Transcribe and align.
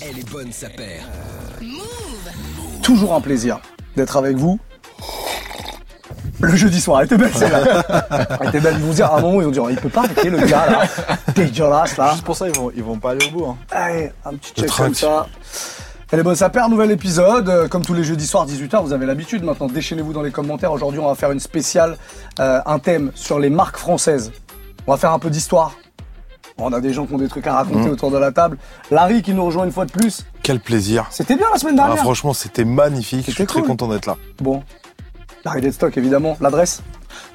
Elle 0.00 0.18
est 0.18 0.30
bonne, 0.30 0.52
sa 0.52 0.68
paire. 0.68 1.04
Toujours 2.82 3.14
un 3.14 3.20
plaisir 3.20 3.60
d'être 3.96 4.16
avec 4.16 4.36
vous. 4.36 4.58
Le 6.40 6.54
jeudi 6.54 6.80
soir, 6.80 7.00
elle 7.00 7.06
était 7.06 7.16
belle 7.16 7.34
celle-là. 7.34 7.84
Elle 8.40 8.48
était 8.48 8.60
belle. 8.60 8.76
Ils 8.78 8.84
vont 8.84 8.92
dire, 8.92 9.06
à 9.06 9.18
un 9.18 9.20
moment, 9.20 9.40
ils 9.40 9.44
vont 9.44 9.50
dire, 9.50 9.70
il 9.70 9.76
peut 9.76 9.88
pas 9.88 10.04
arrêter 10.04 10.30
le 10.30 10.38
gars 10.38 10.66
là. 10.70 10.82
Dégueulasse 11.34 11.96
là. 11.96 12.12
Juste 12.12 12.24
pour 12.24 12.36
ça, 12.36 12.48
ils 12.48 12.54
vont, 12.54 12.70
ils 12.74 12.82
vont 12.82 12.98
pas 12.98 13.10
aller 13.10 13.26
au 13.26 13.30
bout. 13.30 13.46
Hein. 13.46 13.56
Allez, 13.70 14.12
un 14.24 14.34
petit 14.34 14.52
check 14.54 14.70
comme 14.70 14.94
ça. 14.94 15.26
Elle 16.10 16.20
est 16.20 16.22
bonne, 16.22 16.36
ça 16.36 16.48
perd, 16.48 16.70
nouvel 16.70 16.90
épisode. 16.90 17.48
Euh, 17.48 17.68
Comme 17.68 17.84
tous 17.84 17.92
les 17.92 18.04
jeudis 18.04 18.26
soirs, 18.26 18.46
18h, 18.46 18.82
vous 18.82 18.92
avez 18.94 19.04
l'habitude 19.04 19.42
maintenant. 19.42 19.66
Déchaînez-vous 19.66 20.14
dans 20.14 20.22
les 20.22 20.30
commentaires. 20.30 20.72
Aujourd'hui, 20.72 21.00
on 21.00 21.08
va 21.08 21.14
faire 21.14 21.32
une 21.32 21.40
spéciale, 21.40 21.98
euh, 22.40 22.60
un 22.64 22.78
thème 22.78 23.10
sur 23.14 23.38
les 23.38 23.50
marques 23.50 23.76
françaises. 23.76 24.32
On 24.86 24.92
va 24.92 24.96
faire 24.96 25.12
un 25.12 25.18
peu 25.18 25.28
d'histoire. 25.28 25.74
On 26.60 26.72
a 26.72 26.80
des 26.80 26.92
gens 26.92 27.06
qui 27.06 27.14
ont 27.14 27.18
des 27.18 27.28
trucs 27.28 27.46
à 27.46 27.54
raconter 27.54 27.88
Mmh. 27.88 27.92
autour 27.92 28.10
de 28.10 28.18
la 28.18 28.32
table. 28.32 28.58
Larry 28.90 29.22
qui 29.22 29.32
nous 29.32 29.44
rejoint 29.44 29.64
une 29.64 29.70
fois 29.72 29.84
de 29.86 29.92
plus. 29.92 30.24
Quel 30.42 30.58
plaisir. 30.60 31.06
C'était 31.10 31.36
bien 31.36 31.46
la 31.52 31.58
semaine 31.58 31.76
Ah, 31.78 31.84
dernière. 31.86 32.02
franchement, 32.02 32.32
c'était 32.32 32.64
magnifique. 32.64 33.24
Je 33.26 33.32
suis 33.32 33.46
très 33.46 33.62
content 33.62 33.86
d'être 33.88 34.06
là. 34.06 34.16
Bon. 34.40 34.62
Larry 35.44 35.60
Deadstock, 35.60 35.96
évidemment. 35.96 36.36
L'adresse? 36.40 36.82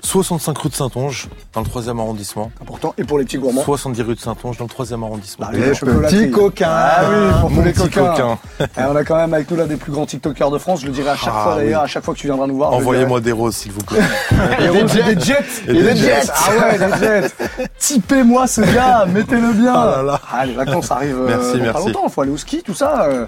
65 0.01 0.57
rue 0.57 0.69
de 0.69 0.75
Saint-Onge, 0.75 1.27
dans 1.53 1.61
le 1.61 1.67
3e 1.67 1.99
arrondissement. 1.99 2.51
Important. 2.61 2.93
Et 2.97 3.03
pour 3.03 3.17
les 3.19 3.25
petits 3.25 3.37
gourmands 3.37 3.63
70 3.63 4.01
rue 4.01 4.15
de 4.15 4.19
Saint-Onge, 4.19 4.57
dans 4.57 4.65
le 4.65 4.69
3e 4.85 5.03
arrondissement. 5.03 5.47
Larry 5.51 5.61
Les 5.61 5.71
petits 5.71 6.31
coquins. 6.31 6.67
Ah 6.69 7.03
oui, 7.09 7.31
pour 7.41 7.49
tous 7.51 7.61
les 7.61 7.71
petit 7.73 7.89
coquins. 7.89 8.09
coquin. 8.13 8.37
Et 8.81 8.83
on 8.87 8.95
a 8.95 9.03
quand 9.03 9.15
même 9.15 9.33
avec 9.33 9.49
nous 9.49 9.57
l'un 9.57 9.65
des 9.65 9.75
plus 9.77 9.91
grands 9.91 10.05
TikTokers 10.05 10.51
de 10.51 10.57
France. 10.57 10.81
Je 10.81 10.87
le 10.87 10.91
dirai 10.91 11.09
à 11.11 11.15
chaque 11.15 11.33
Ah, 11.35 11.43
fois 11.43 11.55
d'ailleurs, 11.55 11.81
oui. 11.81 11.85
à 11.85 11.87
chaque 11.87 12.03
fois 12.03 12.13
que 12.13 12.19
tu 12.19 12.27
viendras 12.27 12.47
nous 12.47 12.55
voir. 12.57 12.73
Envoyez-moi 12.73 13.21
des 13.21 13.31
roses, 13.31 13.55
s'il 13.55 13.71
vous 13.71 13.83
plaît. 13.83 14.01
Et 14.59 14.67
des 14.69 14.87
jets. 14.87 15.15
Des 15.15 15.21
jets. 15.21 15.37
Et 15.67 15.73
des 15.73 15.95
jets. 15.95 16.21
Ah 16.29 16.49
ouais, 16.67 16.77
des 16.77 16.97
jets. 16.99 17.31
Typez-moi 17.79 18.47
ce 18.47 18.61
gars, 18.61 19.05
mettez-le 19.05 19.53
bien. 19.53 19.73
Ah 19.73 19.85
là 19.97 20.03
là. 20.03 20.21
Ah, 20.31 20.45
les 20.45 20.53
vacances 20.53 20.91
arrivent 20.91 21.19
euh, 21.21 21.27
Merci, 21.27 21.53
dans 21.53 21.57
pas 21.59 21.63
merci. 21.73 21.87
longtemps. 21.87 22.09
Faut 22.09 22.21
aller 22.21 22.31
au 22.31 22.37
ski, 22.37 22.61
tout 22.63 22.73
ça. 22.73 23.03
euh, 23.03 23.25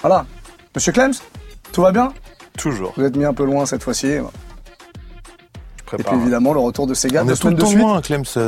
Voilà. 0.00 0.24
Monsieur 0.74 0.92
Clems, 0.92 1.14
tout 1.72 1.82
va 1.82 1.92
bien? 1.92 2.12
Toujours. 2.58 2.92
Vous 2.96 3.04
êtes 3.04 3.16
mis 3.16 3.24
un 3.24 3.34
peu 3.34 3.44
loin 3.44 3.66
cette 3.66 3.82
fois-ci. 3.82 4.16
Et 5.94 5.96
puis 5.98 6.04
prépare. 6.04 6.20
évidemment, 6.22 6.52
le 6.52 6.60
retour 6.60 6.86
de 6.86 6.94
gars. 7.08 7.22
On 7.22 7.26
Deux 7.26 7.32
est 7.32 7.34
tout 7.36 7.40
semaines 7.42 7.50
le 7.52 7.56
de 7.56 7.60
temps 7.62 7.68
suite. 7.68 7.80
loin, 7.80 8.00
Clem. 8.00 8.24
c'est- 8.24 8.40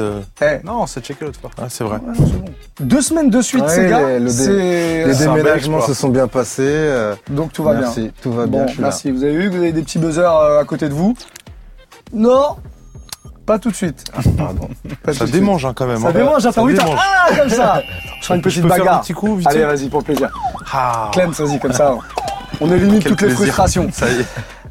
Eh, 0.42 0.64
Non, 0.66 0.86
c'est 0.86 1.04
checké 1.04 1.24
l'autre 1.24 1.40
fois. 1.40 1.50
Ah, 1.58 1.64
c'est 1.68 1.84
vrai. 1.84 1.96
ouais, 1.96 2.14
bon. 2.18 2.44
Deux 2.80 3.00
semaines 3.02 3.30
de 3.30 3.40
suite, 3.40 3.62
Ouais, 3.64 3.88
gars. 3.88 4.18
les- 4.18 4.32
dé- 4.32 5.14
déménagements 5.18 5.80
se 5.80 5.94
sont 5.94 6.08
bien 6.08 6.28
passés. 6.28 6.62
euh, 6.66 7.14
donc 7.30 7.52
tout 7.52 7.62
va 7.64 7.72
bien. 7.72 7.80
merci, 7.82 8.10
tout 8.22 8.32
va 8.32 8.46
bien. 8.46 8.64
Bon, 8.66 8.72
merci. 8.78 9.10
Vous 9.10 9.22
avez 9.24 9.36
vu 9.36 9.50
que 9.50 9.54
vous 9.56 9.62
avez 9.62 9.72
des 9.72 9.82
petits 9.82 9.98
buzzers 9.98 10.30
euh, 10.30 10.60
à 10.60 10.64
côté 10.64 10.88
de 10.88 10.94
vous 10.94 11.14
Non 12.12 12.56
Pas 13.46 13.58
tout 13.60 13.70
de 13.70 13.76
suite. 13.76 14.04
Pardon. 14.36 14.68
Pas 15.04 15.12
Ça 15.12 15.24
démange 15.26 15.64
hein, 15.64 15.72
quand 15.74 15.86
même. 15.86 16.00
Ça 16.00 16.08
hein. 16.08 16.12
démange, 16.12 16.44
attends, 16.46 16.64
oui, 16.64 16.74
démange. 16.74 16.98
Ah, 17.00 17.28
comme 17.36 17.48
ça 17.48 17.80
Je 18.20 18.26
ferai 18.26 18.36
une 18.36 18.42
petite 18.42 18.62
peux 18.62 18.68
faire 18.68 18.76
un 18.76 18.80
bagarre. 18.80 19.00
petit 19.02 19.12
coup, 19.12 19.36
vite 19.36 19.46
Allez, 19.48 19.64
vas-y, 19.64 19.88
pour 19.88 20.02
plaisir. 20.02 20.30
Ah, 20.72 21.10
Clem, 21.12 21.30
vas-y, 21.30 21.58
comme 21.60 21.72
ça. 21.72 21.94
On 22.60 22.72
élimine 22.72 23.00
quel 23.00 23.12
toutes 23.12 23.22
les 23.22 23.30
frustrations. 23.34 23.88
Ça 23.92 24.08
y 24.08 24.20
est. 24.20 24.26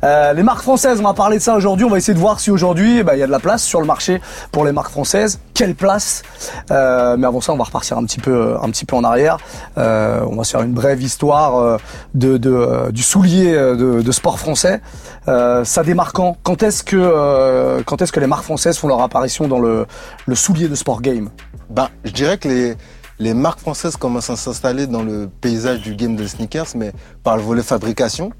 Euh, 0.05 0.33
les 0.33 0.43
marques 0.43 0.61
françaises, 0.61 0.99
on 0.99 1.03
va 1.03 1.15
parler 1.15 1.37
de 1.37 1.41
ça 1.41 1.55
aujourd'hui. 1.55 1.83
On 1.83 1.89
va 1.89 1.97
essayer 1.97 2.13
de 2.13 2.19
voir 2.19 2.39
si 2.39 2.51
aujourd'hui, 2.51 2.99
eh 2.99 3.03
ben, 3.03 3.13
il 3.13 3.19
y 3.19 3.23
a 3.23 3.25
de 3.25 3.31
la 3.31 3.39
place 3.39 3.63
sur 3.63 3.79
le 3.81 3.87
marché 3.87 4.21
pour 4.51 4.63
les 4.63 4.71
marques 4.71 4.91
françaises. 4.91 5.39
Quelle 5.55 5.73
place 5.73 6.21
Euh, 6.69 7.17
Mais 7.17 7.25
avant 7.25 7.41
ça, 7.41 7.53
on 7.53 7.57
va 7.57 7.63
repartir 7.63 7.97
un 7.97 8.03
petit 8.05 8.19
peu, 8.19 8.55
en 8.91 9.03
arrière. 9.03 9.37
Euh, 9.77 10.23
on 10.29 10.35
va 10.35 10.43
se 10.43 10.51
faire 10.51 10.61
une 10.61 10.73
brève 10.73 11.01
histoire 11.01 11.79
du 12.13 13.01
soulier 13.01 13.53
de, 13.53 14.11
sport 14.11 14.39
français. 14.39 14.81
Ça 15.25 15.83
démarre 15.83 16.13
quand? 16.13 16.37
Quand 16.43 16.61
est-ce 16.61 16.83
que, 16.83 17.81
quand 17.83 18.01
est-ce 18.01 18.11
que 18.11 18.19
les 18.19 18.27
marques 18.27 18.43
françaises 18.43 18.77
font 18.77 18.87
leur 18.87 19.01
apparition 19.01 19.47
dans 19.47 19.59
le, 19.59 19.87
le 20.27 20.35
soulier 20.35 20.67
de 20.67 20.75
sport 20.75 21.01
game? 21.01 21.29
Ben, 21.69 21.89
je 22.03 22.11
dirais 22.11 22.37
que 22.37 22.47
les, 22.47 22.75
les 23.17 23.33
marques 23.33 23.59
françaises 23.59 23.95
commencent 23.97 24.29
à 24.29 24.35
s'installer 24.35 24.87
dans 24.87 25.01
le 25.03 25.27
paysage 25.41 25.81
du 25.81 25.95
game 25.95 26.15
de 26.15 26.27
sneakers, 26.27 26.67
mais 26.75 26.91
par 27.23 27.37
le 27.37 27.41
volet 27.41 27.63
fabrication. 27.63 28.31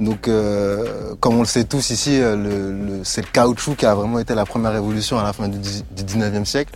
Donc, 0.00 0.26
euh, 0.28 1.14
comme 1.20 1.36
on 1.36 1.40
le 1.40 1.46
sait 1.46 1.64
tous 1.64 1.90
ici, 1.90 2.18
euh, 2.20 3.00
c'est 3.04 3.20
le 3.22 3.30
caoutchouc 3.32 3.76
qui 3.76 3.86
a 3.86 3.94
vraiment 3.94 4.18
été 4.18 4.34
la 4.34 4.44
première 4.44 4.72
révolution 4.72 5.18
à 5.18 5.22
la 5.22 5.32
fin 5.32 5.48
du, 5.48 5.58
dix- 5.58 5.84
du 5.94 6.02
19e 6.04 6.44
siècle. 6.44 6.74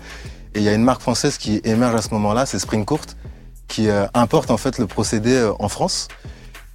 Et 0.54 0.58
il 0.60 0.64
y 0.64 0.68
a 0.68 0.72
une 0.74 0.84
marque 0.84 1.02
française 1.02 1.36
qui 1.38 1.60
émerge 1.64 1.94
à 1.94 2.02
ce 2.02 2.10
moment-là, 2.14 2.46
c'est 2.46 2.58
Springcourt, 2.58 3.00
qui 3.68 3.88
euh, 3.88 4.06
importe 4.14 4.50
en 4.50 4.56
fait 4.56 4.78
le 4.78 4.86
procédé 4.86 5.50
en 5.58 5.68
France. 5.68 6.08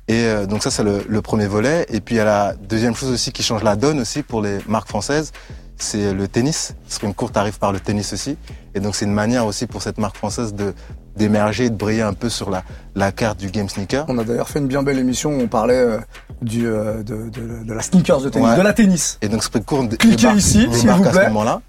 Et 0.07 0.25
donc 0.49 0.61
ça, 0.61 0.71
c'est 0.71 0.83
le, 0.83 1.05
le 1.07 1.21
premier 1.21 1.47
volet. 1.47 1.85
Et 1.89 2.01
puis 2.01 2.15
il 2.15 2.17
y 2.17 2.21
a 2.21 2.25
la 2.25 2.53
deuxième 2.53 2.95
chose 2.95 3.11
aussi 3.11 3.31
qui 3.31 3.43
change 3.43 3.63
la 3.63 3.77
donne 3.77 3.99
aussi 4.01 4.23
pour 4.23 4.41
les 4.41 4.57
marques 4.67 4.89
françaises, 4.89 5.31
c'est 5.77 6.13
le 6.13 6.27
tennis. 6.27 6.73
Springcourt 6.89 7.31
arrive 7.35 7.57
par 7.59 7.71
le 7.71 7.79
tennis 7.79 8.11
aussi. 8.11 8.35
Et 8.75 8.81
donc 8.81 8.95
c'est 8.95 9.05
une 9.05 9.13
manière 9.13 9.45
aussi 9.45 9.67
pour 9.67 9.81
cette 9.81 9.97
marque 9.99 10.17
française 10.17 10.53
de 10.53 10.73
d'émerger 11.15 11.65
et 11.65 11.69
de 11.69 11.75
briller 11.75 12.01
un 12.01 12.13
peu 12.13 12.29
sur 12.29 12.49
la, 12.49 12.63
la 12.95 13.11
carte 13.11 13.39
du 13.39 13.49
game 13.51 13.67
sneaker. 13.69 14.05
On 14.07 14.17
a 14.17 14.23
d'ailleurs 14.23 14.47
fait 14.49 14.59
une 14.59 14.67
bien 14.67 14.83
belle 14.83 14.99
émission 14.99 15.31
où 15.31 15.41
on 15.41 15.47
parlait 15.47 15.75
euh, 15.75 15.97
du, 16.41 16.67
euh, 16.67 17.03
de, 17.03 17.29
de- 17.29 17.63
de 17.65 17.73
la 17.73 17.81
sneakers 17.81 18.21
de 18.21 18.29
tennis, 18.29 18.49
Ouais. 18.49 18.57
de 18.57 18.61
la 18.61 18.73
tennis. 18.73 19.17
Et 19.21 19.27
donc 19.29 19.43
Springcourt 19.43 19.83
dé- 19.85 19.97
Cliquez 19.97 20.15
débarque, 20.17 20.37
ici, 20.37 20.67
s'il 20.71 20.89
vous 20.89 21.03
à 21.03 21.05
ce 21.11 21.17
plaît. 21.17 21.27
moment-là. 21.27 21.61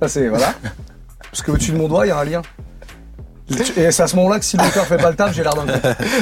Ça 0.00 0.08
c'est 0.08 0.28
voilà. 0.28 0.52
Parce 1.30 1.42
que 1.42 1.50
au-dessus 1.52 1.72
de 1.72 1.76
mon 1.78 1.88
doigt, 1.88 2.06
il 2.06 2.08
y 2.08 2.12
a 2.12 2.18
un 2.18 2.24
lien. 2.24 2.42
Et 3.76 3.90
c'est 3.90 4.04
à 4.04 4.06
ce 4.06 4.14
moment-là 4.14 4.38
que 4.38 4.44
si 4.44 4.56
le 4.56 4.62
cœur 4.72 4.86
fait 4.86 4.96
pas 4.96 5.10
le 5.10 5.16
taf, 5.16 5.34
j'ai 5.34 5.42
l'air 5.42 5.54
d'un 5.54 5.66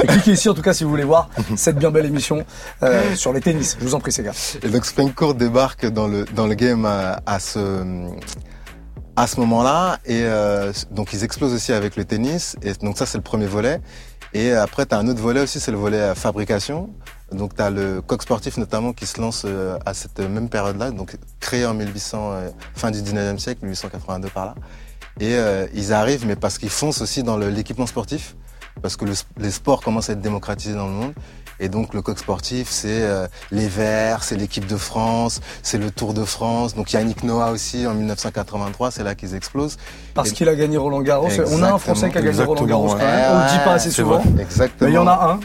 cliquez 0.07 0.33
ici 0.33 0.49
en 0.49 0.55
tout 0.55 0.63
cas 0.63 0.73
si 0.73 0.83
vous 0.85 0.89
voulez 0.89 1.05
voir 1.05 1.29
cette 1.57 1.77
bien 1.77 1.91
belle 1.91 2.07
émission 2.07 2.43
euh, 2.83 3.15
sur 3.17 3.35
les 3.35 3.43
tennis. 3.43 3.77
Je 3.79 3.85
vous 3.85 3.95
en 3.95 4.01
prie, 4.01 4.13
ces 4.13 4.23
gars. 4.23 4.33
Et 4.63 4.69
donc 4.71 4.87
Springcourt 4.87 5.35
débarque 5.35 5.85
dans 5.87 6.07
le 6.09 6.25
dans 6.35 6.47
le 6.47 6.55
game 6.55 6.87
à, 6.87 7.21
à 7.27 7.39
ce 7.39 7.83
à 9.19 9.27
ce 9.27 9.41
moment-là 9.41 9.99
et 10.07 10.23
euh, 10.23 10.73
donc 10.93 11.13
ils 11.13 11.25
explosent 11.25 11.53
aussi 11.53 11.73
avec 11.73 11.97
le 11.97 12.05
tennis 12.05 12.57
et 12.63 12.73
donc 12.75 12.97
ça 12.97 13.05
c'est 13.05 13.19
le 13.19 13.25
premier 13.25 13.47
volet. 13.47 13.81
Et 14.33 14.53
après 14.53 14.87
tu 14.87 14.95
as 14.95 14.99
un 14.99 15.09
autre 15.09 15.21
volet 15.21 15.41
aussi 15.41 15.59
c'est 15.59 15.73
le 15.73 15.77
volet 15.77 15.99
euh, 15.99 16.15
fabrication. 16.15 16.91
Donc 17.33 17.57
tu 17.57 17.61
as 17.61 17.69
le 17.69 18.01
coq 18.01 18.23
sportif 18.23 18.59
notamment 18.59 18.93
qui 18.93 19.07
se 19.07 19.21
lance 19.21 19.43
euh, 19.45 19.77
à 19.85 19.93
cette 19.93 20.21
même 20.21 20.49
période-là 20.49 20.93
donc 20.93 21.17
créé 21.41 21.67
en 21.67 21.75
1800 21.75 22.31
euh, 22.31 22.51
fin 22.77 22.93
du 22.93 23.01
19e 23.01 23.39
siècle 23.39 23.65
1882 23.65 24.29
par 24.29 24.47
là. 24.47 24.55
Et 25.19 25.35
euh, 25.35 25.67
ils 25.75 25.93
arrivent 25.93 26.25
mais 26.25 26.37
parce 26.37 26.57
qu'ils 26.57 26.71
foncent 26.71 27.03
aussi 27.03 27.25
dans 27.25 27.39
l'équipement 27.39 27.87
sportif 27.87 28.37
parce 28.83 28.97
que 28.97 29.05
les 29.37 29.51
sports 29.51 29.83
commencent 29.83 30.11
à 30.11 30.13
être 30.13 30.21
démocratisés 30.21 30.75
dans 30.75 30.87
le 30.87 30.95
monde 30.95 31.13
et 31.61 31.69
donc 31.69 31.95
le 31.95 32.03
coq 32.03 32.19
sportif, 32.19 32.69
c'est 32.71 33.03
euh, 33.03 33.27
les 33.51 33.69
Verts, 33.69 34.23
c'est 34.25 34.37
l'équipe 34.37 34.67
de 34.67 34.77
France, 34.77 35.41
c'est 35.63 35.79
le 35.79 35.91
Tour 35.91 36.15
de 36.15 36.25
France. 36.25 36.75
Donc 36.75 36.93
Yannick 36.93 37.23
Noah 37.25 37.51
aussi 37.51 37.87
en 37.87 37.95
1983, 37.95 38.91
c'est 38.91 39.03
là 39.03 39.15
qu'ils 39.15 39.35
explosent. 39.35 39.77
Parce 40.15 40.31
Et- 40.31 40.33
qu'il 40.33 40.49
a 40.49 40.55
gagné 40.55 40.77
Roland 40.77 41.03
Garros. 41.03 41.29
On 41.51 41.63
a 41.63 41.73
un 41.73 41.79
Français 41.79 42.11
qui 42.11 42.19
a 42.19 42.23
gagné 42.23 42.43
Roland 42.45 42.65
Garros 42.67 42.87
ouais. 42.95 43.01
quand 43.01 43.07
même. 43.07 43.33
On 43.33 43.39
le 43.45 43.51
dit 43.51 43.65
pas 43.65 43.73
assez 43.75 43.91
souvent. 43.91 44.19
vrai, 44.21 44.43
Exactement. 44.43 44.89
Mais 44.89 44.93
il 44.93 44.95
y 44.95 44.99
en 44.99 45.07
a 45.07 45.33
un. 45.33 45.41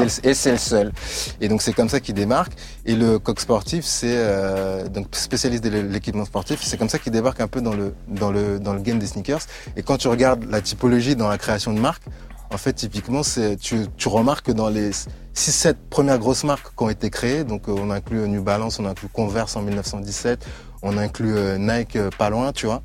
Le- 0.00 0.28
et 0.28 0.34
c'est 0.34 0.50
le 0.52 0.58
seul. 0.58 0.92
Et 1.40 1.48
donc 1.48 1.62
c'est 1.62 1.72
comme 1.72 1.88
ça 1.88 1.98
qu'il 1.98 2.14
démarque. 2.14 2.52
Et 2.84 2.94
le 2.94 3.18
coq 3.18 3.40
sportif, 3.40 3.86
c'est 3.86 4.16
euh, 4.16 4.86
donc 4.86 5.06
spécialiste 5.12 5.64
de 5.64 5.70
l'équipement 5.70 6.26
sportif. 6.26 6.60
C'est 6.62 6.76
comme 6.76 6.90
ça 6.90 6.98
qu'il 6.98 7.10
débarque 7.12 7.40
un 7.40 7.48
peu 7.48 7.62
dans 7.62 7.72
le 7.72 7.94
dans 8.06 8.30
le 8.30 8.58
dans 8.60 8.74
le 8.74 8.80
game 8.80 8.98
des 8.98 9.06
sneakers. 9.06 9.40
Et 9.78 9.82
quand 9.82 9.96
tu 9.96 10.08
regardes 10.08 10.44
la 10.50 10.60
typologie 10.60 11.16
dans 11.16 11.28
la 11.28 11.38
création 11.38 11.72
de 11.72 11.80
marques, 11.80 12.02
en 12.50 12.56
fait 12.58 12.72
typiquement 12.72 13.22
c'est 13.22 13.56
tu 13.56 13.86
tu 13.96 14.08
remarques 14.08 14.46
que 14.46 14.52
dans 14.52 14.68
les 14.68 14.90
6 15.34 15.52
7 15.52 15.76
premières 15.90 16.18
grosses 16.18 16.44
marques 16.44 16.74
qui 16.76 16.82
ont 16.82 16.90
été 16.90 17.10
créées, 17.10 17.44
donc 17.44 17.68
euh, 17.68 17.74
on 17.76 17.90
inclut 17.90 18.20
euh, 18.20 18.26
New 18.26 18.42
Balance, 18.42 18.78
on 18.78 18.86
inclut 18.86 19.08
Converse 19.08 19.56
en 19.56 19.62
1917, 19.62 20.44
on 20.82 20.98
inclut 20.98 21.36
euh, 21.36 21.58
Nike 21.58 21.98
pas 22.18 22.30
loin, 22.30 22.52
tu 22.52 22.66
vois, 22.66 22.82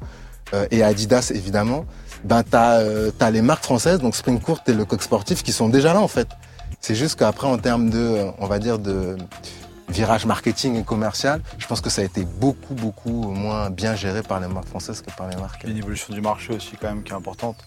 et 0.69 0.83
Adidas 0.83 1.31
évidemment. 1.33 1.85
Ben 2.23 2.41
t'as 2.43 2.79
euh, 2.79 3.11
t'as 3.17 3.31
les 3.31 3.41
marques 3.41 3.63
françaises, 3.63 3.99
donc 3.99 4.15
Springcourt 4.15 4.61
et 4.67 4.73
le 4.73 4.85
coq 4.85 5.01
sportif 5.01 5.43
qui 5.43 5.51
sont 5.51 5.67
déjà 5.67 5.93
là 5.93 5.99
en 5.99 6.07
fait. 6.07 6.27
C'est 6.79 6.95
juste 6.95 7.19
qu'après, 7.19 7.47
en 7.47 7.57
termes 7.57 7.89
de, 7.89 8.25
on 8.39 8.47
va 8.47 8.59
dire, 8.59 8.79
de 8.79 9.17
virage 9.89 10.25
marketing 10.25 10.75
et 10.79 10.83
commercial, 10.83 11.41
je 11.57 11.67
pense 11.67 11.81
que 11.81 11.89
ça 11.89 12.01
a 12.01 12.05
été 12.05 12.25
beaucoup, 12.25 12.73
beaucoup 12.73 13.29
moins 13.31 13.69
bien 13.69 13.95
géré 13.95 14.21
par 14.21 14.39
les 14.39 14.47
marques 14.47 14.67
françaises 14.67 15.01
que 15.01 15.11
par 15.15 15.29
les 15.29 15.35
marques. 15.35 15.63
Une 15.65 15.77
évolution 15.77 16.13
du 16.13 16.21
marché 16.21 16.53
aussi 16.53 16.71
quand 16.79 16.87
même 16.87 17.03
qui 17.03 17.11
est 17.11 17.15
importante. 17.15 17.57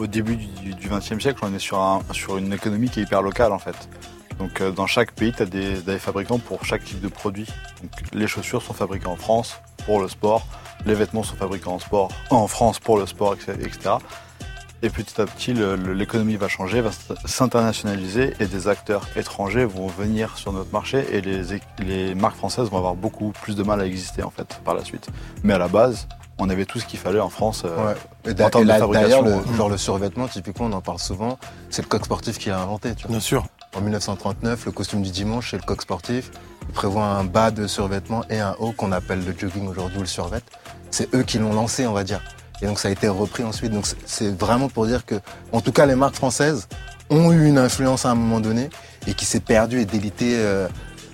Au 0.00 0.06
début 0.06 0.36
du 0.36 0.88
XXe 0.88 1.20
siècle, 1.20 1.40
on 1.42 1.54
est 1.54 1.58
sur, 1.58 1.78
un, 1.78 2.00
sur 2.12 2.38
une 2.38 2.52
économie 2.52 2.88
qui 2.88 3.00
est 3.00 3.02
hyper 3.02 3.22
locale 3.22 3.52
en 3.52 3.58
fait. 3.58 3.88
Donc 4.38 4.60
euh, 4.60 4.70
dans 4.70 4.86
chaque 4.86 5.12
pays, 5.12 5.32
tu 5.32 5.42
as 5.42 5.46
des, 5.46 5.98
fabricants 5.98 6.38
pour 6.38 6.64
chaque 6.64 6.84
type 6.84 7.00
de 7.00 7.08
produit. 7.08 7.46
Donc, 7.82 7.90
les 8.14 8.26
chaussures 8.26 8.62
sont 8.62 8.72
fabriquées 8.72 9.08
en 9.08 9.16
France 9.16 9.60
pour 9.84 10.00
le 10.00 10.08
sport, 10.08 10.46
les 10.86 10.94
vêtements 10.94 11.22
sont 11.22 11.36
fabriqués 11.36 11.68
en 11.68 11.78
sport 11.78 12.10
en 12.30 12.46
France 12.46 12.78
pour 12.78 12.98
le 12.98 13.06
sport, 13.06 13.34
etc. 13.34 13.96
Et 14.82 14.88
petit 14.88 15.20
à 15.20 15.26
petit, 15.26 15.52
l'économie 15.52 16.36
va 16.36 16.48
changer, 16.48 16.80
va 16.80 16.90
s'internationaliser 17.26 18.32
et 18.40 18.46
des 18.46 18.66
acteurs 18.66 19.06
étrangers 19.14 19.66
vont 19.66 19.88
venir 19.88 20.38
sur 20.38 20.54
notre 20.54 20.72
marché 20.72 21.04
et 21.12 21.20
les, 21.20 21.42
les 21.80 22.14
marques 22.14 22.36
françaises 22.36 22.70
vont 22.70 22.78
avoir 22.78 22.94
beaucoup 22.94 23.32
plus 23.42 23.56
de 23.56 23.62
mal 23.62 23.78
à 23.82 23.84
exister 23.84 24.22
en 24.22 24.30
fait 24.30 24.58
par 24.64 24.74
la 24.74 24.82
suite. 24.82 25.08
Mais 25.44 25.52
à 25.52 25.58
la 25.58 25.68
base, 25.68 26.08
on 26.40 26.48
avait 26.50 26.64
tout 26.64 26.80
ce 26.80 26.86
qu'il 26.86 26.98
fallait 26.98 27.20
en 27.20 27.30
France. 27.30 27.62
euh, 27.64 27.86
Ouais. 27.86 27.94
Et 28.26 28.30
en 28.30 28.34
d'a- 28.34 28.50
termes 28.50 28.62
et 28.62 28.64
de 28.64 28.68
là, 28.68 28.78
fabrication, 28.78 29.22
D'ailleurs, 29.22 29.42
le, 29.46 29.56
genre 29.56 29.68
le 29.68 29.76
survêtement, 29.78 30.26
typiquement, 30.28 30.66
on 30.66 30.72
en 30.72 30.80
parle 30.80 30.98
souvent, 30.98 31.38
c'est 31.70 31.82
le 31.82 31.88
coq 31.88 32.04
sportif 32.04 32.38
qui 32.38 32.48
l'a 32.48 32.60
inventé. 32.60 32.94
Tu 32.94 33.02
vois. 33.02 33.10
Bien 33.12 33.20
sûr. 33.20 33.46
En 33.76 33.80
1939, 33.82 34.66
le 34.66 34.72
costume 34.72 35.02
du 35.02 35.10
dimanche, 35.10 35.50
c'est 35.52 35.56
le 35.56 35.62
coq 35.62 35.80
sportif. 35.82 36.30
Il 36.68 36.72
prévoit 36.74 37.04
un 37.04 37.24
bas 37.24 37.50
de 37.50 37.66
survêtement 37.66 38.24
et 38.30 38.40
un 38.40 38.56
haut 38.58 38.72
qu'on 38.72 38.90
appelle 38.92 39.24
le 39.24 39.34
jogging 39.38 39.68
aujourd'hui 39.68 39.98
ou 39.98 40.02
le 40.02 40.06
survêt. 40.06 40.40
C'est 40.90 41.14
eux 41.14 41.22
qui 41.22 41.38
l'ont 41.38 41.52
lancé, 41.52 41.86
on 41.86 41.92
va 41.92 42.02
dire. 42.04 42.20
Et 42.62 42.66
donc 42.66 42.78
ça 42.78 42.88
a 42.88 42.90
été 42.90 43.08
repris 43.08 43.44
ensuite. 43.44 43.72
Donc 43.72 43.86
c'est- 43.86 43.96
c'est 44.06 44.36
vraiment 44.38 44.68
pour 44.68 44.86
dire 44.86 45.06
que, 45.06 45.14
en 45.52 45.60
tout 45.60 45.72
cas, 45.72 45.86
les 45.86 45.94
marques 45.94 46.16
françaises 46.16 46.68
ont 47.10 47.32
eu 47.32 47.46
une 47.46 47.58
influence 47.58 48.04
à 48.06 48.10
un 48.10 48.14
moment 48.14 48.40
donné 48.40 48.70
et 49.06 49.14
qui 49.14 49.24
s'est 49.24 49.40
perdue 49.40 49.80
et 49.80 49.84
délitée 49.84 50.34
euh, 50.36 50.68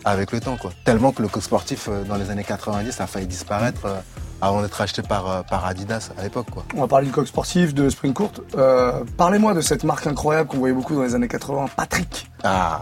avec 0.05 0.33
le 0.33 0.41
temps, 0.41 0.57
quoi. 0.57 0.73
Tellement 0.85 1.13
que 1.13 1.21
le 1.23 1.29
coq 1.29 1.43
sportif 1.43 1.89
euh, 1.89 2.05
dans 2.05 2.17
les 2.17 2.31
années 2.31 2.45
90 2.45 3.01
a 3.01 3.07
failli 3.07 3.27
disparaître 3.27 3.83
euh, 3.87 3.99
avant 4.43 4.63
d'être 4.63 4.81
acheté 4.81 5.03
par, 5.03 5.31
euh, 5.31 5.43
par 5.43 5.65
Adidas 5.67 6.11
à 6.19 6.23
l'époque, 6.23 6.47
quoi. 6.51 6.65
On 6.77 6.81
va 6.81 6.89
parler 6.89 7.07
du 7.07 7.13
coq 7.13 7.27
sportif, 7.27 7.75
de 7.75 7.89
sprint 7.89 8.15
courte. 8.15 8.41
Euh, 8.57 9.03
Parlez-moi 9.17 9.55
de 9.55 9.61
cette 9.61 9.85
marque 9.85 10.07
incroyable 10.07 10.49
qu'on 10.49 10.59
voyait 10.59 10.75
beaucoup 10.75 10.95
dans 10.95 11.03
les 11.03 11.15
années 11.15 11.29
80, 11.29 11.67
Patrick. 11.77 12.31
Ah, 12.45 12.81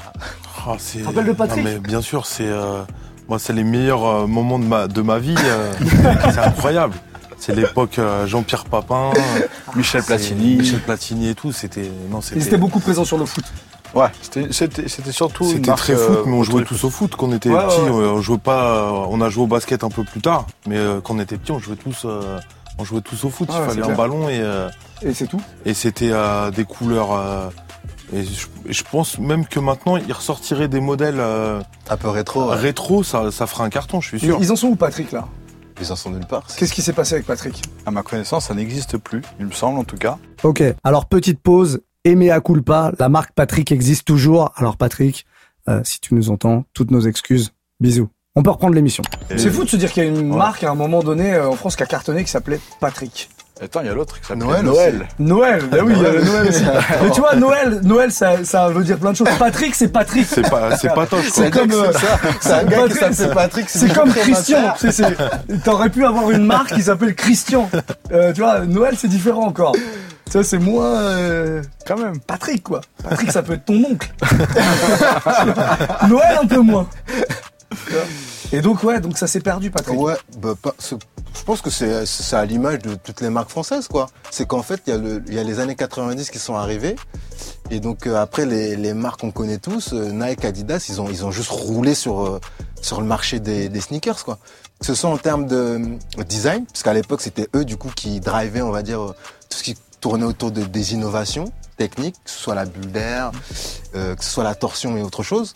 Ah, 0.66 0.72
c'est- 0.78 1.00
te 1.00 1.06
rappelles 1.06 1.26
de 1.26 1.32
Patrick 1.32 1.64
Non, 1.64 1.70
mais 1.70 1.78
bien 1.78 2.00
sûr, 2.00 2.26
c'est 2.26 2.46
euh, 2.48 2.82
moi, 3.28 3.38
c'est 3.38 3.52
les 3.52 3.64
meilleurs 3.64 4.04
euh, 4.06 4.26
moments 4.26 4.58
de 4.58 4.64
ma 4.64 4.86
de 4.88 5.02
ma 5.02 5.18
vie. 5.18 5.34
euh, 5.38 5.72
c'est 6.32 6.38
incroyable. 6.38 6.94
C'est 7.38 7.54
l'époque 7.54 7.98
euh, 7.98 8.26
Jean-Pierre 8.26 8.64
Papin, 8.64 9.10
Michel 9.76 10.02
Platini. 10.02 10.56
Michel 10.56 10.80
Platini 10.80 11.28
et 11.28 11.34
tout. 11.34 11.52
C'était 11.52 11.90
non, 12.10 12.20
Ils 12.20 12.32
étaient 12.32 12.40
c'était 12.40 12.56
beaucoup 12.56 12.80
présents 12.80 13.04
sur 13.04 13.18
le 13.18 13.26
foot. 13.26 13.44
Ouais, 13.94 14.08
c'était- 14.20 14.88
surtout. 15.12 15.44
c'était 15.44 15.72
très 15.72 15.94
foot, 15.94 16.16
euh, 16.18 16.22
mais 16.26 16.32
on 16.36 16.42
jouait 16.42 16.64
tous 16.64 16.82
au 16.84 16.90
foot 16.90 17.14
quand 17.16 17.26
on 17.28 17.32
était 17.32 17.50
Ouais, 17.50 17.64
petits. 17.66 17.80
ouais, 17.80 17.90
ouais. 17.90 18.06
On 18.06 18.20
jouait 18.20 18.38
pas, 18.38 18.90
on 19.08 19.20
a 19.20 19.28
joué 19.28 19.44
au 19.44 19.46
basket 19.46 19.84
un 19.84 19.88
peu 19.90 20.04
plus 20.04 20.20
tard, 20.20 20.46
mais 20.66 20.76
euh, 20.76 21.00
quand 21.00 21.14
on 21.14 21.20
était 21.20 21.36
petits, 21.36 21.52
on 21.52 21.58
jouait 21.58 21.76
tous, 21.76 22.02
euh, 22.04 22.38
on 22.78 22.84
jouait 22.84 23.00
tous 23.02 23.24
au 23.24 23.30
foot. 23.30 23.48
Il 23.50 23.54
fallait 23.68 23.82
un 23.82 23.84
clair. 23.84 23.96
ballon 23.96 24.28
et 24.28 24.40
euh, 24.40 24.68
Et 25.02 25.14
c'est 25.14 25.26
tout. 25.28 25.40
et 25.64 25.74
c'était 25.74 26.10
euh, 26.12 26.50
des 26.50 26.64
couleurs. 26.64 27.12
euh, 27.12 27.48
et 28.12 28.24
je, 28.24 28.46
je 28.68 28.82
pense 28.90 29.18
même 29.18 29.46
que 29.46 29.60
maintenant, 29.60 29.96
il 29.96 30.12
ressortirait 30.12 30.68
des 30.68 30.80
modèles 30.80 31.18
euh, 31.20 31.60
un 31.88 31.96
peu 31.96 32.08
rétro. 32.08 32.50
ouais. 32.50 32.56
rétro, 32.56 33.02
ça, 33.02 33.30
ça 33.30 33.46
ferait 33.46 33.64
un 33.64 33.70
carton, 33.70 34.00
je 34.00 34.08
suis 34.08 34.20
sûr. 34.20 34.38
ils 34.40 34.50
en 34.52 34.56
sont 34.56 34.68
où, 34.68 34.76
Patrick, 34.76 35.12
là? 35.12 35.26
Ils 35.80 35.90
en 35.90 35.96
sont 35.96 36.10
nulle 36.10 36.26
part. 36.26 36.44
Qu'est-ce 36.56 36.72
qui 36.72 36.82
s'est 36.82 36.92
passé 36.92 37.14
avec 37.14 37.26
Patrick? 37.26 37.60
À 37.86 37.90
ma 37.90 38.02
connaissance, 38.02 38.46
ça 38.46 38.54
n'existe 38.54 38.96
plus, 38.98 39.22
il 39.40 39.46
me 39.46 39.50
semble 39.52 39.78
en 39.78 39.84
tout 39.84 39.96
cas. 39.96 40.18
Ok, 40.44 40.62
alors 40.84 41.06
petite 41.06 41.40
pause. 41.40 41.80
Aimé 42.06 42.30
à 42.30 42.40
culpa, 42.40 42.92
la 42.98 43.08
marque 43.08 43.32
Patrick 43.32 43.72
existe 43.72 44.04
toujours. 44.06 44.52
Alors 44.56 44.76
Patrick, 44.76 45.24
euh, 45.68 45.80
si 45.84 46.00
tu 46.00 46.14
nous 46.14 46.28
entends, 46.30 46.64
toutes 46.74 46.90
nos 46.90 47.00
excuses. 47.00 47.52
Bisous. 47.80 48.08
On 48.36 48.42
peut 48.42 48.50
reprendre 48.50 48.74
l'émission. 48.74 49.02
Et- 49.30 49.38
C'est 49.38 49.50
fou 49.50 49.64
de 49.64 49.70
se 49.70 49.76
dire 49.76 49.90
qu'il 49.90 50.02
y 50.04 50.06
a 50.06 50.10
une 50.10 50.30
Ouais. 50.32 50.36
marque 50.36 50.62
à 50.64 50.70
un 50.70 50.74
moment 50.74 51.02
donné 51.02 51.32
euh, 51.34 51.48
en 51.48 51.56
France 51.56 51.76
qui 51.76 51.82
a 51.82 51.86
cartonné 51.86 52.22
qui 52.24 52.30
s'appelait 52.30 52.60
Patrick. 52.78 53.30
Attends, 53.62 53.80
il 53.80 53.86
y 53.86 53.88
a 53.88 53.94
l'autre 53.94 54.20
qui 54.20 54.26
s'appelle 54.26 54.42
Noël 54.44 54.64
Noël. 54.64 55.08
Noël, 55.18 55.62
bah 55.70 55.78
oui, 55.84 55.94
il 55.96 56.02
y 56.02 56.06
a 56.06 56.10
le 56.10 56.24
Noël 56.24 56.48
aussi. 56.48 56.62
Mais 57.02 57.10
tu 57.10 57.20
vois, 57.20 57.36
Noël, 57.36 57.80
Noël, 57.84 58.10
ça, 58.12 58.44
ça 58.44 58.68
veut 58.68 58.84
dire 58.84 58.98
plein 58.98 59.12
de 59.12 59.16
choses. 59.16 59.28
Patrick, 59.38 59.74
c'est 59.74 59.88
Patrick. 59.88 60.26
C'est 60.26 60.42
pas, 60.50 60.76
c'est 60.76 60.92
pas 60.92 61.06
toche. 61.06 61.30
C'est 61.32 61.50
comme, 61.52 61.70
euh, 61.72 61.90
C'est 62.40 62.50
un 62.52 62.64
gars 62.64 62.82
qui 62.88 62.98
Patrick, 62.98 63.14
s'appelle 63.14 63.34
Patrick. 63.34 63.70
C'est 63.70 63.94
comme 63.94 64.10
Christian. 64.12 64.74
tu 64.78 64.90
sais, 64.90 64.92
c'est- 64.92 65.62
T'aurais 65.64 65.88
pu 65.88 66.04
avoir 66.04 66.30
une 66.32 66.44
marque 66.44 66.74
qui 66.74 66.82
s'appelle 66.82 67.14
Christian. 67.14 67.70
Euh, 68.12 68.32
tu 68.34 68.42
vois, 68.42 68.60
Noël, 68.66 68.94
c'est 68.98 69.08
différent 69.08 69.46
encore. 69.46 69.74
Ça, 70.34 70.42
c'est 70.42 70.58
moins 70.58 71.00
euh, 71.00 71.62
Quand 71.86 71.96
même. 71.96 72.18
Patrick, 72.18 72.64
quoi. 72.64 72.80
Patrick, 73.04 73.30
ça 73.30 73.40
peut 73.40 73.52
être 73.52 73.66
ton 73.66 73.84
oncle. 73.84 74.12
Noël, 76.08 76.38
un 76.42 76.46
peu 76.48 76.58
moins. 76.58 76.88
Et 78.50 78.60
donc, 78.60 78.82
ouais, 78.82 79.00
donc 79.00 79.16
ça 79.16 79.28
s'est 79.28 79.38
perdu, 79.38 79.70
Patrick. 79.70 79.96
Ouais, 79.96 80.16
bah, 80.38 80.54
pas- 80.60 80.74
je 80.80 81.42
pense 81.46 81.60
que 81.60 81.70
c'est 81.70 82.04
c'est 82.04 82.34
à 82.34 82.44
l'image 82.44 82.80
de 82.80 82.96
toutes 82.96 83.20
les 83.20 83.30
marques 83.30 83.50
françaises, 83.50 83.86
quoi. 83.86 84.08
C'est 84.32 84.44
qu'en 84.44 84.64
fait, 84.64 84.80
il 84.88 85.22
y, 85.32 85.38
a 85.38 85.42
y 85.42 85.44
les 85.44 85.60
années 85.60 85.76
90 85.76 86.28
qui 86.30 86.40
sont 86.40 86.56
arrivées. 86.56 86.96
Et 87.70 87.78
donc, 87.78 88.08
euh, 88.08 88.16
après, 88.16 88.44
les, 88.44 88.74
les 88.74 88.92
marques 88.92 89.20
qu'on 89.20 89.30
connaît 89.30 89.58
tous, 89.58 89.92
euh, 89.92 90.10
Nike, 90.10 90.44
Adidas, 90.44 90.86
ils 90.88 91.00
ont, 91.00 91.08
ils 91.10 91.24
ont 91.24 91.30
juste 91.30 91.50
roulé 91.50 91.94
sur, 91.94 92.26
euh, 92.26 92.40
sur 92.82 93.00
le 93.00 93.06
marché 93.06 93.38
des, 93.38 93.68
des 93.68 93.80
sneakers, 93.80 94.24
quoi. 94.24 94.38
Que 94.80 94.86
ce 94.86 94.96
soit 94.96 95.10
en 95.10 95.16
termes 95.16 95.46
de 95.46 95.80
design, 96.26 96.66
parce 96.66 96.82
qu'à 96.82 96.92
l'époque, 96.92 97.20
c'était 97.20 97.46
eux, 97.54 97.64
du 97.64 97.76
coup, 97.76 97.92
qui 97.94 98.18
drivaient, 98.18 98.62
on 98.62 98.72
va 98.72 98.82
dire, 98.82 99.14
tout 99.48 99.58
ce 99.58 99.62
qui 99.62 99.76
tournait 100.04 100.26
autour 100.26 100.50
de, 100.50 100.62
des 100.64 100.92
innovations 100.92 101.46
techniques, 101.78 102.16
que 102.22 102.30
ce 102.30 102.38
soit 102.38 102.54
la 102.54 102.66
bulle 102.66 102.92
d'air, 102.92 103.32
euh, 103.94 104.14
que 104.14 104.22
ce 104.22 104.30
soit 104.30 104.44
la 104.44 104.54
torsion 104.54 104.98
et 104.98 105.02
autre 105.02 105.22
chose. 105.22 105.54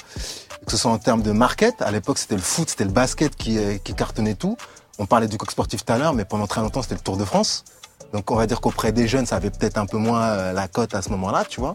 Que 0.64 0.72
ce 0.72 0.78
soit 0.78 0.90
en 0.90 0.96
termes 0.96 1.20
de 1.20 1.32
market, 1.32 1.82
à 1.82 1.90
l'époque, 1.90 2.16
c'était 2.16 2.34
le 2.34 2.40
foot, 2.40 2.70
c'était 2.70 2.84
le 2.86 2.90
basket 2.90 3.36
qui, 3.36 3.58
euh, 3.58 3.76
qui 3.84 3.92
cartonnait 3.92 4.34
tout. 4.34 4.56
On 4.98 5.04
parlait 5.04 5.28
du 5.28 5.36
coq 5.36 5.50
sportif 5.50 5.84
tout 5.84 5.92
à 5.92 5.98
l'heure, 5.98 6.14
mais 6.14 6.24
pendant 6.24 6.46
très 6.46 6.62
longtemps, 6.62 6.80
c'était 6.80 6.94
le 6.94 7.02
Tour 7.02 7.18
de 7.18 7.26
France. 7.26 7.62
Donc, 8.14 8.30
on 8.30 8.36
va 8.36 8.46
dire 8.46 8.62
qu'auprès 8.62 8.90
des 8.90 9.06
jeunes, 9.06 9.26
ça 9.26 9.36
avait 9.36 9.50
peut-être 9.50 9.76
un 9.76 9.84
peu 9.84 9.98
moins 9.98 10.22
euh, 10.22 10.52
la 10.54 10.66
cote 10.66 10.94
à 10.94 11.02
ce 11.02 11.10
moment-là, 11.10 11.44
tu 11.46 11.60
vois. 11.60 11.74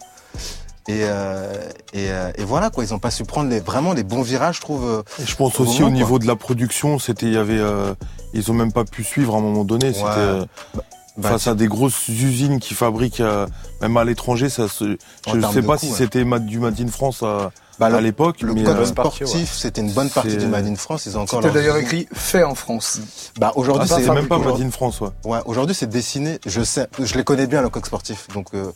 Et, 0.88 1.02
euh, 1.04 1.70
et, 1.94 2.08
et 2.42 2.44
voilà, 2.44 2.72
quoi. 2.72 2.84
Ils 2.84 2.92
ont 2.94 3.00
pas 3.00 3.12
su 3.12 3.24
prendre 3.24 3.50
les, 3.52 3.60
vraiment 3.60 3.94
les 3.94 4.04
bons 4.04 4.24
virages, 4.24 4.56
je 4.58 4.62
trouve. 4.62 5.04
Et 5.22 5.26
je 5.28 5.36
pense 5.36 5.60
Au 5.60 5.64
aussi 5.64 5.76
moment, 5.82 5.86
au 5.86 5.92
quoi. 5.92 5.98
niveau 5.98 6.20
de 6.20 6.26
la 6.28 6.36
production, 6.36 6.98
c'était, 6.98 7.28
il 7.28 7.34
y 7.34 7.38
avait, 7.38 7.60
euh, 7.60 7.94
ils 8.34 8.50
ont 8.50 8.56
même 8.56 8.74
pas 8.74 8.84
pu 8.84 9.04
suivre 9.04 9.36
à 9.36 9.38
un 9.38 9.42
moment 9.42 9.64
donné. 9.64 9.94
C'était 9.94 10.06
euh, 10.18 10.46
bah, 10.74 10.84
face 11.22 11.48
à 11.48 11.56
des 11.56 11.68
grosses 11.68 12.08
usines 12.08 12.60
qui 12.60 12.74
fabriquent, 12.74 13.20
euh, 13.22 13.48
même 13.82 13.96
à 13.98 14.04
l'étranger, 14.04 14.50
ça 14.50 14.68
se, 14.68 14.98
je 15.28 15.40
termes 15.40 15.54
sais 15.54 15.62
pas 15.62 15.74
coût, 15.78 15.80
si 15.86 15.92
ouais. 15.92 15.98
c'était 15.98 16.26
du 16.40 16.60
Made 16.60 16.80
in 16.82 16.88
France 16.88 17.22
à, 17.24 17.52
bah, 17.80 17.88
à 17.88 18.02
l'époque, 18.02 18.42
le 18.42 18.54
mais 18.54 18.64
code 18.64 18.78
euh, 18.78 18.86
sportif, 18.86 19.52
c'était 19.54 19.82
une 19.82 19.92
bonne 19.92 20.10
partie 20.10 20.38
du 20.38 20.48
Made 20.48 20.68
in 20.68 20.76
France. 20.76 21.06
Ils 21.06 21.18
ont 21.18 21.22
encore 21.22 21.42
C'était 21.42 21.54
leur 21.54 21.54
d'ailleurs 21.56 21.76
usine. 21.78 21.88
écrit 22.02 22.08
fait 22.14 22.44
en 22.44 22.56
France. 22.56 23.00
Bah, 23.40 23.52
aujourd'hui, 23.56 23.90
Ah, 23.92 23.96
c'est 23.98 24.06
c'est 24.06 24.12
même 24.14 24.28
pas 24.28 24.38
Made 24.38 24.62
in 24.62 24.72
France, 24.72 25.02
ouais. 25.02 25.10
Ouais, 25.26 25.40
aujourd'hui 25.46 25.76
c'est 25.76 25.90
dessiné. 25.90 26.40
Je 26.46 26.62
sais, 26.64 26.88
je 27.00 27.16
les 27.16 27.24
connais 27.24 27.48
bien 27.48 27.62
le 27.62 27.70
coq 27.70 27.86
sportif, 27.86 28.28
donc 28.34 28.48
euh, 28.54 28.72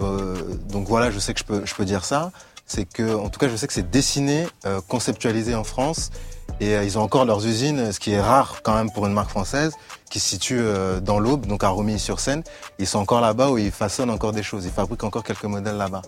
euh, 0.00 0.36
donc 0.70 0.88
voilà, 0.88 1.10
je 1.10 1.18
sais 1.18 1.34
que 1.34 1.40
je 1.40 1.44
peux 1.44 1.62
je 1.64 1.74
peux 1.74 1.84
dire 1.84 2.04
ça. 2.04 2.30
C'est 2.66 2.84
que 2.84 3.14
en 3.16 3.28
tout 3.28 3.38
cas, 3.38 3.48
je 3.48 3.56
sais 3.56 3.66
que 3.66 3.72
c'est 3.72 3.90
dessiné, 3.90 4.46
euh, 4.66 4.80
conceptualisé 4.88 5.54
en 5.54 5.64
France, 5.64 6.10
et 6.60 6.76
euh, 6.76 6.84
ils 6.84 6.98
ont 6.98 7.02
encore 7.02 7.24
leurs 7.24 7.44
usines, 7.46 7.92
ce 7.92 7.98
qui 8.00 8.12
est 8.12 8.20
rare 8.20 8.60
quand 8.62 8.74
même 8.74 8.90
pour 8.90 9.06
une 9.06 9.12
marque 9.12 9.30
française, 9.30 9.72
qui 10.10 10.20
se 10.20 10.28
situe 10.28 10.58
euh, 10.60 11.00
dans 11.00 11.18
l'Aube, 11.18 11.46
donc 11.46 11.64
à 11.64 11.68
Romilly-sur-Seine. 11.70 12.42
Ils 12.78 12.86
sont 12.86 12.98
encore 12.98 13.20
là-bas 13.20 13.50
où 13.50 13.58
ils 13.58 13.70
façonnent 13.70 14.10
encore 14.10 14.32
des 14.32 14.42
choses, 14.42 14.64
ils 14.64 14.70
fabriquent 14.70 15.04
encore 15.04 15.24
quelques 15.24 15.44
modèles 15.44 15.76
là-bas, 15.76 16.02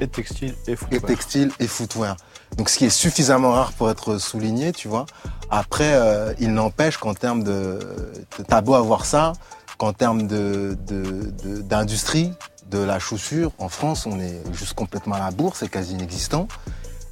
Et 0.00 0.08
textile 0.08 0.54
et 0.66 0.72
et 0.72 0.76
footwear. 0.76 1.02
textile 1.02 1.50
et 1.60 1.66
footwear. 1.66 2.16
Donc 2.56 2.68
ce 2.68 2.78
qui 2.78 2.84
est 2.86 2.90
suffisamment 2.90 3.52
rare 3.52 3.72
pour 3.72 3.90
être 3.90 4.18
souligné, 4.18 4.72
tu 4.72 4.88
vois. 4.88 5.06
Après, 5.50 5.92
euh, 5.94 6.32
il 6.40 6.52
n'empêche 6.52 6.96
qu'en 6.98 7.14
termes 7.14 7.42
de, 7.44 7.78
t'as 8.48 8.60
beau 8.60 8.74
avoir 8.74 9.04
ça, 9.06 9.32
qu'en 9.78 9.92
termes 9.92 10.26
de 10.26 10.76
de- 10.86 11.32
de- 11.44 11.62
d'industrie 11.62 12.32
de, 12.70 12.78
la 12.78 12.98
chaussure 12.98 13.52
en 13.58 13.68
France, 13.68 14.06
on 14.06 14.18
est 14.20 14.40
juste 14.52 14.74
complètement 14.74 15.14
à 15.16 15.20
la 15.20 15.30
bourse, 15.30 15.58
c'est 15.60 15.68
quasi 15.68 15.94
inexistant. 15.94 16.48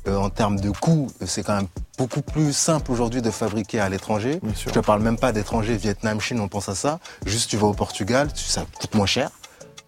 Euh, 0.09 0.17
en 0.17 0.31
termes 0.31 0.59
de 0.59 0.71
coûts, 0.71 1.07
c'est 1.25 1.45
quand 1.45 1.55
même 1.55 1.69
beaucoup 1.97 2.23
plus 2.23 2.53
simple 2.53 2.91
aujourd'hui 2.91 3.23
de 3.23 3.31
fabriquer 3.31 3.79
à 3.79 3.89
l'étranger. 3.89 4.41
Je 4.57 4.71
te 4.71 4.81
parle 4.81 5.01
même 5.01 5.17
pas 5.17 5.31
d'étrangers, 5.33 5.77
Vietnam, 5.77 6.21
Chine, 6.21 6.41
on 6.41 6.49
pense 6.49 6.69
à 6.69 6.75
ça. 6.75 6.99
Juste 7.25 7.49
tu 7.51 7.57
vas 7.57 7.69
au 7.69 7.73
Portugal, 7.75 8.33
tu- 8.33 8.43
ça 8.43 8.65
coûte 8.81 8.95
moins 8.97 9.07
cher, 9.07 9.31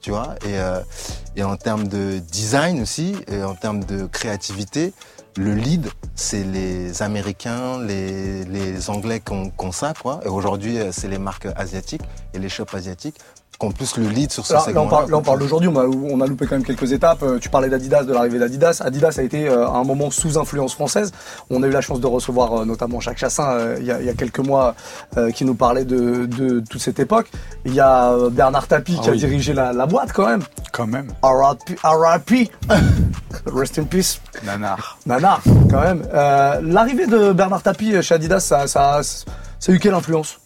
tu 0.00 0.10
vois. 0.10 0.36
Et, 0.44 0.56
euh, 0.58 0.80
et 1.34 1.42
en 1.42 1.56
termes 1.56 1.88
de 1.88 2.20
design 2.20 2.80
aussi, 2.80 3.16
et 3.26 3.42
en 3.42 3.56
termes 3.56 3.82
de 3.82 4.06
créativité, 4.06 4.92
le 5.36 5.52
lead, 5.52 5.88
c'est 6.14 6.44
les 6.44 7.02
Américains, 7.02 7.80
les, 7.82 8.44
les 8.44 8.88
Anglais 8.90 9.18
qui 9.18 9.32
ont, 9.32 9.50
qui 9.50 9.64
ont 9.66 9.72
ça, 9.72 9.92
quoi. 10.00 10.20
Et 10.24 10.28
aujourd'hui, 10.28 10.78
euh, 10.78 10.92
c'est 10.92 11.08
les 11.08 11.18
marques 11.18 11.48
asiatiques 11.56 12.02
et 12.34 12.38
les 12.38 12.48
shops 12.48 12.72
asiatiques 12.72 13.16
ont 13.60 13.70
plus 13.72 13.96
le 13.96 14.08
lead 14.08 14.30
sur 14.32 14.44
ce 14.44 14.52
Là, 14.52 14.58
là, 14.58 14.64
segment 14.64 14.82
on 14.82 14.88
parle, 14.88 15.10
là, 15.10 15.16
on 15.16 15.22
parle 15.22 15.38
d'aujourd'hui, 15.38 15.68
on 15.68 15.76
a, 15.78 15.84
on 15.84 16.20
a 16.20 16.26
loupé 16.26 16.46
quand 16.46 16.56
même 16.56 16.64
quelques 16.64 16.92
étapes. 16.92 17.22
Euh, 17.22 17.38
Tu 17.38 17.48
parlais 17.48 17.68
d'Adidas, 17.68 18.02
de 18.04 18.12
l'arrivée 18.12 18.38
d'Adidas. 18.38 18.82
Adidas 18.84 19.14
a 19.18 19.22
été 19.22 19.48
euh, 19.48 19.66
à 19.66 19.76
un 19.76 19.84
moment 19.84 20.10
sous 20.10 20.38
influence 20.38 20.74
française. 20.74 21.12
On 21.50 21.62
a 21.62 21.66
eu 21.66 21.70
la 21.70 21.80
chance 21.80 22.00
de 22.00 22.06
recevoir 22.06 22.52
euh, 22.60 22.64
notamment 22.64 23.00
Jacques 23.00 23.18
Chassin 23.18 23.48
euh, 23.52 23.76
il 23.80 23.86
y, 23.86 23.90
a, 23.90 24.00
il 24.00 24.06
y 24.06 24.10
a 24.10 24.14
quelques 24.14 24.40
mois 24.40 24.74
euh, 25.16 25.30
qui 25.30 25.44
nous 25.44 25.54
parlait 25.54 25.84
de, 25.84 26.26
de 26.26 26.60
toute 26.68 26.80
cette 26.80 26.98
époque. 26.98 27.30
Il 27.64 27.74
y 27.74 27.80
a 27.80 28.12
euh, 28.12 28.28
Bernard 28.30 28.66
Tapie 28.66 28.96
Ah 28.98 29.02
qui 29.04 29.10
a 29.10 29.14
dirigé 29.14 29.52
la, 29.54 29.72
la 29.72 29.86
boîte 29.86 30.12
quand 30.12 30.26
même. 30.26 30.42
Quand 30.72 30.86
même. 30.86 31.12
RIP. 31.22 32.50
Rest 33.46 33.78
in 33.78 33.84
peace. 33.84 34.20
Nanar. 34.44 34.98
Nanar, 35.06 35.40
quand 35.70 35.80
même. 35.80 36.02
Euh, 36.12 36.60
L'arrivée 36.62 37.06
de 37.06 37.32
Bernard 37.32 37.62
Tapie 37.62 38.02
chez 38.02 38.14
Adidas, 38.14 38.40
ça, 38.40 38.66
ça, 38.66 39.00
ça 39.02 39.24
a 39.72 39.74
eu 39.74 39.78
quelle 39.78 39.94
influence? 39.94 40.38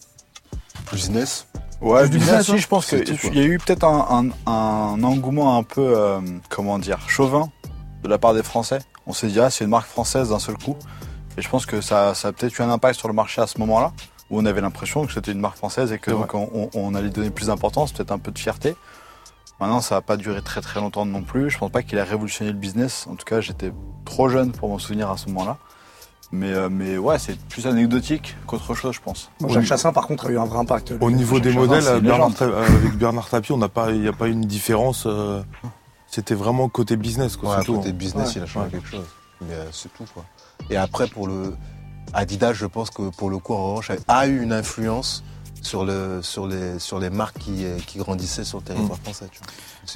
Business. 0.91 1.45
Ouais, 1.81 2.09
Du 2.09 2.17
business, 2.17 2.45
si, 2.45 2.57
je 2.57 2.67
pense 2.67 2.85
qu'il 2.87 3.35
y 3.35 3.39
a 3.39 3.43
eu 3.45 3.57
peut-être 3.57 3.85
un, 3.85 4.29
un, 4.45 4.51
un 4.51 5.03
engouement 5.03 5.57
un 5.57 5.63
peu, 5.63 5.81
euh, 5.97 6.19
comment 6.49 6.77
dire, 6.79 6.99
chauvin 7.07 7.49
de 8.03 8.09
la 8.09 8.17
part 8.17 8.33
des 8.33 8.43
Français. 8.43 8.79
On 9.07 9.13
s'est 9.13 9.27
dit, 9.27 9.39
ah, 9.39 9.49
c'est 9.49 9.63
une 9.63 9.69
marque 9.69 9.87
française 9.87 10.29
d'un 10.29 10.39
seul 10.39 10.57
coup. 10.57 10.75
Et 11.37 11.41
je 11.41 11.47
pense 11.49 11.65
que 11.65 11.79
ça, 11.79 12.13
ça 12.15 12.29
a 12.29 12.31
peut-être 12.33 12.57
eu 12.59 12.61
un 12.63 12.69
impact 12.69 12.99
sur 12.99 13.07
le 13.07 13.13
marché 13.13 13.41
à 13.41 13.47
ce 13.47 13.59
moment-là, 13.59 13.93
où 14.29 14.39
on 14.39 14.45
avait 14.45 14.59
l'impression 14.61 15.05
que 15.05 15.13
c'était 15.13 15.31
une 15.31 15.39
marque 15.39 15.55
française 15.57 15.91
et 15.93 15.99
que 15.99 16.11
donc 16.11 16.33
on, 16.33 16.69
on- 16.73 16.95
allait 16.95 17.09
donner 17.09 17.29
plus 17.29 17.47
d'importance, 17.47 17.93
peut-être 17.93 18.11
un 18.11 18.19
peu 18.19 18.31
de 18.31 18.39
fierté. 18.39 18.75
Maintenant, 19.61 19.79
ça 19.81 19.95
va 19.95 20.01
pas 20.01 20.17
duré 20.17 20.41
très 20.41 20.61
très 20.61 20.79
longtemps 20.81 21.05
non 21.05 21.21
plus. 21.21 21.49
Je 21.49 21.57
pense 21.57 21.71
pas 21.71 21.81
qu'il 21.81 21.97
a 21.99 22.03
révolutionné 22.03 22.51
le 22.51 22.57
business. 22.57 23.07
En 23.09 23.15
tout 23.15 23.25
cas, 23.25 23.39
j'étais 23.41 23.71
trop 24.05 24.27
jeune 24.29 24.51
pour 24.51 24.69
m'en 24.69 24.79
souvenir 24.79 25.09
à 25.09 25.17
ce 25.17 25.27
moment-là. 25.27 25.57
Mais, 26.31 26.51
euh, 26.53 26.69
mais 26.69 26.97
ouais, 26.99 27.17
c'est 27.17 27.39
plus 27.47 27.65
anecdotique 27.65 28.35
qu'autre 28.45 28.75
chose, 28.75 28.93
je 28.93 29.01
pense. 29.01 29.31
Au 29.43 29.49
Jacques 29.49 29.65
Chassin, 29.65 29.91
par 29.91 30.05
contre, 30.05 30.27
a 30.27 30.29
eu 30.29 30.37
un 30.37 30.45
vrai 30.45 30.59
impact. 30.59 30.93
Au 31.01 31.09
niveau 31.09 31.39
des 31.39 31.51
modèles, 31.53 31.83
une 31.95 31.99
Bernard 32.01 32.31
avec 32.41 32.93
Bernard 32.97 33.29
Tapie, 33.29 33.51
on 33.51 33.57
n'a 33.57 33.67
pas, 33.69 33.89
il 33.91 34.01
n'y 34.01 34.07
a 34.07 34.13
pas 34.13 34.27
eu 34.27 34.31
une 34.31 34.41
différence. 34.45 35.05
euh, 35.07 35.41
C'était 36.07 36.35
vraiment 36.35 36.69
côté 36.69 36.97
business, 36.97 37.35
quoi. 37.35 37.49
Ouais, 37.51 37.55
c'est 37.59 37.65
tout, 37.65 37.75
côté 37.77 37.89
hein. 37.89 37.93
business, 37.93 38.27
Ouais. 38.29 38.33
il 38.37 38.43
a 38.43 38.45
changé 38.45 38.65
Ouais. 38.65 38.71
quelque 38.73 38.87
chose. 38.89 39.05
Mais 39.41 39.53
euh, 39.53 39.65
c'est 39.71 39.91
tout, 39.93 40.05
quoi. 40.13 40.23
Et 40.69 40.77
après, 40.77 41.07
pour 41.07 41.27
le 41.27 41.55
Adidas, 42.13 42.53
je 42.53 42.65
pense 42.67 42.89
que 42.91 43.09
pour 43.09 43.29
le 43.31 43.37
coup, 43.39 43.53
en 43.53 43.69
revanche, 43.69 43.91
a 44.07 44.27
eu 44.27 44.41
une 44.41 44.53
influence 44.53 45.23
sur 45.61 45.83
le 45.85 46.21
sur 46.21 46.47
les 46.47 46.79
sur 46.79 46.99
les 46.99 47.09
marques 47.09 47.37
qui, 47.39 47.65
qui 47.87 47.97
grandissaient 47.99 48.43
sur 48.43 48.59
le 48.59 48.63
territoire 48.65 48.97
Mm. 48.99 49.03
français. 49.03 49.25
Tu 49.31 49.39
vois. 49.39 49.47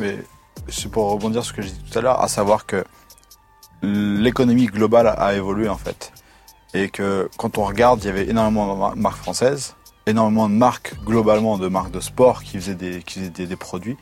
Mais 0.08 0.24
c'est 0.70 0.90
pour 0.92 1.10
rebondir 1.12 1.44
sur 1.44 1.52
ce 1.52 1.56
que 1.58 1.62
j'ai 1.62 1.72
dit 1.72 1.84
tout 1.92 2.00
à 2.00 2.02
l'heure, 2.02 2.22
à 2.22 2.28
savoir 2.28 2.66
que 2.66 2.84
l'économie 3.82 4.68
globale 4.68 5.08
a 5.18 5.34
évolué 5.36 5.68
en 5.68 5.78
fait. 5.78 6.13
Et 6.74 6.90
que 6.90 7.30
quand 7.38 7.58
on 7.58 7.66
regarde, 7.66 8.04
il 8.04 8.08
y 8.08 8.10
avait 8.10 8.28
énormément 8.30 8.74
de 8.74 8.80
mar- 8.80 8.96
marques 8.96 9.18
françaises, 9.18 9.76
énormément 10.06 10.50
de 10.50 10.56
marques 10.56 10.96
globalement 11.06 11.58
de 11.58 11.68
marques 11.68 11.92
de 11.92 12.00
sport 12.00 12.44
qui 12.44 12.60
faisaient 12.60 12.76
des, 12.76 13.56
produits. 13.56 13.98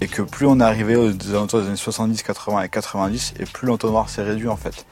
Et 0.00 0.06
que 0.06 0.22
plus 0.22 0.46
on 0.46 0.60
arrivait 0.60 0.96
aux 0.96 1.10
années 1.10 1.76
70, 1.76 2.22
80 2.22 2.62
et 2.62 2.68
90, 2.68 3.34
et 3.40 3.44
plus 3.44 3.66
l'entonnoir 3.66 4.08
s'est 4.08 4.22
réduit 4.22 4.48
en 4.48 4.56
fait. 4.56 4.86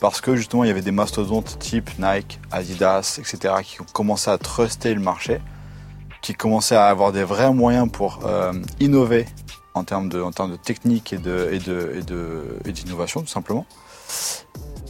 Parce 0.00 0.20
que 0.20 0.34
justement, 0.34 0.64
il 0.64 0.68
y 0.68 0.70
avait 0.70 0.80
des 0.80 0.92
mastodontes 0.92 1.58
type 1.58 1.90
Nike, 1.98 2.40
Adidas, 2.50 3.18
etc. 3.18 3.54
qui 3.62 3.80
ont 3.82 3.86
commencé 3.92 4.30
à 4.30 4.38
truster 4.38 4.94
le 4.94 5.00
marché, 5.00 5.40
qui 6.22 6.34
commençaient 6.34 6.76
à 6.76 6.86
avoir 6.86 7.12
des 7.12 7.24
vrais 7.24 7.52
moyens 7.52 7.90
pour 7.90 8.20
euh, 8.24 8.52
innover 8.80 9.26
en 9.74 9.84
termes 9.84 10.08
de, 10.08 10.56
technique 10.56 11.12
et 11.12 11.18
d'innovation, 12.72 13.20
tout 13.20 13.28
simplement. 13.28 13.66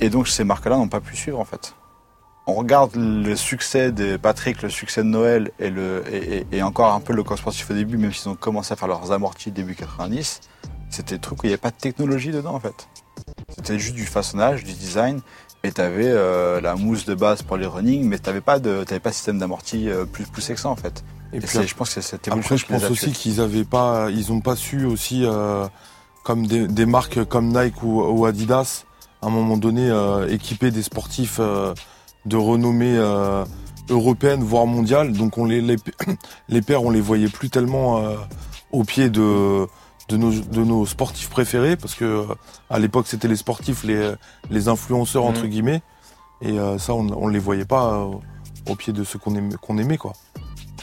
Et 0.01 0.09
donc, 0.09 0.29
ces 0.29 0.45
marques-là 0.45 0.77
n'ont 0.77 0.89
pas 0.89 1.01
pu 1.01 1.17
suivre, 1.17 1.39
en 1.39 1.45
fait. 1.45 1.75
On 2.47 2.55
regarde 2.55 2.93
le 2.97 3.37
succès 3.37 3.93
de 3.93 4.17
Patrick, 4.17 4.63
le 4.63 4.71
succès 4.71 5.03
de 5.03 5.09
Noël 5.09 5.53
et, 5.59 5.71
le, 5.71 6.03
et, 6.51 6.63
encore 6.63 6.93
un 6.95 7.01
peu 7.01 7.13
le 7.13 7.23
corps 7.23 7.39
sportif 7.39 7.71
au 7.71 7.75
début, 7.75 7.97
même 7.97 8.13
s'ils 8.13 8.29
ont 8.29 8.35
commencé 8.35 8.73
à 8.73 8.77
faire 8.77 8.89
leurs 8.89 9.13
amortis 9.13 9.51
début 9.51 9.75
90, 9.75 10.41
c'était 10.89 11.17
des 11.17 11.21
trucs 11.21 11.43
où 11.43 11.47
il 11.47 11.51
n'y 11.51 11.53
avait 11.53 11.61
pas 11.61 11.71
de 11.71 11.77
technologie 11.77 12.33
dedans, 12.33 12.55
en 12.55 12.61
fait. 12.61 12.89
C'était 13.51 13.79
juste 13.79 13.95
du 13.95 14.07
façonnage, 14.07 14.65
du 14.65 14.73
design, 14.73 15.21
et 15.63 15.71
tu 15.71 15.81
avais 15.81 16.61
la 16.61 16.75
mousse 16.77 17.05
de 17.05 17.15
base 17.15 17.43
pour 17.43 17.59
les 17.59 17.67
running, 17.67 18.05
mais 18.09 18.19
tu 18.19 18.27
n'avais 18.27 18.41
pas 18.41 18.59
de, 18.59 18.85
t'avais 18.85 19.01
pas 19.01 19.11
de 19.11 19.15
système 19.15 19.39
d'amorti 19.39 19.89
euh, 19.89 20.07
plus 20.07 20.25
poussé 20.25 20.55
que 20.55 20.61
ça, 20.61 20.71
en 20.71 20.77
fait. 20.77 21.05
Et 21.33 21.37
Et, 21.37 21.41
puis 21.41 21.59
je 21.67 21.75
pense 21.75 21.95
que 21.95 22.01
évolution 22.01 22.33
Après, 22.33 22.57
je 22.57 22.67
pense 22.67 22.91
aussi 22.91 23.13
qu'ils 23.13 23.41
avaient 23.41 23.65
pas, 23.65 24.09
ils 24.11 24.33
ont 24.33 24.41
pas 24.41 24.57
su 24.57 24.87
aussi, 24.87 25.25
euh, 25.25 25.69
comme 26.25 26.47
des, 26.47 26.67
des 26.67 26.87
marques 26.87 27.23
comme 27.25 27.49
Nike 27.49 27.83
ou, 27.83 28.03
ou 28.03 28.25
Adidas, 28.25 28.85
à 29.23 29.27
un 29.27 29.31
moment 29.31 29.57
donné, 29.57 29.89
euh, 29.91 30.29
équiper 30.29 30.71
des 30.71 30.83
sportifs 30.83 31.39
euh, 31.41 31.75
de 32.27 32.37
renommée 32.37 32.97
euh, 32.97 33.45
européenne, 33.89 34.43
voire 34.43 34.67
mondiale. 34.67 35.13
Donc, 35.13 35.39
on 35.39 35.45
les, 35.45 35.61
les, 35.61 35.77
les 36.49 36.63
paires, 36.63 36.83
on 36.83 36.91
les 36.91 37.01
voyait 37.01 37.29
plus 37.29 37.51
tellement 37.51 37.99
euh, 37.99 38.17
au 38.73 38.85
pied 38.85 39.11
de, 39.11 39.67
de, 40.09 40.17
nos, 40.17 40.31
de 40.33 40.65
nos 40.65 40.87
sportifs 40.87 41.29
préférés, 41.31 41.77
parce 41.77 41.95
que 41.95 42.25
à 42.69 42.79
l'époque, 42.79 43.07
c'était 43.09 43.29
les 43.29 43.37
sportifs, 43.37 43.85
les, 43.85 44.13
les 44.51 44.69
influenceurs, 44.69 45.25
entre 45.25 45.43
Mhm. 45.45 45.49
guillemets. 45.51 45.83
Et 46.43 46.59
euh, 46.59 46.79
ça, 46.79 46.95
on, 46.95 47.07
on 47.11 47.29
les 47.29 47.39
voyait 47.39 47.65
pas 47.67 47.93
euh, 47.95 48.07
au 48.71 48.75
pied 48.75 48.93
de 48.93 49.05
ceux 49.05 49.19
qu'on 49.19 49.35
aimait, 49.35 49.55
qu'on 49.61 49.77
aimait, 49.79 49.99
quoi. 49.99 50.13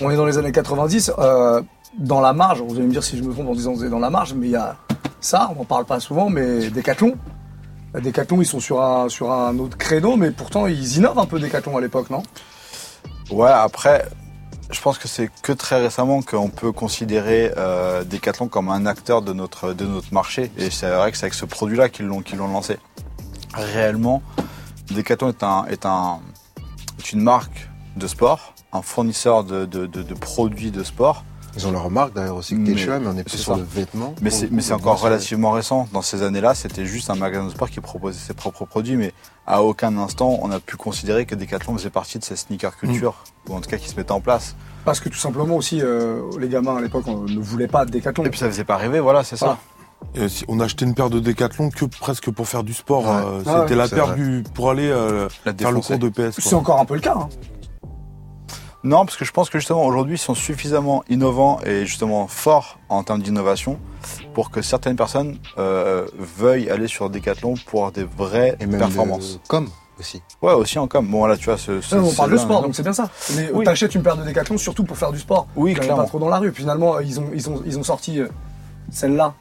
On 0.01 0.12
est 0.12 0.15
dans 0.15 0.25
les 0.25 0.38
années 0.38 0.51
90, 0.51 1.12
euh, 1.17 1.62
dans 1.98 2.22
la 2.22 2.34
marge, 2.34 2.62
vous 2.62 2.75
allez 2.75 2.86
me 2.86 2.91
dire 2.91 3.03
si 3.03 3.17
je 3.17 3.24
me 3.24 3.34
trompe 3.34 3.48
en 3.48 3.53
disant 3.56 3.74
que 3.74 3.77
vous 3.79 3.84
êtes 3.86 3.89
dans 3.89 3.98
la 3.98 4.12
marge, 4.12 4.36
mais 4.36 4.46
il 4.48 4.51
y 4.51 4.56
a 4.56 4.75
ça, 5.20 5.50
on 5.51 5.56
n'en 5.60 5.65
parle 5.65 5.86
pas 5.86 6.00
souvent, 6.00 6.29
mais 6.29 6.70
Decathlon. 6.70 7.15
Decathlon, 8.00 8.42
ils 8.42 8.46
sont 8.46 8.60
sur 8.60 8.82
un, 8.82 9.60
autre 9.60 9.77
créneau, 9.77 10.16
mais 10.16 10.32
pourtant 10.32 10.68
ils 10.68 10.98
innovent 10.98 11.20
un 11.20 11.25
peu 11.25 11.39
Decathlon 11.39 11.77
à 11.77 11.82
l'époque, 11.82 12.10
non? 12.10 12.24
Ouais, 13.30 13.50
après, 13.50 14.06
je 14.70 14.80
pense 14.82 14.98
que 14.98 15.08
c'est 15.08 15.30
que 15.42 15.51
très 15.51 15.82
récemment 15.82 16.22
qu'on 16.22 16.50
peut 16.50 16.72
considérer 16.72 17.51
euh, 17.58 18.04
Decathlon 18.04 18.48
comme 18.48 18.70
un 18.70 18.86
acteur 18.86 19.22
de 19.22 19.34
notre, 19.34 19.74
marché. 20.12 20.51
Et 20.58 20.70
c'est 20.70 20.89
vrai 20.89 21.12
que 21.12 21.18
c'est 21.18 21.25
avec 21.25 21.34
ce 21.34 21.46
produit-là 21.46 21.89
qu'ils 21.89 22.06
l'ont, 22.06 22.24
lancé. 22.38 22.77
Réellement, 23.54 24.22
Decathlon 24.92 25.30
est, 25.30 25.44
un, 25.44 25.66
est, 25.66 25.86
un, 25.86 26.20
est 27.00 27.12
une 27.12 27.22
marque 27.22 27.70
de 27.96 28.08
sport, 28.08 28.54
un 28.72 28.82
fournisseur 28.82 29.44
de 29.44 30.13
produits 30.20 30.72
de 30.72 30.84
sport. 30.84 31.24
Ils 31.57 31.67
ont 31.67 31.71
leur 31.71 31.89
marque 31.89 32.13
d'ailleurs 32.13 32.35
aussi, 32.35 32.55
Mais- 32.55 32.73
Quechua, 32.73 32.99
mais 32.99 33.07
on 33.07 33.17
est 33.17 33.23
plus 33.23 33.31
c'est 33.31 33.37
sur 33.43 33.53
ça. 33.53 33.57
le 33.59 33.65
vêtement. 33.65 34.13
Mais 34.21 34.29
c'est, 34.29 34.51
mais 34.51 34.71
encore 34.71 35.01
relativement 35.01 35.51
récent. 35.51 35.87
Dans 35.91 36.01
ces 36.01 36.21
années-là, 36.21 36.53
c'était 36.55 36.85
juste 36.85 37.09
un 37.09 37.15
magasin 37.15 37.45
de 37.45 37.49
sport 37.49 37.69
qui 37.69 37.79
proposait 37.81 38.19
ses 38.19 38.33
propres 38.33 38.65
produits, 38.65 38.95
mais 38.95 39.11
à 39.47 39.63
aucun 39.63 39.97
instant 39.97 40.37
on 40.41 40.51
a 40.51 40.59
pu 40.59 40.75
considérer 40.77 41.25
que 41.25 41.33
Decathlon 41.35 41.73
faisait 41.77 41.89
partie 41.89 42.19
de 42.19 42.23
cette 42.23 42.37
sneaker 42.37 42.77
culture, 42.77 43.15
ou 43.49 43.55
en 43.55 43.61
tout 43.61 43.69
cas 43.69 43.77
qui 43.77 43.89
se 43.89 43.95
mettait 43.95 44.11
en 44.11 44.21
place. 44.21 44.55
Parce 44.85 44.99
que 44.99 45.09
tout 45.09 45.17
simplement 45.17 45.55
aussi, 45.55 45.81
euh, 45.81 46.21
les 46.39 46.47
gamins 46.49 46.77
à 46.77 46.81
l'époque 46.81 47.05
on 47.07 47.21
ne 47.23 47.39
voulaient 47.39 47.67
pas 47.67 47.85
de 47.85 47.91
Decathlon. 47.91 48.23
Et 48.25 48.29
puis 48.29 48.39
ça 48.39 48.47
faisait 48.47 48.63
pas 48.63 48.77
rêver, 48.77 48.99
voilà, 48.99 49.23
c'est 49.23 49.35
ça. 49.37 49.45
Voilà. 49.45 49.59
Et 50.13 50.29
si- 50.29 50.45
on 50.47 50.59
a 50.59 50.65
acheté 50.65 50.85
une 50.85 50.93
paire 50.93 51.09
de 51.09 51.19
Décathlon 51.19 51.71
que 51.71 51.85
presque 51.85 52.29
pour 52.29 52.47
faire 52.47 52.63
du 52.63 52.73
sport. 52.75 53.01
Ouais. 53.03 53.09
euh, 53.15 53.41
Ah 53.47 53.61
C'était 53.61 53.71
ouais, 53.73 53.75
la 53.77 53.87
paire 53.87 54.13
du, 54.15 54.43
pour 54.53 54.69
aller 54.69 54.87
euh, 54.89 55.27
La 55.43 55.53
faire 55.55 55.71
le 55.71 55.77
défoncer. 55.79 55.93
cours 55.99 55.99
de 55.99 56.09
PS. 56.29 56.35
C'est 56.39 56.53
encore 56.53 56.79
un 56.79 56.85
peu 56.85 56.93
le 56.93 56.99
cas. 57.01 57.15
hein. 57.19 57.29
Non, 58.84 59.05
parce 59.05 59.17
que 59.17 59.25
je 59.25 59.31
pense 59.31 59.50
que 59.50 59.57
justement 59.60 59.86
aujourd'hui 59.86 60.15
ils 60.15 60.19
sont 60.19 60.36
suffisamment 60.36 61.03
innovants 61.10 61.60
et 61.65 61.86
justement 61.86 62.27
forts 62.27 62.77
en 62.89 63.03
termes 63.03 63.22
d'innovation 63.22 63.79
pour 64.34 64.51
que 64.51 64.62
certaines 64.62 64.96
personnes 64.96 65.38
euh, 65.57 66.05
veuillent 66.17 66.69
aller 66.69 66.88
sur 66.88 67.10
Decathlon 67.10 67.55
pour 67.65 67.91
des 67.91 68.03
vraies 68.05 68.55
Et 68.60 68.65
même 68.67 68.79
performances. 68.79 69.39
le 69.43 69.48
com 69.48 69.67
aussi. 70.00 70.22
Ouais, 70.43 70.53
aussi 70.53 70.77
en 70.77 70.88
com. 70.88 71.05
Bon 71.07 71.25
là, 71.25 71.36
tu 71.38 71.46
vois, 71.46 71.57
ce, 71.57 71.81
ce- 71.81 71.96
Non, 71.96 72.07
on 72.07 72.13
parle 72.13 72.31
de 72.31 72.38
sport, 72.38 72.62
donc 72.62 72.75
c'est 72.75 72.84
bien 72.84 72.93
ça. 72.93 73.10
Mais 73.36 73.50
Oui. 73.51 73.65
t'achètes 73.65 73.96
une 73.96 74.03
paire 74.03 74.15
de 74.15 74.24
Decathlon 74.24 74.57
surtout 74.60 74.84
pour 74.84 74.96
faire 74.96 75.12
du 75.12 75.19
sport. 75.19 75.48
Oui, 75.55 75.74
clairement. 75.74 76.03
pas 76.03 76.07
trop 76.07 76.19
dans 76.19 76.29
la 76.29 76.38
rue. 76.38 76.53
Finalement, 76.53 77.00
ils 77.00 77.19
ont, 77.19 77.31
ils 77.34 77.50
ont, 77.50 77.63
ils 77.65 77.79
ont 77.79 77.84
sorti 77.84 78.19
euh, 78.19 78.27
celle-là 78.91 79.34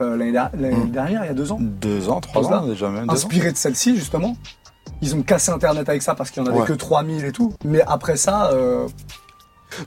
euh, 0.00 0.16
l'année 0.16 0.32
der- 0.32 0.50
l'année 0.58 0.74
Mm. 0.76 0.90
dernière, 0.90 1.24
il 1.24 1.28
y 1.28 1.30
a 1.30 1.34
deux 1.34 1.52
ans. 1.52 1.58
Deux 1.60 2.08
ans, 2.08 2.20
trois 2.20 2.48
ans 2.48 2.64
ans. 2.64 2.66
déjà 2.66 2.88
même. 2.90 3.08
inspiré 3.08 3.52
de 3.52 3.56
celle-ci 3.56 3.96
justement. 3.96 4.36
Ils 5.02 5.14
ont 5.14 5.22
cassé 5.22 5.50
Internet 5.52 5.88
avec 5.88 6.02
ça 6.02 6.14
parce 6.14 6.30
qu'il 6.30 6.42
y 6.42 6.46
en 6.46 6.48
avait 6.50 6.60
Ouais. 6.60 6.66
que 6.66 6.72
3000 6.72 7.24
et 7.24 7.32
tout. 7.32 7.54
Mais 7.64 7.82
après 7.86 8.16
ça, 8.16 8.50
euh, 8.52 8.88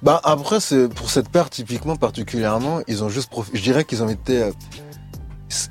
Bah 0.04 0.22
après, 0.24 0.60
c'est 0.60 0.88
pour 0.88 1.10
cette 1.10 1.30
paire 1.30 1.50
typiquement 1.50 1.96
particulièrement, 1.96 2.82
ils 2.88 3.04
ont 3.04 3.10
juste 3.10 3.32
profi- 3.32 3.50
Je 3.54 3.62
dirais 3.62 3.84
qu'ils 3.84 4.04
ont 4.04 4.10
été, 4.10 4.44
euh, 4.44 4.52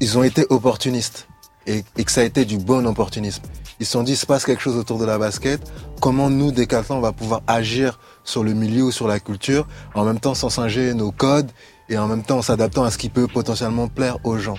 ils 0.01 0.19
ont 0.19 0.23
été 0.23 0.47
opportunistes 0.51 1.27
et, 1.67 1.85
et 1.97 2.05
que 2.05 2.11
ça 2.13 2.21
a 2.21 2.25
été 2.25 2.45
du 2.45 2.59
bon 2.59 2.87
opportunisme. 2.87 3.43
Ils 3.79 3.87
se 3.87 3.93
sont 3.93 4.03
dit, 4.03 4.13
il 4.13 4.17
se 4.17 4.27
passe 4.27 4.45
quelque 4.45 4.61
chose 4.61 4.77
autour 4.77 4.99
de 4.99 5.07
la 5.07 5.17
basket. 5.17 5.61
Comment 6.01 6.29
nous, 6.29 6.53
Decathlon, 6.53 6.97
on 6.97 7.01
va 7.01 7.13
pouvoir 7.13 7.41
agir 7.47 7.99
sur 8.25 8.45
le 8.45 8.53
milieu 8.53 8.83
ou 8.85 8.91
sur 8.93 9.09
la 9.09 9.21
culture, 9.21 9.67
en 9.95 10.05
même 10.05 10.21
temps 10.21 10.35
sans 10.35 10.51
singer 10.51 10.93
nos 10.93 11.13
codes 11.13 11.51
et 11.89 11.97
en 11.97 12.07
même 12.07 12.23
temps 12.23 12.39
en 12.39 12.43
s'adaptant 12.43 12.85
à 12.85 12.91
ce 12.91 12.99
qui 12.99 13.09
peut 13.09 13.27
potentiellement 13.27 13.89
plaire 13.89 14.19
aux 14.25 14.37
gens? 14.37 14.59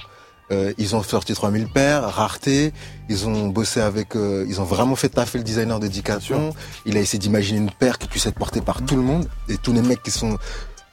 Euh, 0.52 0.74
ils 0.78 0.96
ont 0.96 1.04
sorti 1.04 1.34
3000 1.34 1.68
paires, 1.68 2.04
rareté. 2.04 2.74
Ils 3.10 3.28
ont 3.28 3.48
bossé 3.48 3.80
avec, 3.80 4.16
euh, 4.16 4.46
ils 4.48 4.60
ont 4.60 4.66
vraiment 4.66 4.96
fait 4.96 5.10
taffer 5.10 5.38
le 5.38 5.44
designer 5.44 5.80
de 5.80 5.88
Decathlon. 5.88 6.54
Il 6.86 6.98
a 6.98 7.00
essayé 7.00 7.20
d'imaginer 7.20 7.60
une 7.60 7.72
paire 7.72 7.98
qui 7.98 8.08
puisse 8.08 8.26
être 8.26 8.38
portée 8.38 8.62
par 8.62 8.84
tout 8.84 8.96
le 8.96 9.02
monde 9.02 9.28
et 9.48 9.58
tous 9.58 9.74
les 9.74 9.82
mecs 9.82 10.04
qui 10.04 10.12
sont. 10.12 10.38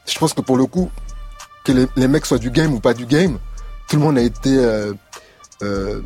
Je 0.07 0.19
pense 0.19 0.33
que 0.33 0.41
pour 0.41 0.57
le 0.57 0.67
coup, 0.67 0.91
que 1.65 1.73
les, 1.73 1.87
les 1.97 2.09
mecs 2.09 2.27
soient 2.27 2.39
du 2.39 2.51
game 2.51 2.73
ou 2.73 2.81
pas 2.81 2.95
du 2.95 3.05
game, 3.05 3.39
tout 3.89 3.97
le 3.97 4.03
monde 4.03 4.19
a 4.19 4.23
été 4.23 4.57
euh, 4.57 4.93
euh, 5.63 6.01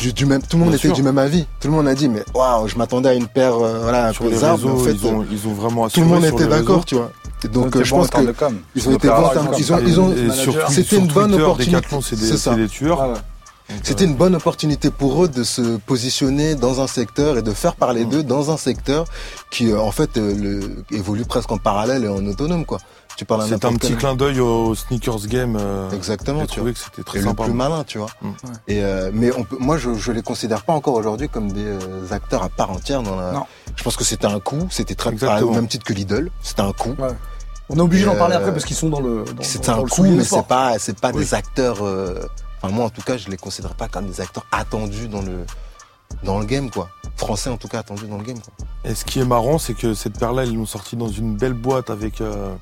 du, 0.00 0.12
du 0.12 0.26
même. 0.26 0.42
Tout 0.42 0.56
le 0.56 0.60
monde 0.60 0.68
Bien 0.70 0.78
était 0.78 0.88
sûr. 0.88 0.94
du 0.96 1.02
même 1.02 1.18
avis. 1.18 1.46
Tout 1.60 1.68
le 1.68 1.74
monde 1.74 1.88
a 1.88 1.94
dit 1.94 2.08
mais 2.08 2.24
waouh, 2.34 2.66
je 2.68 2.76
m'attendais 2.76 3.08
à 3.10 3.14
une 3.14 3.26
paire, 3.26 3.54
euh, 3.54 3.80
voilà, 3.82 4.08
un 4.08 4.12
Sur 4.12 4.24
peu 4.24 4.30
les 4.30 4.36
mais 4.38 4.50
réseaux, 4.50 4.68
en 4.70 4.76
fait, 4.78 4.92
ils, 4.92 5.06
ont, 5.06 5.20
euh, 5.20 5.24
ils 5.30 5.46
ont 5.48 5.52
vraiment 5.52 5.88
tout 5.88 6.00
le 6.00 6.06
monde 6.06 6.24
était 6.24 6.46
d'accord, 6.46 6.84
tu 6.84 6.96
vois. 6.96 7.10
Et 7.44 7.48
donc 7.48 7.76
euh, 7.76 7.84
je 7.84 7.90
pense 7.90 8.08
que 8.10 8.18
ils 8.74 8.88
ont 8.88 8.94
été 8.96 9.08
bons 9.08 9.14
en 9.14 9.28
termes- 9.28 9.48
ils 9.58 9.72
ont, 9.72 9.78
ils 9.86 10.00
ont. 10.00 10.14
C'était 10.68 10.96
une 10.96 11.06
bonne 11.06 11.34
opportunité. 11.34 11.80
C'est 12.02 12.36
ça. 12.36 12.52
c'est 12.52 12.56
des 12.56 12.68
tueurs. 12.68 13.14
Ouais, 13.68 13.74
ouais. 13.74 13.80
C'était 13.84 14.04
une 14.04 14.14
bonne 14.14 14.34
opportunité 14.34 14.90
pour 14.90 15.24
eux 15.24 15.28
de 15.28 15.42
se 15.44 15.76
positionner 15.78 16.54
dans 16.54 16.80
un 16.80 16.86
secteur 16.86 17.38
et 17.38 17.42
de 17.42 17.52
faire 17.52 17.74
parler 17.76 18.04
Mm. 18.04 18.08
d'eux 18.10 18.22
dans 18.22 18.50
un 18.50 18.56
secteur 18.56 19.04
qui, 19.50 19.70
euh, 19.70 19.80
en 19.80 19.90
fait, 19.90 20.16
euh, 20.16 20.34
le- 20.34 20.84
évolue 20.96 21.24
presque 21.24 21.50
en 21.52 21.58
parallèle 21.58 22.04
et 22.04 22.08
en 22.08 22.24
autonome, 22.26 22.64
quoi. 22.64 22.78
Tu 23.16 23.24
parles 23.24 23.44
C'est 23.48 23.64
un 23.64 23.74
petit 23.74 23.96
clin 23.96 24.14
d'œil 24.14 24.38
au 24.38 24.76
sneakers 24.76 25.26
game. 25.26 25.56
euh, 25.60 25.90
Exactement, 25.90 26.42
J'ai 26.42 26.46
tu 26.46 26.56
trouvé 26.58 26.70
vois. 26.70 26.78
que 26.78 26.84
c'était 26.84 27.02
très 27.02 27.18
Et 27.18 27.22
le 27.22 27.26
sympa. 27.28 27.42
plus 27.44 27.52
malin, 27.52 27.82
tu 27.84 27.98
vois. 27.98 28.06
Mm. 28.22 28.28
Et 28.68 28.84
euh, 28.84 29.10
mais 29.12 29.32
on 29.36 29.42
peut, 29.42 29.56
moi, 29.58 29.76
je, 29.76 29.92
je 29.94 30.12
les 30.12 30.22
considère 30.22 30.62
pas 30.62 30.72
encore 30.72 30.94
aujourd'hui 30.94 31.28
comme 31.28 31.50
des 31.50 31.64
euh, 31.64 31.78
acteurs 32.12 32.44
à 32.44 32.48
part 32.48 32.70
entière 32.70 33.02
dans 33.02 33.16
la. 33.16 33.32
Non. 33.32 33.44
Je 33.74 33.82
pense 33.82 33.96
que 33.96 34.04
c'était 34.04 34.26
un 34.28 34.38
coup. 34.38 34.68
C'était 34.70 34.94
très 34.94 35.10
Exactement. 35.10 35.50
au 35.50 35.54
même 35.54 35.66
titre 35.66 35.84
que 35.84 35.92
Lidl. 35.92 36.30
C'était 36.44 36.62
un 36.62 36.72
coup. 36.72 36.94
On 37.70 37.76
est 37.76 37.80
obligé 37.80 38.04
d'en 38.04 38.14
parler 38.14 38.36
après 38.36 38.52
parce 38.52 38.64
qu'ils 38.64 38.76
sont 38.76 38.88
dans 38.88 39.00
le. 39.00 39.24
dans 39.24 39.72
un 39.72 39.82
le 39.82 39.88
coup, 39.88 40.04
mais 40.04 40.22
c'est 40.24 40.46
pas, 40.46 40.78
c'est 40.78 40.98
pas 41.00 41.10
Oui. 41.12 41.24
des 41.24 41.34
acteurs. 41.34 41.78
Enfin, 42.60 42.74
moi, 42.74 42.84
en 42.86 42.90
tout 42.90 43.02
cas, 43.02 43.16
je 43.16 43.28
les 43.28 43.36
considère 43.36 43.74
pas 43.74 43.88
comme 43.88 44.06
des 44.06 44.20
acteurs 44.20 44.46
attendus 44.52 45.08
dans 45.08 45.22
le 45.22 45.44
dans 46.22 46.38
le 46.38 46.46
game, 46.46 46.70
quoi. 46.70 46.88
Français, 47.16 47.50
en 47.50 47.56
tout 47.56 47.68
cas, 47.68 47.80
attendus 47.80 48.06
dans 48.06 48.16
le 48.18 48.24
game, 48.24 48.38
quoi. 48.40 48.52
Et 48.84 48.94
ce 48.94 49.04
qui 49.04 49.20
est 49.20 49.24
marrant, 49.24 49.58
c'est 49.58 49.74
que 49.74 49.94
cette 49.94 50.18
paire-là, 50.18 50.44
ils 50.44 50.56
l'ont 50.56 50.66
sortie 50.66 50.96
dans 50.96 51.08
une 51.08 51.36
belle 51.36 51.52
boîte 51.52 51.90
avec 51.90 52.20
euh, 52.20 52.54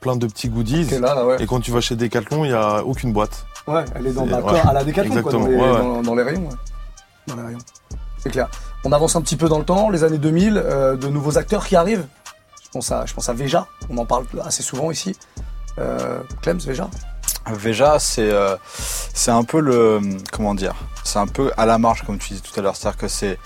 plein 0.00 0.16
de 0.16 0.26
petits 0.26 0.48
goodies. 0.48 0.86
Qui 0.86 0.94
est 0.94 1.00
là, 1.00 1.14
là, 1.14 1.26
ouais. 1.26 1.42
Et 1.42 1.46
quand 1.46 1.60
tu 1.60 1.70
vas 1.70 1.80
chez 1.80 1.96
Decathlon, 1.96 2.44
il 2.44 2.48
n'y 2.48 2.54
a 2.54 2.84
aucune 2.84 3.12
boîte. 3.12 3.46
Ouais, 3.66 3.84
elle 3.94 4.06
est 4.06 4.12
dans 4.12 4.26
ouais. 4.26 4.60
à 4.60 4.72
la 4.72 4.84
Decathlon, 4.84 5.22
quoi, 5.22 5.32
dans 5.32 5.46
les, 5.46 5.54
ouais, 5.54 5.60
ouais. 5.60 5.78
Dans, 5.78 6.02
dans 6.02 6.14
les 6.14 6.22
rayons. 6.22 6.48
ouais. 6.48 6.56
Dans 7.26 7.36
les 7.36 7.42
rayons. 7.42 7.58
C'est 8.18 8.30
clair. 8.30 8.48
On 8.84 8.92
avance 8.92 9.16
un 9.16 9.20
petit 9.20 9.36
peu 9.36 9.48
dans 9.48 9.58
le 9.58 9.64
temps, 9.64 9.90
les 9.90 10.04
années 10.04 10.18
2000, 10.18 10.56
euh, 10.56 10.96
de 10.96 11.08
nouveaux 11.08 11.38
acteurs 11.38 11.66
qui 11.66 11.76
arrivent. 11.76 12.06
Je 12.64 12.68
pense 12.70 12.90
à, 12.92 13.04
je 13.06 13.14
pense 13.14 13.28
à 13.28 13.32
Veja, 13.32 13.66
on 13.90 13.98
en 13.98 14.06
parle 14.06 14.24
assez 14.44 14.62
souvent 14.62 14.90
ici. 14.90 15.16
Euh, 15.78 16.20
Clems, 16.42 16.58
Veja 16.58 16.88
Veja, 17.48 17.98
c'est 17.98 18.30
euh, 18.30 18.56
c'est 18.68 19.30
un 19.30 19.44
peu 19.44 19.60
le 19.60 20.00
comment 20.32 20.54
dire, 20.54 20.74
c'est 21.04 21.18
un 21.18 21.26
peu 21.26 21.52
à 21.56 21.66
la 21.66 21.78
marge 21.78 22.02
comme 22.02 22.18
tu 22.18 22.30
disais 22.30 22.42
tout 22.42 22.58
à 22.58 22.62
l'heure, 22.62 22.76
c'est-à-dire 22.76 22.98
que 22.98 23.08
c'est 23.08 23.38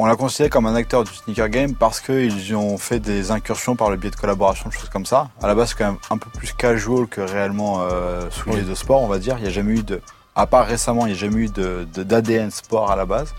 on 0.00 0.06
l'a 0.06 0.14
considéré 0.14 0.48
comme 0.48 0.66
un 0.66 0.76
acteur 0.76 1.02
du 1.02 1.12
sneaker 1.12 1.48
game 1.48 1.74
parce 1.74 2.00
qu'ils 2.00 2.54
ont 2.54 2.78
fait 2.78 3.00
des 3.00 3.32
incursions 3.32 3.74
par 3.74 3.90
le 3.90 3.96
biais 3.96 4.10
de 4.10 4.16
collaborations, 4.16 4.68
de 4.68 4.74
choses 4.74 4.88
comme 4.90 5.06
ça. 5.06 5.28
À 5.42 5.48
la 5.48 5.56
base, 5.56 5.70
c'est 5.70 5.78
quand 5.78 5.86
même 5.86 5.98
un 6.10 6.18
peu 6.18 6.30
plus 6.30 6.52
casual 6.52 7.08
que 7.08 7.20
réellement 7.20 7.80
euh, 7.82 8.30
souliers 8.30 8.62
de 8.62 8.74
sport, 8.76 9.02
on 9.02 9.08
va 9.08 9.18
dire. 9.18 9.36
Il 9.38 9.42
n'y 9.42 9.48
a 9.48 9.52
jamais 9.52 9.72
eu 9.72 9.82
de, 9.82 10.00
à 10.36 10.46
part 10.46 10.66
récemment, 10.66 11.06
il 11.06 11.12
n'y 11.12 11.18
a 11.18 11.20
jamais 11.20 11.42
eu 11.42 11.48
de 11.48 11.84
d'ADN 11.96 12.52
sport 12.52 12.92
à 12.92 12.96
la 12.96 13.06
base. 13.06 13.34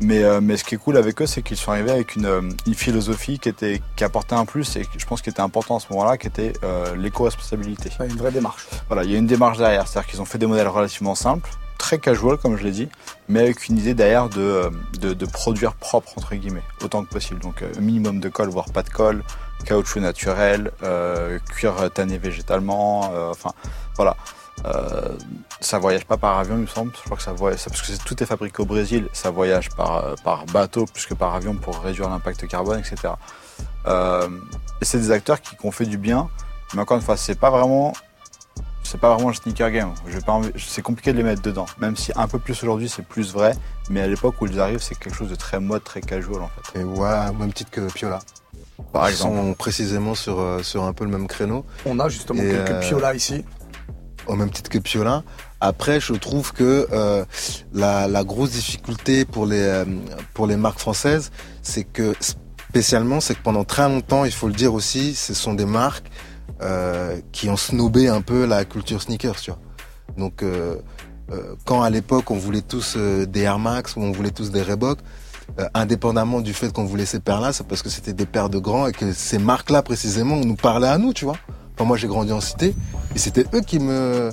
Mais, 0.00 0.22
euh, 0.22 0.40
mais 0.40 0.56
ce 0.56 0.64
qui 0.64 0.76
est 0.76 0.78
cool 0.78 0.96
avec 0.96 1.20
eux, 1.20 1.26
c'est 1.26 1.42
qu'ils 1.42 1.56
sont 1.56 1.72
arrivés 1.72 1.90
avec 1.90 2.14
une, 2.14 2.26
euh, 2.26 2.40
une, 2.66 2.74
philosophie 2.74 3.38
qui 3.38 3.48
était 3.48 3.82
qui 3.96 4.04
apportait 4.04 4.36
un 4.36 4.44
plus 4.44 4.76
et 4.76 4.86
je 4.96 5.06
pense 5.06 5.22
qui 5.22 5.30
était 5.30 5.40
important 5.40 5.76
à 5.76 5.80
ce 5.80 5.86
moment-là, 5.90 6.16
qui 6.18 6.28
était 6.28 6.52
euh, 6.62 6.94
l'éco-responsabilité. 6.94 7.90
une 8.00 8.16
vraie 8.16 8.30
démarche. 8.30 8.66
Voilà, 8.86 9.02
il 9.02 9.10
y 9.10 9.14
a 9.16 9.18
une 9.18 9.26
démarche 9.26 9.58
derrière, 9.58 9.88
c'est-à-dire 9.88 10.08
qu'ils 10.08 10.22
ont 10.22 10.24
fait 10.24 10.38
des 10.38 10.46
modèles 10.46 10.68
relativement 10.68 11.16
simples, 11.16 11.50
très 11.78 11.98
casual 11.98 12.36
comme 12.36 12.56
je 12.56 12.64
l'ai 12.64 12.72
dit, 12.72 12.88
mais 13.28 13.40
avec 13.40 13.68
une 13.68 13.78
idée 13.78 13.94
derrière 13.94 14.28
de, 14.28 14.40
euh, 14.40 14.70
de, 15.00 15.14
de, 15.14 15.26
produire 15.26 15.74
propre 15.74 16.12
entre 16.16 16.34
guillemets, 16.34 16.64
autant 16.82 17.02
que 17.04 17.08
possible. 17.08 17.40
Donc 17.40 17.62
euh, 17.62 17.72
minimum 17.80 18.20
de 18.20 18.28
colle, 18.28 18.50
voire 18.50 18.70
pas 18.70 18.82
de 18.82 18.90
colle, 18.90 19.22
caoutchouc 19.64 20.00
naturel, 20.00 20.70
euh, 20.82 21.38
cuir 21.50 21.90
tanné 21.94 22.18
végétalement, 22.18 23.10
enfin 23.30 23.52
voilà. 23.96 24.16
Euh, 24.64 25.16
ça 25.60 25.78
voyage 25.78 26.04
pas 26.04 26.16
par 26.16 26.38
avion, 26.38 26.56
il 26.56 26.62
me 26.62 26.66
semble. 26.66 26.92
Je 26.96 27.02
crois 27.02 27.16
que 27.16 27.22
ça 27.22 27.32
voyage, 27.32 27.64
parce 27.64 27.82
que 27.82 28.04
tout 28.04 28.22
est 28.22 28.26
fabriqué 28.26 28.62
au 28.62 28.66
Brésil, 28.66 29.08
ça 29.12 29.30
voyage 29.30 29.70
par, 29.70 30.14
par 30.24 30.46
bateau 30.46 30.86
plus 30.86 31.06
que 31.06 31.14
par 31.14 31.34
avion 31.34 31.54
pour 31.54 31.78
réduire 31.80 32.08
l'impact 32.08 32.46
carbone, 32.46 32.78
etc. 32.80 33.14
Euh, 33.86 34.28
et 34.80 34.84
c'est 34.84 34.98
des 34.98 35.10
acteurs 35.10 35.40
qui, 35.40 35.56
qui, 35.56 35.66
ont 35.66 35.70
fait 35.70 35.86
du 35.86 35.98
bien, 35.98 36.28
mais 36.74 36.80
encore 36.80 36.96
une 36.96 37.02
fois, 37.02 37.16
c'est 37.16 37.38
pas 37.38 37.50
vraiment, 37.50 37.92
c'est 38.82 39.00
pas 39.00 39.14
vraiment 39.14 39.28
le 39.28 39.34
sneaker 39.34 39.70
game. 39.70 39.92
C'est 40.56 40.82
compliqué 40.82 41.12
de 41.12 41.18
les 41.18 41.24
mettre 41.24 41.42
dedans, 41.42 41.66
même 41.78 41.96
si 41.96 42.12
un 42.16 42.28
peu 42.28 42.38
plus 42.38 42.62
aujourd'hui 42.62 42.88
c'est 42.88 43.04
plus 43.04 43.32
vrai, 43.32 43.54
mais 43.90 44.00
à 44.00 44.06
l'époque 44.06 44.40
où 44.40 44.46
ils 44.46 44.60
arrivent, 44.60 44.82
c'est 44.82 44.98
quelque 44.98 45.14
chose 45.14 45.30
de 45.30 45.36
très 45.36 45.60
mode, 45.60 45.84
très 45.84 46.00
casual 46.00 46.42
en 46.42 46.48
fait. 46.48 46.80
Et 46.80 46.84
ouais, 46.84 47.32
même 47.38 47.52
titre 47.52 47.70
que 47.70 47.92
Piola. 47.92 48.20
Par 48.92 49.08
Ils 49.08 49.12
exemple. 49.12 49.36
sont 49.36 49.54
précisément 49.54 50.14
sur, 50.14 50.40
euh, 50.40 50.62
sur 50.62 50.84
un 50.84 50.92
peu 50.92 51.04
le 51.04 51.10
même 51.10 51.26
créneau. 51.26 51.64
On 51.84 51.98
a 51.98 52.08
justement 52.08 52.42
Et, 52.42 52.48
quelques 52.48 52.70
euh, 52.70 52.80
piolas 52.80 53.14
ici. 53.14 53.44
Au 54.28 54.36
même 54.36 54.50
titre 54.50 54.70
que 54.70 54.78
Piola. 54.78 55.24
Après, 55.60 56.00
je 56.00 56.12
trouve 56.14 56.52
que 56.52 56.86
euh, 56.92 57.24
la, 57.72 58.06
la, 58.06 58.24
grosse 58.24 58.50
difficulté 58.52 59.24
pour 59.24 59.46
les 59.46 59.60
euh, 59.60 59.84
pour 60.34 60.46
les 60.46 60.56
marques 60.56 60.78
françaises, 60.78 61.30
c'est 61.62 61.84
que 61.84 62.14
spécialement, 62.68 63.20
c'est 63.20 63.34
que 63.34 63.42
pendant 63.42 63.64
très 63.64 63.88
longtemps, 63.88 64.24
il 64.24 64.32
faut 64.32 64.46
le 64.46 64.54
dire 64.54 64.72
aussi, 64.74 65.14
ce 65.14 65.34
sont 65.34 65.54
des 65.54 65.66
marques 65.66 66.06
euh, 66.62 67.18
qui 67.32 67.48
ont 67.50 67.56
snobé 67.56 68.08
un 68.08 68.20
peu 68.20 68.46
la 68.46 68.64
culture 68.64 69.02
sneakers, 69.02 69.40
tu 69.40 69.50
vois. 69.50 69.60
Donc, 70.16 70.42
euh, 71.30 71.54
quand 71.64 71.82
à 71.82 71.90
l'époque, 71.90 72.30
on 72.30 72.36
voulait 72.36 72.62
tous 72.62 72.94
euh, 72.96 73.26
des 73.26 73.42
Air 73.42 73.58
Max 73.58 73.96
ou 73.96 74.00
on 74.00 74.12
voulait 74.12 74.30
tous 74.30 74.50
des 74.50 74.62
Reebok, 74.62 74.98
euh, 75.58 75.68
indépendamment 75.74 76.40
du 76.40 76.54
fait 76.54 76.72
qu'on 76.72 76.84
voulait 76.84 77.04
ces 77.04 77.20
paires-là, 77.20 77.52
c'est 77.52 77.66
parce 77.66 77.82
que 77.82 77.90
c'était 77.90 78.14
des 78.14 78.26
paires 78.26 78.48
de 78.48 78.58
grands 78.58 78.86
et 78.86 78.92
que 78.92 79.12
ces 79.12 79.38
marques-là 79.38 79.82
précisément 79.82 80.36
nous 80.36 80.56
parlaient 80.56 80.88
à 80.88 80.98
nous, 80.98 81.12
tu 81.12 81.24
vois. 81.26 81.36
Enfin, 81.78 81.86
moi, 81.86 81.96
j'ai 81.96 82.08
grandi 82.08 82.32
en 82.32 82.40
cité 82.40 82.74
et 83.14 83.18
c'était 83.20 83.46
eux 83.54 83.60
qui 83.60 83.78
me 83.78 84.32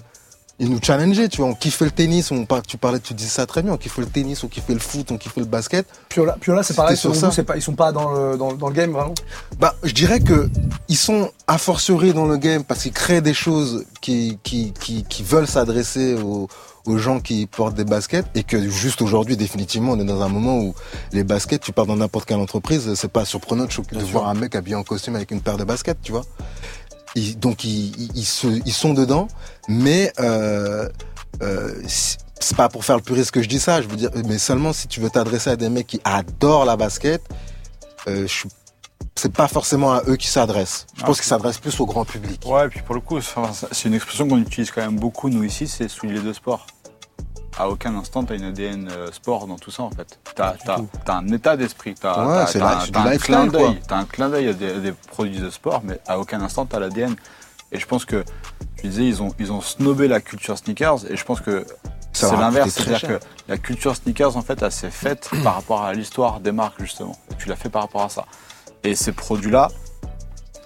ils 0.58 0.70
nous 0.70 0.80
challengeaient, 0.82 1.28
tu 1.28 1.42
vois, 1.42 1.50
on 1.50 1.54
kiffait 1.54 1.86
le 1.86 1.92
tennis, 1.92 2.32
on 2.32 2.48
tu 2.66 2.78
parlais, 2.78 3.00
tu 3.00 3.14
dis 3.14 3.28
ça 3.28 3.46
très 3.46 3.62
bien, 3.62 3.74
on 3.74 3.78
kiffait 3.78 4.02
le 4.02 4.08
tennis, 4.08 4.44
on 4.44 4.48
kiffait 4.48 4.74
le 4.74 4.80
foot, 4.80 5.12
on 5.12 5.18
kiffait 5.18 5.42
le 5.42 5.46
basket. 5.46 5.86
Piola, 6.10 6.38
Piola 6.40 6.64
c'est 6.64 6.74
pareil, 6.74 6.96
sur 6.96 7.14
ça. 7.16 7.30
vous, 7.30 7.44
pas, 7.44 7.58
ils 7.58 7.62
sont 7.62 7.76
pas 7.76 7.92
dans 7.92 8.12
le, 8.12 8.38
dans, 8.38 8.54
dans, 8.54 8.70
le 8.70 8.74
game 8.74 8.92
vraiment? 8.92 9.14
Bah, 9.60 9.76
je 9.84 9.94
dirais 9.94 10.22
que 10.22 10.50
ils 10.88 10.98
sont 10.98 11.30
a 11.48 11.58
fortiori 11.58 12.14
dans 12.14 12.26
le 12.26 12.38
game 12.38 12.64
parce 12.64 12.84
qu'ils 12.84 12.94
créent 12.94 13.22
des 13.22 13.34
choses 13.34 13.86
qui, 14.02 14.40
qui, 14.44 14.72
qui, 14.80 15.04
qui 15.04 15.24
veulent 15.24 15.48
s'adresser 15.48 16.16
aux, 16.16 16.48
aux 16.86 16.98
gens 16.98 17.20
qui 17.20 17.48
portent 17.48 17.76
des 17.76 17.84
baskets 17.84 18.26
et 18.36 18.44
que 18.44 18.70
juste 18.70 19.02
aujourd'hui, 19.02 19.36
définitivement, 19.36 19.92
on 19.94 20.00
est 20.00 20.06
dans 20.06 20.22
un 20.22 20.30
moment 20.30 20.60
où 20.60 20.74
les 21.12 21.24
baskets, 21.26 21.62
tu 21.62 21.74
pars 21.74 21.86
dans 21.86 21.98
n'importe 21.98 22.28
quelle 22.28 22.38
entreprise, 22.38 22.94
c'est 22.96 23.12
pas 23.12 23.26
surprenant 23.26 23.66
de, 23.66 24.00
de 24.00 24.06
voir 24.06 24.30
un 24.30 24.36
mec 24.36 24.56
habillé 24.56 24.76
en 24.76 24.84
costume 24.84 25.16
avec 25.16 25.32
une 25.32 25.42
paire 25.42 25.58
de 25.58 25.66
baskets, 25.66 25.98
tu 26.02 26.14
vois. 26.14 26.24
Ils, 27.16 27.40
donc 27.40 27.64
ils, 27.64 27.96
ils, 28.00 28.12
ils, 28.16 28.26
se, 28.26 28.48
ils 28.48 28.74
sont 28.74 28.94
dedans, 28.94 29.28
mais 29.68 30.12
euh, 30.20 30.88
euh, 31.42 31.74
c'est 31.88 32.58
pas 32.58 32.70
pour 32.70 32.86
faire 32.86 32.98
le 32.98 33.02
puriste 33.02 33.32
que 33.32 33.42
je 33.42 33.48
dis 33.48 33.60
ça. 33.60 33.82
Je 33.82 33.88
veux 33.88 33.96
dire, 33.96 34.12
mais 34.26 34.38
seulement 34.38 34.74
si 34.74 34.88
tu 34.88 35.00
veux 35.00 35.10
t'adresser 35.10 35.50
à 35.50 35.56
des 35.56 35.70
mecs 35.70 35.88
qui 35.88 36.02
adorent 36.04 36.66
la 36.66 36.78
basket, 36.78 37.22
euh, 38.08 38.28
je 38.28 38.48
c'est 39.18 39.32
pas 39.32 39.48
forcément 39.48 39.94
à 39.94 40.04
eux 40.08 40.18
qui 40.18 40.28
s'adressent. 40.28 40.88
Je 40.96 41.02
ah, 41.04 41.06
pense 41.08 41.18
qu'ils 41.18 41.28
s'adressent 41.28 41.58
plus 41.58 41.80
au 41.80 41.86
grand 41.86 42.04
public. 42.04 42.42
Ouais, 42.46 42.66
et 42.66 42.70
puis 42.70 42.82
pour 42.82 42.96
le 42.96 43.02
coup, 43.02 43.20
c'est 43.22 43.88
une 43.88 43.94
expression 43.94 44.28
qu'on 44.28 44.38
utilise 44.38 44.72
quand 44.72 44.82
même 44.82 45.00
beaucoup 45.00 45.30
nous 45.30 45.44
ici, 45.44 45.68
c'est 45.68 45.88
souliers 45.88 46.20
de 46.20 46.34
sport. 46.34 46.68
À 47.58 47.70
aucun 47.70 47.96
instant, 47.96 48.24
t'as 48.26 48.36
une 48.36 48.44
ADN 48.44 48.90
euh, 48.92 49.12
sport 49.12 49.48
dans 49.48 49.58
tout 49.58 49.72
ça 49.72 49.84
en 49.84 49.90
fait. 49.90 50.20
T'as 50.36 50.56
as, 50.68 51.12
un 51.14 51.28
état 51.30 51.56
d'esprit, 51.56 51.96
t'as 51.96 52.26
ouais, 52.26 52.38
as, 52.38 52.56
as, 52.58 52.84
un, 53.00 53.18
clin 53.18 53.48
d'œil, 53.48 53.80
un 53.90 54.04
clin 54.04 54.30
d'œil 54.30 54.50
à 54.50 54.54
des, 54.54 54.82
des, 54.82 54.92
produits 54.92 55.40
de 55.40 55.50
sport, 55.50 55.82
mais 55.84 56.00
à 56.06 56.20
aucun 56.20 56.42
instant 56.42 56.66
t'as 56.66 56.80
l'ADN. 56.80 57.16
Et 57.72 57.80
je 57.80 57.86
pense 57.88 58.04
que, 58.06 58.24
tu 58.78 58.88
disais, 58.88 59.08
ils 59.08 59.24
ont, 59.24 59.34
ils 59.40 59.52
ont 59.52 59.62
snobé 59.62 60.08
la 60.08 60.20
culture 60.20 60.58
sneakers, 60.58 61.10
et 61.10 61.16
je 61.16 61.24
pense 61.24 61.40
que 61.40 61.66
c'est 62.12 62.36
l'inverse, 62.36 62.72
c'est-à-dire 62.72 63.20
que 63.20 63.20
la 63.48 63.58
culture 63.58 63.96
sneakers 63.96 64.36
en 64.36 64.42
fait, 64.42 64.62
elle 64.62 64.72
s'est 64.72 64.92
faite 64.92 65.30
par 65.44 65.56
rapport 65.56 65.84
à 65.84 65.94
l'histoire 65.94 66.40
des 66.40 66.52
marques 66.52 66.80
justement. 66.80 67.18
Et 67.32 67.36
tu 67.36 67.48
l'as 67.50 67.56
fait 67.56 67.70
par 67.70 67.84
rapport 67.84 68.04
à 68.04 68.10
ça. 68.10 68.26
Et 68.84 68.96
ces 68.96 69.12
produits-là, 69.12 69.70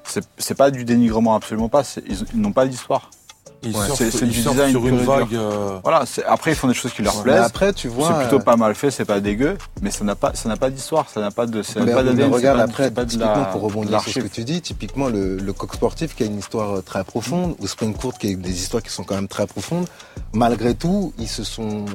c'est 0.03 0.55
pas 0.55 0.71
du 0.71 0.85
dénigrement 0.85 1.35
absolument 1.35 1.69
pas, 1.69 1.83
ils, 2.07 2.25
ils 2.33 2.41
n'ont 2.41 2.51
pas 2.51 2.65
d'histoire. 2.65 3.11
Ils 3.61 3.75
ouais, 3.75 3.87
c'est 3.93 4.25
du 4.25 4.31
design 4.31 4.71
sur 4.71 4.87
une 4.87 4.99
vague. 4.99 5.33
Euh... 5.33 5.79
Voilà, 5.83 6.05
après 6.27 6.51
ils 6.51 6.55
font 6.55 6.69
des 6.69 6.73
choses 6.73 6.93
qui 6.93 7.01
leur 7.01 7.17
ouais, 7.17 7.23
plaisent. 7.23 7.41
après, 7.41 7.73
tu 7.73 7.89
vois, 7.89 8.07
c'est 8.07 8.27
plutôt 8.27 8.39
pas 8.39 8.55
mal 8.55 8.73
fait, 8.73 8.89
c'est 8.89 9.03
pas 9.03 9.19
dégueu, 9.19 9.57
mais 9.81 9.91
ça 9.91 10.05
n'a 10.05 10.15
pas, 10.15 10.33
ça 10.33 10.47
n'a 10.47 10.55
pas 10.55 10.69
d'histoire, 10.69 11.09
ça 11.09 11.19
n'a 11.19 11.29
pas 11.29 11.45
de, 11.45 11.61
ça 11.61 11.81
mais, 11.81 11.91
pas 11.91 12.03
mais 12.03 12.23
regarde 12.23 12.57
pas, 12.57 12.63
après, 12.63 12.91
pas 12.91 13.05
typiquement 13.05 13.35
la, 13.35 13.45
pour 13.45 13.61
rebondir 13.61 14.01
sur 14.01 14.13
ce 14.13 14.19
que 14.19 14.27
tu 14.27 14.45
dis, 14.45 14.61
typiquement 14.61 15.09
le, 15.09 15.37
le 15.37 15.53
coq 15.53 15.73
sportif 15.73 16.15
qui 16.15 16.23
a 16.23 16.25
une 16.27 16.39
histoire 16.39 16.81
très 16.83 17.03
profonde, 17.03 17.55
ou 17.59 17.67
Spring 17.67 17.93
Court 17.93 18.17
qui 18.17 18.31
a 18.31 18.35
des 18.35 18.51
histoires 18.51 18.81
qui 18.81 18.91
sont 18.91 19.03
quand 19.03 19.15
même 19.15 19.27
très 19.27 19.45
profondes. 19.45 19.87
Malgré 20.31 20.73
tout, 20.73 21.13
ils 21.17 21.27
se 21.27 21.43
sont, 21.43 21.85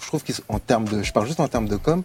je 0.00 0.06
trouve 0.08 0.24
qu'en 0.24 0.58
termes 0.58 0.86
de, 0.86 1.04
je 1.04 1.12
parle 1.12 1.26
juste 1.26 1.40
en 1.40 1.48
termes 1.48 1.68
de 1.68 1.76
com, 1.76 2.02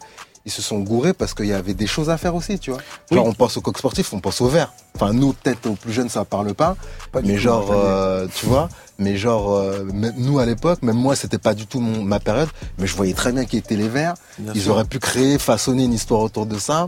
ils 0.48 0.52
se 0.52 0.62
sont 0.62 0.80
gourés 0.80 1.12
parce 1.12 1.34
qu'il 1.34 1.48
y 1.48 1.54
avait 1.54 1.74
des 1.74 1.88
choses 1.88 2.10
à 2.10 2.18
faire 2.18 2.34
aussi, 2.34 2.58
tu 2.58 2.72
vois. 2.72 2.80
Genre, 3.12 3.26
oui. 3.26 3.32
on 3.32 3.34
pense 3.34 3.58
au 3.58 3.62
coq 3.62 3.78
sportif, 3.78 4.14
on 4.14 4.22
pense 4.22 4.40
au 4.40 4.48
vert. 4.48 4.72
Enfin, 4.96 5.12
nous, 5.12 5.34
peut-être 5.34 5.70
aux 5.70 5.74
plus 5.74 5.92
jeunes, 5.92 6.08
ça 6.08 6.24
parle 6.24 6.54
pas. 6.54 6.78
pas 7.12 7.22
mais 7.22 7.38
genre, 7.38 7.70
euh, 7.70 8.28
tu 8.34 8.46
vois, 8.46 8.70
mais 8.98 9.18
genre, 9.18 9.54
euh, 9.54 9.84
nous, 10.16 10.40
à 10.40 10.46
l'époque, 10.46 10.82
même 10.84 10.96
moi, 10.96 11.18
c'était 11.18 11.38
pas 11.38 11.54
du 11.54 11.68
tout 11.68 11.82
mon, 11.82 12.02
ma 12.02 12.22
période, 12.22 12.48
mais 12.78 12.88
je 12.88 12.96
voyais 12.96 13.14
très 13.14 13.34
bien 13.34 13.44
qui 13.44 13.58
étaient 13.58 13.76
les 13.76 13.90
verts. 13.90 14.14
Bien 14.40 14.54
ils 14.56 14.62
sûr. 14.62 14.72
auraient 14.72 14.86
pu 14.86 15.00
créer, 15.00 15.38
façonner 15.38 15.84
une 15.84 15.94
histoire 15.94 16.22
autour 16.22 16.46
de 16.46 16.58
ça. 16.58 16.88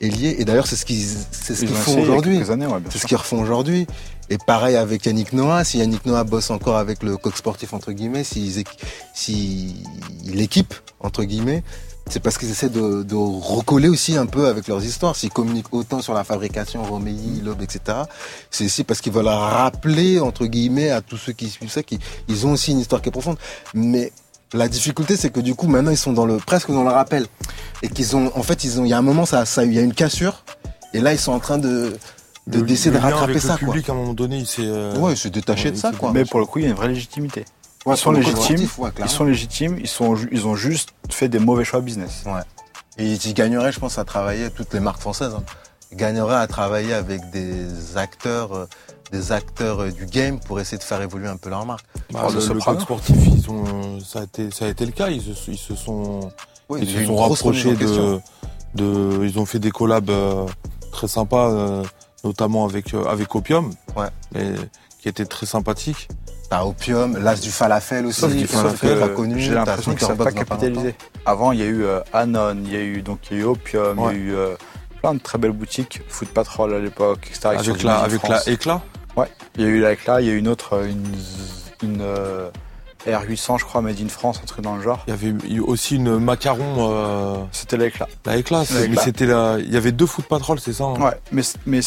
Et 0.00 0.44
d'ailleurs, 0.44 0.66
c'est 0.66 0.76
ce 0.76 0.86
qu'ils, 0.86 1.06
c'est 1.30 1.54
ce 1.54 1.60
qu'ils 1.60 1.68
font 1.74 2.00
aujourd'hui. 2.00 2.38
Ouais, 2.38 2.66
c'est 2.88 2.98
ce 2.98 3.06
qu'ils 3.06 3.18
refont 3.18 3.40
aujourd'hui. 3.40 3.86
Et 4.30 4.38
pareil 4.38 4.76
avec 4.76 5.04
Yannick 5.04 5.34
Noah, 5.34 5.62
si 5.64 5.78
Yannick 5.78 6.06
Noah 6.06 6.24
bosse 6.24 6.50
encore 6.50 6.78
avec 6.78 7.02
le 7.02 7.18
coq 7.18 7.36
sportif, 7.36 7.74
entre 7.74 7.92
guillemets, 7.92 8.24
s'il 8.24 8.50
si, 8.50 8.64
si 9.12 9.84
équipe, 10.38 10.74
entre 11.00 11.24
guillemets, 11.24 11.62
c'est 12.08 12.20
parce 12.20 12.36
qu'ils 12.36 12.50
essaient 12.50 12.68
de, 12.68 13.02
de, 13.02 13.14
recoller 13.14 13.88
aussi 13.88 14.16
un 14.16 14.26
peu 14.26 14.46
avec 14.46 14.68
leurs 14.68 14.84
histoires. 14.84 15.16
S'ils 15.16 15.30
communiquent 15.30 15.72
autant 15.72 16.02
sur 16.02 16.12
la 16.12 16.22
fabrication, 16.22 16.82
Romeilly, 16.82 17.40
Loeb, 17.40 17.62
etc., 17.62 17.98
c'est 18.50 18.66
aussi 18.66 18.84
parce 18.84 19.00
qu'ils 19.00 19.12
veulent 19.12 19.26
rappeler, 19.26 20.20
entre 20.20 20.46
guillemets, 20.46 20.90
à 20.90 21.00
tous 21.00 21.16
ceux 21.16 21.32
qui 21.32 21.48
suivent 21.48 21.70
ça, 21.70 21.82
qu'ils 21.82 22.46
ont 22.46 22.52
aussi 22.52 22.72
une 22.72 22.80
histoire 22.80 23.00
qui 23.00 23.08
est 23.08 23.12
profonde. 23.12 23.38
Mais 23.72 24.12
la 24.52 24.68
difficulté, 24.68 25.16
c'est 25.16 25.30
que 25.30 25.40
du 25.40 25.54
coup, 25.54 25.66
maintenant, 25.66 25.90
ils 25.90 25.96
sont 25.96 26.12
dans 26.12 26.26
le, 26.26 26.36
presque 26.36 26.70
dans 26.70 26.84
le 26.84 26.90
rappel. 26.90 27.26
Et 27.82 27.88
qu'ils 27.88 28.16
ont, 28.16 28.30
en 28.34 28.42
fait, 28.42 28.64
ils 28.64 28.80
ont, 28.80 28.84
il 28.84 28.90
y 28.90 28.92
a 28.92 28.98
un 28.98 29.02
moment, 29.02 29.24
ça, 29.24 29.46
ça, 29.46 29.64
il 29.64 29.72
y 29.72 29.78
a 29.78 29.82
une 29.82 29.94
cassure. 29.94 30.44
Et 30.92 31.00
là, 31.00 31.12
ils 31.12 31.18
sont 31.18 31.32
en 31.32 31.40
train 31.40 31.58
de, 31.58 31.96
de 32.46 32.60
d'essayer 32.60 32.90
de 32.90 32.98
rattraper 32.98 33.32
avec 33.32 33.42
ça, 33.42 33.56
le 33.60 33.66
public, 33.66 33.88
à 33.88 33.92
un 33.92 33.96
moment 33.96 34.14
donné, 34.14 34.38
il 34.38 34.46
s'est, 34.46 34.62
euh... 34.64 34.96
ouais, 34.98 35.16
se 35.16 35.28
détacher 35.28 35.70
de 35.70 35.76
ça, 35.76 35.92
quoi. 35.92 36.12
Mais 36.12 36.24
pour 36.24 36.38
le 36.38 36.46
coup, 36.46 36.58
il 36.58 36.62
y 36.62 36.66
a 36.66 36.70
une 36.70 36.76
vraie 36.76 36.88
légitimité. 36.88 37.44
Ils 37.86 37.96
sont 37.96 38.12
légitimes. 38.12 38.68
Ouais, 38.78 38.90
ils 38.98 39.08
sont 39.08 39.24
légitimes. 39.24 39.78
Ils 39.78 39.88
sont, 39.88 40.16
ils 40.32 40.46
ont 40.46 40.56
juste 40.56 40.90
fait 41.10 41.28
des 41.28 41.38
mauvais 41.38 41.64
choix 41.64 41.80
business. 41.80 42.22
Ouais. 42.26 42.40
Et 42.96 43.12
ils 43.12 43.34
gagneraient, 43.34 43.72
je 43.72 43.80
pense, 43.80 43.98
à 43.98 44.04
travailler 44.04 44.50
toutes 44.50 44.72
les 44.72 44.80
marques 44.80 45.00
françaises. 45.00 45.34
Hein. 45.36 45.42
Ils 45.92 45.98
gagneraient 45.98 46.36
à 46.36 46.46
travailler 46.46 46.94
avec 46.94 47.30
des 47.30 47.96
acteurs, 47.96 48.52
euh, 48.54 48.66
des 49.12 49.32
acteurs 49.32 49.80
euh, 49.82 49.90
du 49.90 50.06
game 50.06 50.40
pour 50.40 50.60
essayer 50.60 50.78
de 50.78 50.82
faire 50.82 51.02
évoluer 51.02 51.28
un 51.28 51.36
peu 51.36 51.50
leur 51.50 51.66
marque. 51.66 51.84
Bah, 52.12 52.26
le, 52.32 52.54
le 52.54 52.60
club 52.60 52.80
sportif, 52.80 53.16
ils 53.26 53.50
ont, 53.50 54.00
ça 54.00 54.20
a 54.20 54.22
été, 54.24 54.50
ça 54.50 54.64
a 54.64 54.68
été 54.68 54.86
le 54.86 54.92
cas. 54.92 55.08
Ils 55.08 55.22
se, 55.22 55.50
ils 55.50 55.58
se 55.58 55.74
sont, 55.74 56.32
oui, 56.68 56.80
ils 56.82 56.88
se 56.88 57.04
sont 57.04 57.16
rapprochés 57.16 57.74
de, 57.74 58.18
de, 58.74 59.24
ils 59.24 59.38
ont 59.38 59.46
fait 59.46 59.58
des 59.58 59.70
collabs 59.70 60.10
euh, 60.10 60.46
très 60.90 61.08
sympas, 61.08 61.50
euh, 61.50 61.82
notamment 62.24 62.64
avec 62.64 62.94
avec 62.94 63.34
Opium, 63.34 63.72
ouais. 63.96 64.08
et, 64.34 64.54
qui 65.00 65.08
était 65.08 65.26
très 65.26 65.46
sympathique. 65.46 66.08
T'as 66.50 66.62
Opium, 66.64 67.16
l'as 67.22 67.40
du 67.40 67.50
falafel 67.50 68.06
aussi, 68.06 68.26
du 68.28 68.46
falafel, 68.46 68.98
pas 69.00 69.08
connu. 69.08 69.40
J'ai 69.40 69.54
l'impression 69.54 69.94
qu'ils 69.94 70.06
sont 70.06 70.16
pas 70.16 70.30
capitalisés. 70.32 70.94
Avant, 71.26 71.52
il 71.52 71.58
y 71.60 71.62
a 71.62 71.66
eu 71.66 71.84
euh, 71.84 72.00
Anon, 72.12 72.56
il 72.64 72.72
y 72.72 72.76
a 72.76 72.80
eu 72.82 73.02
donc 73.02 73.18
il 73.30 73.36
y 73.38 73.40
a 73.40 73.42
eu 73.42 73.46
Opium, 73.46 73.98
Ouais. 73.98 74.12
il 74.14 74.18
y 74.18 74.22
a 74.22 74.24
eu 74.26 74.34
euh, 74.34 74.54
plein 75.00 75.14
de 75.14 75.20
très 75.20 75.38
belles 75.38 75.52
boutiques, 75.52 76.02
Foot 76.08 76.28
Patrol 76.28 76.74
à 76.74 76.78
l'époque, 76.78 77.26
etc. 77.30 77.56
Avec 77.58 77.82
la, 77.82 77.98
avec 77.98 78.28
la 78.28 78.48
éclat. 78.48 78.82
Ouais, 79.16 79.28
il 79.56 79.62
y 79.62 79.64
a 79.64 79.68
eu 79.68 79.80
la 79.80 79.92
Éclat, 79.92 80.20
il 80.20 80.26
y 80.26 80.30
a 80.30 80.32
eu 80.32 80.38
une 80.38 80.48
autre, 80.48 80.84
une, 80.84 81.04
une, 81.88 82.00
euh, 82.00 82.50
R800, 83.06 83.60
je 83.60 83.64
crois, 83.64 83.80
Made 83.80 84.00
in 84.04 84.08
France, 84.08 84.40
un 84.42 84.46
truc 84.46 84.64
dans 84.64 84.74
le 84.74 84.82
genre. 84.82 85.04
Il 85.06 85.10
y 85.10 85.12
avait 85.12 85.34
eu 85.48 85.60
aussi 85.60 85.96
une 85.96 86.18
macaron, 86.18 86.90
euh, 86.90 87.36
C'était 87.52 87.76
la 87.76 87.86
éclat, 87.86 88.08
La 88.26 88.32
mais 88.32 88.40
éclat. 88.40 88.64
c'était 88.64 89.26
la, 89.26 89.58
il 89.60 89.72
y 89.72 89.76
avait 89.76 89.92
deux 89.92 90.06
foot 90.06 90.24
patrol, 90.26 90.58
c'est 90.58 90.72
ça 90.72 90.84
hein? 90.84 90.94
Ouais, 91.00 91.12
mais, 91.30 91.42
mais 91.66 91.80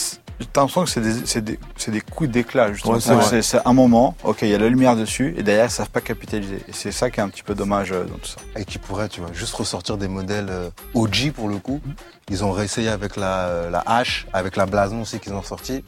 t'as 0.45 0.62
l'impression 0.62 0.84
que 0.84 0.89
c'est 0.89 1.02
des, 1.02 1.26
c'est 1.26 1.41
des, 1.43 1.60
c'est 1.76 1.91
des 1.91 2.02
coups 2.02 2.30
d'éclat, 2.30 2.71
justement. 2.71 2.95
Ouais, 2.95 3.41
c'est 3.41 3.65
un 3.65 3.73
moment, 3.73 4.15
ok, 4.23 4.39
il 4.43 4.50
y 4.50 4.54
a 4.54 4.58
la 4.58 4.69
lumière 4.69 4.95
dessus, 4.95 5.34
et 5.38 5.43
derrière, 5.43 5.65
ils 5.65 5.71
savent 5.71 5.89
pas 5.89 6.02
capitaliser. 6.02 6.58
Et 6.67 6.73
c'est 6.73 6.91
ça 6.91 7.10
qui 7.10 7.19
est 7.19 7.23
un 7.23 7.30
petit 7.30 7.43
peu 7.43 7.56
dommage 7.56 7.91
euh, 7.91 8.04
dans 8.04 8.17
tout 8.17 8.28
ça. 8.28 8.38
Et 8.56 8.65
qui 8.65 8.78
pourrait, 8.78 9.10
tu 9.10 9.21
vois, 9.21 9.32
juste 9.34 9.54
ressortir 9.56 9.97
des 9.97 10.08
modèles 10.08 10.47
euh, 10.50 10.69
OG 10.93 11.32
pour 11.34 11.50
le 11.50 11.58
coup. 11.58 11.82
Ils 12.30 12.43
ont 12.43 12.52
réessayé 12.52 12.89
avec 12.89 13.15
la, 13.15 13.47
euh, 13.47 13.69
la 13.69 13.84
hache, 13.86 14.28
avec 14.34 14.56
la 14.58 14.65
blason 14.65 15.02
aussi 15.02 15.19
qu'ils 15.19 15.34
ont 15.34 15.43
sorti. 15.43 15.84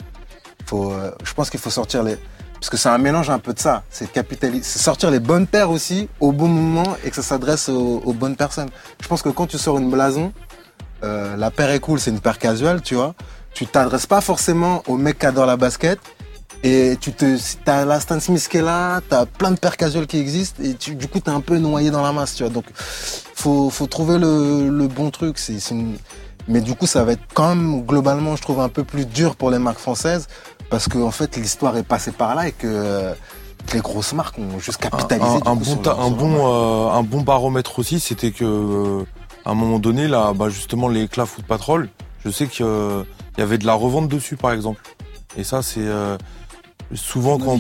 Faut, 0.66 0.92
euh, 0.92 1.12
je 1.24 1.34
pense 1.34 1.50
qu'il 1.50 1.60
faut 1.60 1.70
sortir 1.70 2.04
les. 2.04 2.18
Parce 2.54 2.70
que 2.70 2.76
c'est 2.78 2.90
un 2.90 2.98
mélange 2.98 3.30
un 3.30 3.40
peu 3.40 3.54
de 3.54 3.60
ça. 3.60 3.84
C'est 3.90 4.12
capitaliser, 4.12 4.64
c'est 4.64 4.80
sortir 4.80 5.12
les 5.12 5.22
bonnes 5.22 5.48
paires 5.48 5.72
aussi 5.72 6.10
au 6.20 6.34
bon 6.34 6.48
moment 6.50 6.98
et 7.06 7.10
que 7.10 7.16
ça 7.16 7.22
s'adresse 7.22 7.70
aux, 7.70 8.02
aux 8.04 8.14
bonnes 8.14 8.36
personnes. 8.36 8.70
Je 9.02 9.08
pense 9.08 9.22
que 9.22 9.30
quand 9.30 9.48
tu 9.48 9.58
sors 9.58 9.78
une 9.78 9.90
blason, 9.90 10.34
euh, 11.04 11.38
la 11.38 11.52
paire 11.52 11.70
est 11.70 11.80
cool, 11.80 12.00
c'est 12.00 12.12
une 12.12 12.20
paire 12.20 12.38
casual, 12.38 12.82
tu 12.82 12.96
vois. 12.96 13.16
Tu 13.60 13.68
t'adresses 13.68 14.06
pas 14.08 14.22
forcément 14.22 14.84
au 14.88 14.96
mec 14.96 15.20
qui 15.20 15.26
adore 15.26 15.46
la 15.46 15.58
basket. 15.58 16.00
Et 16.64 16.96
tu 17.02 17.12
te, 17.12 17.38
t'as 17.66 17.84
la 17.84 18.00
Stan 18.00 18.18
Smith 18.22 18.48
qui 18.50 18.56
est 18.56 18.62
là, 18.62 19.02
t'as 19.10 19.26
plein 19.26 19.52
de 19.52 19.60
paires 19.60 19.76
casual 19.76 20.08
qui 20.08 20.18
existent 20.18 20.64
et 20.64 20.76
tu, 20.76 20.96
du 20.96 21.08
coup 21.10 21.20
t'es 21.20 21.30
un 21.30 21.42
peu 21.42 21.58
noyé 21.58 21.92
dans 21.92 22.02
la 22.02 22.14
masse, 22.14 22.36
tu 22.36 22.44
vois. 22.44 22.52
Donc 22.54 22.64
faut, 22.74 23.70
faut 23.70 23.88
trouver 23.88 24.18
le, 24.18 24.70
le 24.70 24.88
bon 24.88 25.10
truc. 25.10 25.38
C'est, 25.40 25.60
c'est 25.60 25.76
une- 25.76 25.98
Mais 26.48 26.62
du 26.62 26.74
coup 26.74 26.88
ça 26.88 27.04
va 27.04 27.12
être 27.14 27.24
quand 27.34 27.50
même 27.54 27.86
globalement, 27.86 28.38
je 28.38 28.42
trouve 28.42 28.62
un 28.62 28.70
peu 28.70 28.86
plus 28.86 29.06
dur 29.06 29.36
pour 29.36 29.52
les 29.52 29.60
marques 29.60 29.80
françaises 29.80 30.28
parce 30.70 30.88
que 30.88 30.98
en 31.00 31.12
fait 31.12 31.36
l'histoire 31.36 31.76
est 31.76 31.84
passée 31.84 32.12
par 32.14 32.34
là 32.36 32.48
et 32.48 32.54
que, 32.54 32.66
euh, 32.68 33.14
les 33.74 33.82
grosses 33.82 34.14
marques 34.14 34.38
ont 34.40 34.58
juste 34.60 34.80
capitalisé. 34.80 35.40
un- 35.46 35.52
un 35.52 35.56
bon, 35.56 35.76
ta- 35.82 35.96
un 35.96 36.12
euh, 36.48 36.90
un 36.92 37.04
bon 37.04 37.22
baromètre 37.22 37.78
aussi, 37.80 38.00
c'était 38.00 38.32
que 38.32 38.46
euh, 38.46 39.04
à 39.46 39.52
un 39.52 39.54
moment 39.54 39.80
donné, 39.80 40.08
là, 40.08 40.32
bah, 40.34 40.48
justement, 40.50 40.88
les 40.88 41.04
éclats 41.04 41.26
foot 41.26 41.46
patrol, 41.46 41.90
je 42.26 42.30
sais 42.30 42.48
qu'il 42.48 42.66
y 43.38 43.42
avait 43.42 43.58
de 43.58 43.66
la 43.66 43.74
revente 43.74 44.08
dessus, 44.08 44.36
par 44.38 44.52
exemple. 44.52 44.82
Et 45.38 45.44
ça, 45.44 45.62
c'est 45.62 45.80
euh, 45.82 46.18
souvent 46.94 47.36
Un 47.36 47.40
quand 47.40 47.60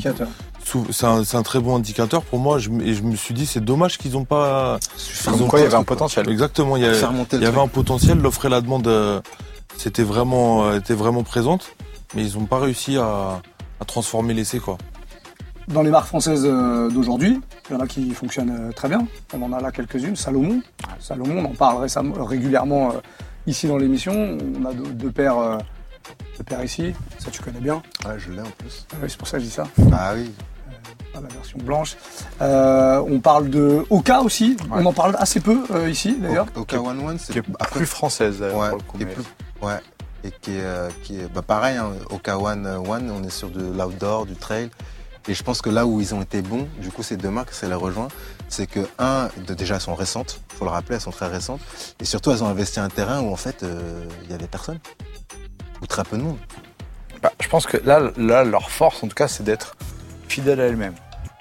c'est 0.91 1.35
un, 1.37 1.43
très 1.43 1.59
bon 1.59 1.75
indicateur 1.77 2.21
pour 2.23 2.39
moi. 2.39 2.59
Je, 2.59 2.69
et 2.81 2.93
je 2.93 3.01
me 3.03 3.15
suis 3.15 3.33
dit, 3.33 3.45
c'est 3.45 3.63
dommage 3.63 3.97
qu'ils 3.97 4.17
ont 4.17 4.25
pas. 4.25 4.77
Comme 5.25 5.41
ont 5.41 5.47
quoi, 5.47 5.59
il 5.59 5.63
y 5.63 5.65
avait 5.65 5.75
un 5.75 5.83
potentiel. 5.83 6.29
Exactement, 6.29 6.77
il 6.77 6.83
y, 6.83 6.85
a- 6.87 6.93
il 7.33 7.45
avait 7.45 7.59
un 7.61 7.67
potentiel, 7.67 8.19
l'offre 8.19 8.45
et 8.45 8.49
la 8.49 8.61
demande, 8.61 8.87
euh, 8.87 9.19
c'était 9.77 10.03
vraiment, 10.03 10.65
euh, 10.65 10.77
était 10.77 10.93
vraiment 10.93 11.23
présente, 11.23 11.75
mais 12.15 12.23
ils 12.25 12.37
n'ont 12.37 12.45
pas 12.45 12.59
réussi 12.59 12.97
à, 12.97 13.41
à 13.79 13.85
transformer 13.85 14.33
l'essai, 14.33 14.59
quoi. 14.59 14.77
Dans 15.69 15.83
les 15.83 15.91
marques 15.91 16.07
françaises 16.07 16.43
euh, 16.45 16.89
d'aujourd'hui, 16.89 17.39
il 17.69 17.73
y 17.73 17.75
en 17.77 17.79
a 17.79 17.87
qui 17.87 18.09
fonctionnent 18.11 18.71
très 18.75 18.89
bien. 18.89 19.05
On 19.35 19.41
en 19.43 19.53
a 19.53 19.61
là 19.61 19.71
quelques-unes. 19.71 20.15
Salomon. 20.15 20.61
Salomon, 20.99 21.43
on 21.43 21.45
en 21.45 21.53
parle 21.55 21.81
récemment, 21.83 22.15
régulièrement 22.25 22.89
euh, 22.89 22.93
ici 23.49 23.67
dans 23.67 23.77
l'émission. 23.77 24.37
On 24.59 24.65
a 24.65 24.73
deux, 24.73 24.91
deux 24.91 25.11
paires, 25.11 25.37
euh, 25.37 25.57
deux 26.37 26.43
paires 26.43 26.63
ici. 26.63 26.93
Ça, 27.17 27.29
tu 27.31 27.41
connais 27.41 27.59
bien. 27.59 27.81
Ouais, 28.05 28.15
je 28.17 28.31
l'ai 28.31 28.41
en 28.41 28.51
plus. 28.57 28.85
Ah 28.91 28.97
oui, 29.01 29.09
c'est 29.09 29.17
pour 29.17 29.27
ça 29.27 29.37
que 29.37 29.43
je 29.43 29.47
dis 29.47 29.53
ça. 29.53 29.63
Ah 29.91 30.13
oui. 30.15 30.31
Ah, 31.15 31.19
la 31.21 31.27
version 31.27 31.57
blanche. 31.59 31.97
Euh, 32.41 33.03
on 33.07 33.19
parle 33.19 33.49
de 33.49 33.83
Oka 33.89 34.21
aussi. 34.21 34.55
On 34.71 34.85
en 34.85 34.93
parle 34.93 35.15
assez 35.19 35.39
peu 35.39 35.63
euh, 35.71 35.89
ici, 35.89 36.15
d'ailleurs. 36.19 36.45
Oka 36.55 36.79
One 36.79 36.99
One, 36.99 37.17
c'est 37.19 37.33
Qui 37.33 37.39
est 37.39 37.43
après- 37.59 37.79
plus 37.79 37.85
française, 37.87 38.41
Ouais, 38.41 38.49
pour 38.69 38.77
le 38.77 38.83
coup, 38.83 38.97
qui 38.97 39.03
est 39.03 39.05
mais- 39.07 39.13
plus- 39.13 39.23
ouais. 39.63 39.79
Et 40.23 40.31
qui 40.31 40.51
est, 40.51 40.61
euh, 40.63 40.89
qui 41.03 41.19
est 41.19 41.33
bah 41.33 41.41
pareil, 41.41 41.77
hein, 41.77 41.91
Oka 42.11 42.37
One 42.37 42.65
euh, 42.67 42.77
One, 42.77 43.09
on 43.09 43.23
est 43.23 43.29
sur 43.31 43.49
de 43.49 43.61
l'outdoor, 43.61 44.25
du 44.25 44.35
trail. 44.35 44.69
Et 45.29 45.33
je 45.35 45.43
pense 45.43 45.61
que 45.61 45.69
là 45.69 45.85
où 45.85 46.01
ils 46.01 46.15
ont 46.15 46.21
été 46.23 46.41
bons, 46.41 46.67
du 46.81 46.89
coup, 46.89 47.03
ces 47.03 47.15
deux 47.15 47.29
marques, 47.29 47.53
ça 47.53 47.67
les 47.67 47.75
rejoint, 47.75 48.07
c'est 48.47 48.65
que, 48.65 48.79
un, 48.97 49.29
déjà, 49.55 49.75
elles 49.75 49.81
sont 49.81 49.93
récentes, 49.93 50.41
faut 50.57 50.65
le 50.65 50.71
rappeler, 50.71 50.95
elles 50.95 51.01
sont 51.01 51.11
très 51.11 51.27
récentes. 51.27 51.61
Et 52.01 52.05
surtout, 52.05 52.31
elles 52.31 52.43
ont 52.43 52.47
investi 52.47 52.79
un 52.79 52.89
terrain 52.89 53.21
où, 53.21 53.31
en 53.31 53.35
fait, 53.35 53.61
euh, 53.61 54.03
il 54.25 54.31
y 54.31 54.33
avait 54.33 54.47
personne. 54.47 54.79
Ou 55.83 55.85
très 55.87 56.03
peu 56.03 56.17
de 56.17 56.23
monde. 56.23 56.37
Bah, 57.21 57.31
je 57.39 57.47
pense 57.47 57.67
que 57.67 57.77
là, 57.85 58.11
là, 58.17 58.43
leur 58.43 58.71
force, 58.71 59.03
en 59.03 59.07
tout 59.07 59.13
cas, 59.15 59.27
c'est 59.27 59.43
d'être 59.43 59.75
fidèles 60.27 60.59
à 60.61 60.65
elles-mêmes. 60.65 60.95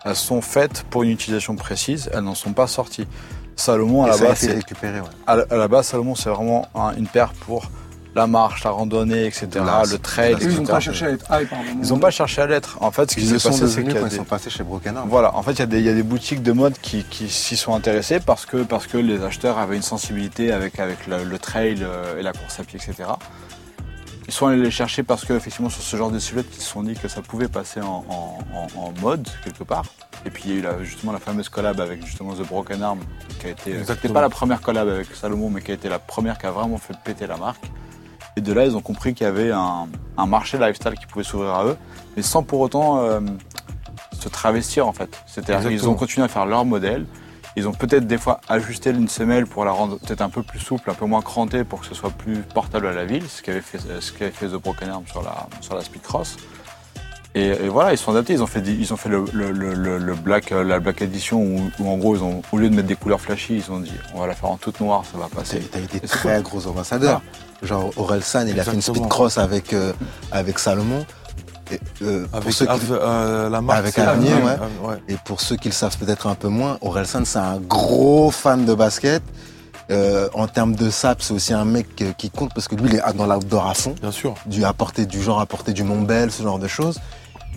Elles 0.05 0.15
sont 0.17 0.43
faites 0.43 0.83
pour 0.91 1.03
une 1.03 1.11
utilisation 1.11 1.57
précise, 1.57 2.11
elles 2.13 2.21
n'en 2.21 2.35
sont 2.35 2.53
pas 2.53 2.67
sorties. 2.67 3.07
Salomon, 3.57 4.05
à 4.05 4.09
Et 4.09 4.11
la 4.11 4.17
a 4.17 4.29
base, 4.29 4.45
récupéré, 4.49 5.01
ouais. 5.01 5.09
à 5.27 5.37
la, 5.37 5.45
à 5.51 5.57
la 5.57 5.67
base, 5.67 5.87
Salomon, 5.87 6.15
c'est 6.15 6.29
vraiment 6.31 6.69
un- 6.75 6.95
une 6.95 7.07
paire 7.09 7.33
pour 7.33 7.71
la 8.15 8.27
marche, 8.27 8.65
la 8.65 8.71
randonnée, 8.71 9.27
etc., 9.27 9.47
De 9.53 9.59
la- 9.61 9.83
le 9.85 9.99
trail, 9.99 10.35
de 10.35 10.41
Et 10.41 10.47
eux, 10.47 10.51
ils 10.51 10.57
n'ont 10.57 10.63
etc. 10.63 10.73
pas 10.73 10.81
cherché 10.81 11.07
à 11.07 11.11
être 11.11 11.27
hype. 11.31 11.51
moment 11.53 11.65
Ils 11.83 11.89
n'ont 11.91 11.99
pas 11.99 12.11
cherché 12.11 12.41
à 12.43 12.47
l'être. 12.47 12.79
En 12.81 12.91
fait, 12.91 13.11
ce 13.11 13.15
qui 13.17 13.27
s'est 13.27 13.35
passé, 13.35 13.53
c'est 13.53 13.61
devenus 13.65 13.75
qu'il 13.85 13.91
y 13.93 13.95
quand 13.95 14.03
a 14.05 14.07
ils 14.07 14.11
des... 14.11 14.17
sont 14.17 14.25
passés 14.25 14.51
chez 14.51 14.65
Broken 14.65 14.97
Arm. 14.97 15.09
Voilà, 15.09 15.35
en 15.37 15.43
fait, 15.43 15.53
il 15.53 15.59
y, 15.59 15.63
a 15.63 15.67
des- 15.67 15.79
il 15.79 15.85
y 15.85 15.89
a 15.89 15.95
des 15.95 16.03
boutiques 16.03 16.43
de 16.43 16.53
mode 16.53 16.75
qui, 16.83 17.05
qui 17.05 17.29
s'y 17.29 17.57
sont 17.57 17.75
intéressées 17.75 18.19
parce 18.21 18.47
que, 18.47 18.59
parce 18.65 18.87
que 18.87 18.97
les 18.99 19.23
acheteurs 19.23 19.59
avaient 19.59 19.77
une 19.77 19.83
sensibilité 19.83 20.53
avec, 20.53 20.79
avec 20.81 21.07
le, 21.07 21.23
le 21.25 21.39
trail 21.39 21.79
euh, 21.83 22.19
et 22.19 22.23
la 22.23 22.33
course 22.33 22.59
à 22.59 22.65
pied, 22.65 22.79
etc. 22.83 23.09
Ils 24.27 24.33
sont 24.35 24.47
allés 24.47 24.61
les 24.63 24.71
chercher 24.71 25.03
parce 25.03 25.25
que, 25.25 25.33
effectivement, 25.33 25.71
sur 25.71 25.83
ce 25.83 25.97
genre 25.97 26.11
de 26.11 26.19
silhouette, 26.19 26.47
ils 26.55 26.61
se 26.63 26.69
sont 26.71 26.83
dit 26.83 26.95
que 26.95 27.09
ça 27.09 27.23
pouvait 27.23 27.49
passer 27.49 27.81
en, 27.81 28.05
en- 28.09 28.39
en- 28.55 28.81
en 28.81 28.93
mode, 29.01 29.27
quelque 29.45 29.65
part. 29.65 29.85
Et 30.27 30.31
puis, 30.31 30.43
il 30.47 30.51
y 30.51 30.55
a 30.55 30.57
eu 30.59 30.63
la- 30.63 30.83
justement 30.85 31.13
la 31.13 31.19
fameuse 31.19 31.49
collab 31.49 31.81
avec 31.81 32.05
justement 32.05 32.35
The 32.35 32.47
Broken 32.47 32.83
Arm, 32.83 32.99
qui 33.41 33.47
a 33.47 33.51
été. 33.51 33.85
C'était 33.87 34.09
pas 34.11 34.21
la 34.21 34.29
première 34.29 34.61
collab 34.61 34.89
avec 34.89 35.07
Salomon, 35.15 35.49
mais 35.49 35.63
qui 35.63 35.71
a 35.71 35.75
été 35.75 35.89
la 35.89 35.99
première 35.99 36.37
qui 36.37 36.47
a 36.47 36.51
vraiment 36.51 36.77
fait 36.79 36.95
péter 37.05 37.27
la 37.27 37.37
marque. 37.39 37.65
De 38.49 38.55
là, 38.55 38.65
ils 38.65 38.75
ont 38.75 38.81
compris 38.81 39.13
qu'il 39.13 39.27
y 39.27 39.29
avait 39.29 39.53
un, 39.53 39.89
un 40.17 40.27
marché 40.27 40.57
lifestyle 40.57 40.95
qui 40.99 41.05
pouvait 41.05 41.23
s'ouvrir 41.23 41.51
à 41.51 41.67
eux, 41.67 41.77
mais 42.17 42.23
sans 42.23 42.43
pour 42.43 42.61
autant 42.61 42.97
euh, 42.97 43.21
se 44.19 44.31
travestir 44.31 44.89
en 44.89 44.95
fait. 44.95 45.23
C'est-à-dire 45.27 45.69
qu'ils 45.69 45.87
ont 45.87 45.93
continué 45.93 46.25
à 46.25 46.29
faire 46.29 46.47
leur 46.47 46.65
modèle. 46.65 47.05
Ils 47.57 47.69
ont 47.69 47.73
peut-être 47.73 48.07
des 48.07 48.17
fois 48.17 48.41
ajusté 48.49 48.89
une 48.89 49.09
semelle 49.09 49.47
pour 49.47 49.67
la 49.67 49.73
rendre 49.73 49.99
peut-être 49.99 50.23
un 50.23 50.31
peu 50.31 50.43
plus 50.43 50.61
souple, 50.61 50.91
un 50.91 50.95
peu 50.95 51.05
moins 51.05 51.21
crantée 51.21 51.63
pour 51.63 51.81
que 51.81 51.87
ce 51.87 51.95
soit 51.95 52.09
plus 52.09 52.39
portable 52.39 52.87
à 52.87 52.93
la 52.93 53.05
ville, 53.05 53.29
ce 53.29 53.43
qu'avait 53.43 53.61
fait, 53.61 53.81
ce 54.01 54.13
qu'avait 54.13 54.31
fait 54.31 54.47
The 54.47 54.55
Broken 54.55 54.89
Arm 54.89 55.05
sur 55.07 55.23
la, 55.23 55.47
sur 55.61 55.75
la 55.75 55.83
Speed 55.83 56.01
Cross. 56.01 56.39
Et, 57.39 57.47
et 57.65 57.69
voilà, 57.69 57.93
ils 57.93 57.99
sont 57.99 58.11
adaptés. 58.11 58.33
Ils 58.33 58.43
ont 58.43 58.47
fait, 58.47 58.63
ils 58.67 58.93
ont 58.93 58.97
fait 58.97 59.09
le, 59.09 59.25
le- 59.33 59.53
le- 59.53 59.75
le- 59.75 59.99
le 59.99 60.15
black, 60.15 60.51
euh, 60.53 60.65
la 60.65 60.81
Black 60.81 61.03
Edition 61.03 61.41
où, 61.41 61.71
où, 61.79 61.89
en 61.89 61.97
gros, 61.97 62.17
ils 62.17 62.23
ont, 62.23 62.43
au 62.53 62.59
lieu 62.59 62.69
de 62.69 62.75
mettre 62.75 62.89
des 62.89 62.97
couleurs 62.97 63.21
flashy, 63.21 63.57
ils 63.65 63.71
ont 63.73 63.79
dit 63.81 63.93
on 64.15 64.21
va 64.21 64.27
la 64.27 64.35
faire 64.35 64.51
en 64.51 64.57
toute 64.57 64.81
noire, 64.81 65.05
ça 65.11 65.19
va 65.19 65.29
passer. 65.29 65.61
t'as 65.71 65.79
c'est 65.93 66.07
très 66.07 66.43
gros 66.43 66.67
ambassadeurs. 66.67 67.23
Genre 67.63 67.91
Aurel 67.97 68.23
San, 68.23 68.49
il 68.49 68.59
a 68.59 68.65
fait 68.65 68.73
une 68.73 68.83
speed 68.83 69.09
cross 69.09 69.39
avec, 69.39 69.73
euh, 69.73 69.93
avec 70.33 70.59
Salomon. 70.59 71.05
Et, 71.71 71.79
euh, 72.03 72.27
pour 72.29 72.37
Avec 72.39 72.53
ceux 72.55 72.65
qui- 72.65 72.71
Ave- 72.73 72.99
euh, 73.03 73.51
la 73.51 73.61
marque. 73.61 73.79
Avec 73.81 73.99
Avenir, 73.99 74.37
Ave- 74.37 74.61
ouais. 74.89 74.97
Et 75.09 75.17
pour 75.25 75.41
ceux 75.43 75.57
qui 75.57 75.69
le 75.69 75.75
savent 75.75 75.99
peut-être 75.99 76.27
un 76.27 76.35
peu 76.35 76.49
moins, 76.49 76.79
Orelsan, 76.81 77.25
c'est 77.27 77.39
un 77.39 77.59
gros 77.59 78.31
fan 78.31 78.65
de 78.65 78.73
basket. 78.75 79.23
Euh, 79.91 80.29
en 80.35 80.47
termes 80.49 80.75
de 80.77 80.91
sap, 80.91 81.23
c'est 81.23 81.33
aussi 81.33 81.55
un 81.55 81.65
mec 81.65 81.87
qui 82.19 82.31
compte 82.31 82.53
parce 82.55 82.69
que 82.69 82.75
lui, 82.75 82.91
il 82.91 82.97
est 82.97 83.13
dans 83.17 83.27
l'outdoor 83.27 83.67
à 83.69 83.75
fond, 83.75 83.95
Bien 84.01 84.11
sûr. 84.13 84.35
du 84.47 84.63
apporter 84.65 85.07
du 85.07 85.23
genre, 85.23 85.41
apporter 85.41 85.73
du 85.73 85.83
Montbel, 85.83 86.31
ce 86.31 86.43
genre 86.43 86.59
de 86.59 86.69
choses. 86.69 86.99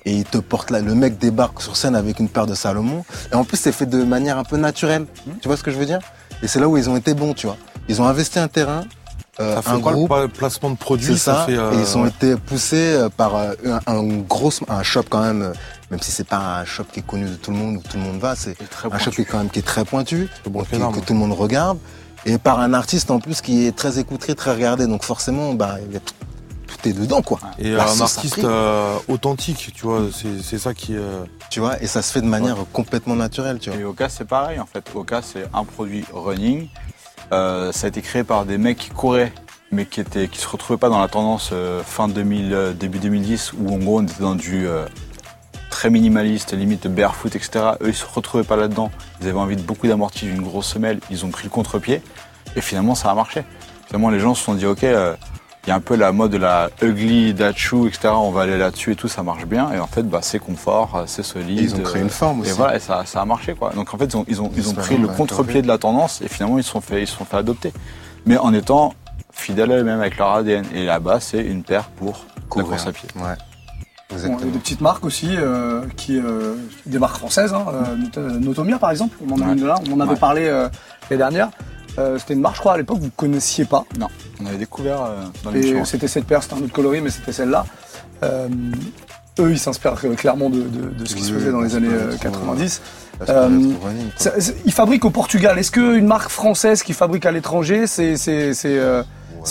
Et 0.05 0.13
il 0.13 0.23
te 0.25 0.37
porte 0.39 0.71
là, 0.71 0.79
le 0.79 0.95
mec 0.95 1.17
débarque 1.19 1.61
sur 1.61 1.75
scène 1.77 1.95
avec 1.95 2.19
une 2.19 2.27
paire 2.29 2.47
de 2.47 2.55
Salomon. 2.55 3.05
Et 3.31 3.35
en 3.35 3.43
plus, 3.43 3.57
c'est 3.57 3.71
fait 3.71 3.85
de 3.85 4.03
manière 4.03 4.37
un 4.37 4.43
peu 4.43 4.57
naturelle. 4.57 5.05
Tu 5.41 5.47
vois 5.47 5.57
ce 5.57 5.63
que 5.63 5.71
je 5.71 5.77
veux 5.77 5.85
dire? 5.85 5.99
Et 6.41 6.47
c'est 6.47 6.59
là 6.59 6.67
où 6.67 6.75
ils 6.77 6.89
ont 6.89 6.97
été 6.97 7.13
bons, 7.13 7.33
tu 7.33 7.45
vois. 7.45 7.57
Ils 7.87 8.01
ont 8.01 8.07
investi 8.07 8.39
un 8.39 8.47
terrain, 8.47 8.85
euh, 9.39 9.55
Ça 9.55 9.61
fait 9.61 9.69
un 9.69 9.77
groupe, 9.79 10.09
le 10.11 10.27
pla- 10.27 10.27
placement 10.27 10.71
de 10.71 10.75
produits 10.77 11.13
c'est 11.13 11.17
ça. 11.19 11.43
fait, 11.45 11.55
euh, 11.57 11.71
et 11.73 11.81
ils 11.81 11.97
ont 11.97 12.05
été 12.07 12.35
poussés 12.35 12.93
euh, 12.93 13.09
par 13.09 13.35
euh, 13.35 13.53
un, 13.65 13.93
un 13.93 14.03
gros, 14.21 14.51
un 14.67 14.81
shop 14.83 15.03
quand 15.09 15.21
même, 15.21 15.41
euh, 15.43 15.53
même 15.91 15.99
si 16.01 16.11
c'est 16.11 16.27
pas 16.27 16.59
un 16.61 16.65
shop 16.65 16.85
qui 16.91 16.99
est 16.99 17.05
connu 17.05 17.25
de 17.25 17.35
tout 17.35 17.51
le 17.51 17.57
monde 17.57 17.77
où 17.77 17.81
tout 17.81 17.97
le 17.97 18.03
monde 18.03 18.19
va, 18.19 18.35
c'est 18.35 18.55
un 18.91 18.97
shop 18.97 19.11
qui 19.11 19.21
est 19.21 19.25
quand 19.25 19.37
même 19.37 19.49
qui 19.49 19.59
est 19.59 19.63
très 19.63 19.85
pointu, 19.85 20.29
Le 20.45 20.51
bon 20.51 20.63
qui- 20.63 20.75
énorme. 20.75 20.95
que 20.95 20.99
tout 21.05 21.13
le 21.13 21.19
monde 21.19 21.33
regarde, 21.33 21.77
et 22.25 22.37
par 22.39 22.59
un 22.59 22.73
artiste 22.73 23.09
en 23.11 23.19
plus 23.19 23.41
qui 23.41 23.65
est 23.67 23.75
très 23.75 23.99
écouté, 23.99 24.35
très 24.35 24.51
regardé. 24.51 24.85
Donc 24.87 25.03
forcément, 25.03 25.53
bah, 25.53 25.77
il 25.87 25.93
y 25.93 25.97
a 25.97 26.01
dedans 26.89 27.21
quoi. 27.21 27.39
Et 27.59 27.71
La 27.71 27.83
un 27.89 28.01
artiste 28.01 28.43
euh, 28.43 28.97
authentique, 29.07 29.71
tu 29.73 29.83
vois, 29.83 30.01
c'est 30.13 30.41
c'est 30.43 30.57
ça 30.57 30.73
qui. 30.73 30.95
euh, 30.95 31.23
tu 31.49 31.59
vois, 31.59 31.81
et 31.81 31.87
ça 31.87 32.01
se 32.01 32.11
fait 32.11 32.21
de 32.21 32.27
manière 32.27 32.57
complètement 32.73 33.15
naturelle, 33.15 33.59
tu 33.59 33.69
vois. 33.69 33.79
Et 33.79 33.83
Oka, 33.83 34.09
c'est 34.09 34.25
pareil 34.25 34.59
en 34.59 34.65
fait. 34.65 34.83
Oka, 34.95 35.21
c'est 35.21 35.45
un 35.53 35.63
produit 35.63 36.03
running. 36.13 36.67
Euh, 37.31 37.71
ça 37.71 37.85
a 37.85 37.89
été 37.89 38.01
créé 38.01 38.23
par 38.23 38.45
des 38.45 38.57
mecs 38.57 38.77
qui 38.77 38.89
couraient, 38.89 39.31
mais 39.71 39.85
qui 39.85 40.01
étaient, 40.01 40.27
qui 40.27 40.39
se 40.39 40.47
retrouvaient 40.47 40.79
pas 40.79 40.89
dans 40.89 40.99
la 40.99 41.07
tendance 41.07 41.51
euh, 41.53 41.81
fin 41.83 42.07
2000, 42.09 42.53
euh, 42.53 42.73
début 42.73 42.99
2010, 42.99 43.53
où 43.59 43.73
en 43.73 43.77
gros 43.77 43.99
on 43.99 44.03
était 44.03 44.21
dans 44.21 44.35
du 44.35 44.67
euh, 44.67 44.85
très 45.69 45.89
minimaliste, 45.89 46.51
limite 46.53 46.87
barefoot, 46.87 47.33
etc. 47.35 47.71
Eux, 47.81 47.89
ils 47.89 47.95
se 47.95 48.05
retrouvaient 48.05 48.43
pas 48.43 48.57
là-dedans. 48.57 48.91
Ils 49.21 49.29
avaient 49.29 49.39
envie 49.39 49.55
de 49.55 49.61
beaucoup 49.61 49.87
d'amortis, 49.87 50.25
d'une 50.25 50.41
grosse 50.41 50.67
semelle. 50.67 50.99
Ils 51.09 51.23
ont 51.25 51.29
pris 51.29 51.45
le 51.45 51.49
contre-pied, 51.49 52.01
et 52.57 52.61
finalement 52.61 52.95
ça 52.95 53.09
a 53.11 53.15
marché. 53.15 53.45
Finalement, 53.87 54.09
les 54.09 54.19
gens 54.21 54.35
se 54.35 54.43
sont 54.43 54.53
dit, 54.55 54.65
ok. 54.65 54.83
euh, 54.85 55.15
il 55.65 55.69
y 55.69 55.71
a 55.71 55.75
un 55.75 55.79
peu 55.79 55.95
la 55.95 56.11
mode 56.11 56.31
de 56.31 56.37
la 56.37 56.69
ugly 56.81 57.33
dachu, 57.35 57.87
etc. 57.87 58.09
On 58.15 58.31
va 58.31 58.41
aller 58.43 58.57
là-dessus 58.57 58.93
et 58.93 58.95
tout, 58.95 59.07
ça 59.07 59.21
marche 59.21 59.45
bien. 59.45 59.71
Et 59.73 59.79
en 59.79 59.85
fait, 59.87 60.03
bah, 60.03 60.19
c'est 60.21 60.39
confort, 60.39 60.95
euh, 60.95 61.03
c'est 61.05 61.21
solide. 61.23 61.59
Et 61.59 61.63
ils 61.63 61.75
ont 61.75 61.79
créé 61.83 62.01
une 62.01 62.09
forme 62.09 62.39
Et 62.39 62.41
aussi. 62.43 62.51
voilà, 62.53 62.75
et 62.77 62.79
ça, 62.79 63.03
ça 63.05 63.21
a 63.21 63.25
marché 63.25 63.53
quoi. 63.53 63.71
Donc 63.75 63.93
en 63.93 63.97
fait, 63.97 64.05
ils 64.05 64.17
ont, 64.17 64.25
ils 64.27 64.41
ont, 64.41 64.51
ils 64.57 64.69
ont 64.69 64.73
pris 64.73 64.97
le 64.97 65.07
contre-pied 65.07 65.61
de 65.61 65.67
la 65.67 65.77
tendance 65.77 66.21
et 66.21 66.27
finalement 66.27 66.57
ils 66.57 66.63
se 66.63 66.71
sont 66.71 66.81
fait, 66.81 67.03
ils 67.03 67.07
se 67.07 67.15
sont 67.15 67.25
fait 67.25 67.37
adopter. 67.37 67.71
Mais 68.25 68.37
en 68.37 68.53
étant 68.53 68.93
fidèles 69.31 69.71
à 69.71 69.77
eux-mêmes 69.77 69.99
avec 70.01 70.17
leur 70.17 70.29
ADN. 70.31 70.65
Et 70.73 70.85
là-bas, 70.85 71.19
c'est 71.19 71.41
une 71.43 71.63
paire 71.63 71.85
pour 71.89 72.25
la 72.35 72.41
Courir. 72.49 72.67
course 72.67 72.87
à 72.87 72.91
pied. 72.91 73.07
Ouais. 73.15 73.21
Bon, 74.09 74.15
Exactement. 74.17 74.39
il 74.41 74.45
y 74.47 74.49
a 74.49 74.51
des 74.53 74.59
petites 74.59 74.81
marques 74.81 75.05
aussi, 75.05 75.29
euh, 75.37 75.83
qui, 75.95 76.17
euh, 76.19 76.55
des 76.85 76.99
marques 76.99 77.15
françaises, 77.17 77.53
hein, 77.53 77.65
euh, 77.71 77.95
Not- 77.95 78.39
Notomia 78.39 78.77
par 78.77 78.91
exemple, 78.91 79.15
on 79.25 79.31
en 79.35 79.41
a 79.41 79.45
Ouais. 79.45 79.53
une 79.53 79.61
de 79.61 79.65
là, 79.67 79.75
on 79.89 79.93
en 79.93 79.99
avait 80.01 80.11
Ouais. 80.11 80.17
parlé 80.19 80.47
euh, 80.47 80.67
l'année 81.09 81.17
dernière. 81.19 81.49
Euh, 82.01 82.17
c'était 82.19 82.33
une 82.33 82.41
marque, 82.41 82.55
je 82.55 82.59
crois, 82.61 82.73
à 82.73 82.77
l'époque, 82.77 82.97
vous 82.99 83.05
ne 83.05 83.11
connaissiez 83.15 83.65
pas. 83.65 83.85
Non, 83.99 84.07
on 84.41 84.45
avait 84.47 84.57
découvert 84.57 85.01
euh, 85.03 85.23
dans 85.43 85.51
l'émission. 85.51 85.85
c'était 85.85 86.07
cette 86.07 86.25
paire, 86.25 86.41
c'était 86.41 86.55
un 86.55 86.59
autre 86.63 86.73
coloris, 86.73 87.01
mais 87.01 87.09
c'était 87.11 87.31
celle-là. 87.31 87.65
Euh, 88.23 88.47
eux, 89.39 89.51
ils 89.51 89.59
s'inspirent 89.59 89.95
clairement 90.17 90.49
de, 90.49 90.61
de- 90.61 90.89
de 90.89 91.05
ce 91.05 91.15
qui 91.15 91.23
se 91.23 91.33
faisait 91.33 91.51
dans 91.51 91.61
les 91.61 91.75
années 91.75 91.87
que 91.87 91.93
euh, 91.93 92.09
trop, 92.17 92.17
90. 92.31 92.81
Parce 93.19 93.31
que 93.31 93.35
Euh, 93.35 93.49
le 93.49 93.55
running, 93.55 94.09
quoi. 94.09 94.17
Ça- 94.17 94.33
c'est- 94.39 94.55
Ils 94.65 94.71
fabriquent 94.73 95.05
au 95.05 95.09
Portugal. 95.11 95.57
Est-ce 95.59 95.71
qu'une 95.71 96.05
marque 96.07 96.29
française 96.29 96.81
qui 96.83 96.93
fabrique 96.93 97.25
à 97.25 97.31
l'étranger, 97.31 97.85
c'est 97.87 98.15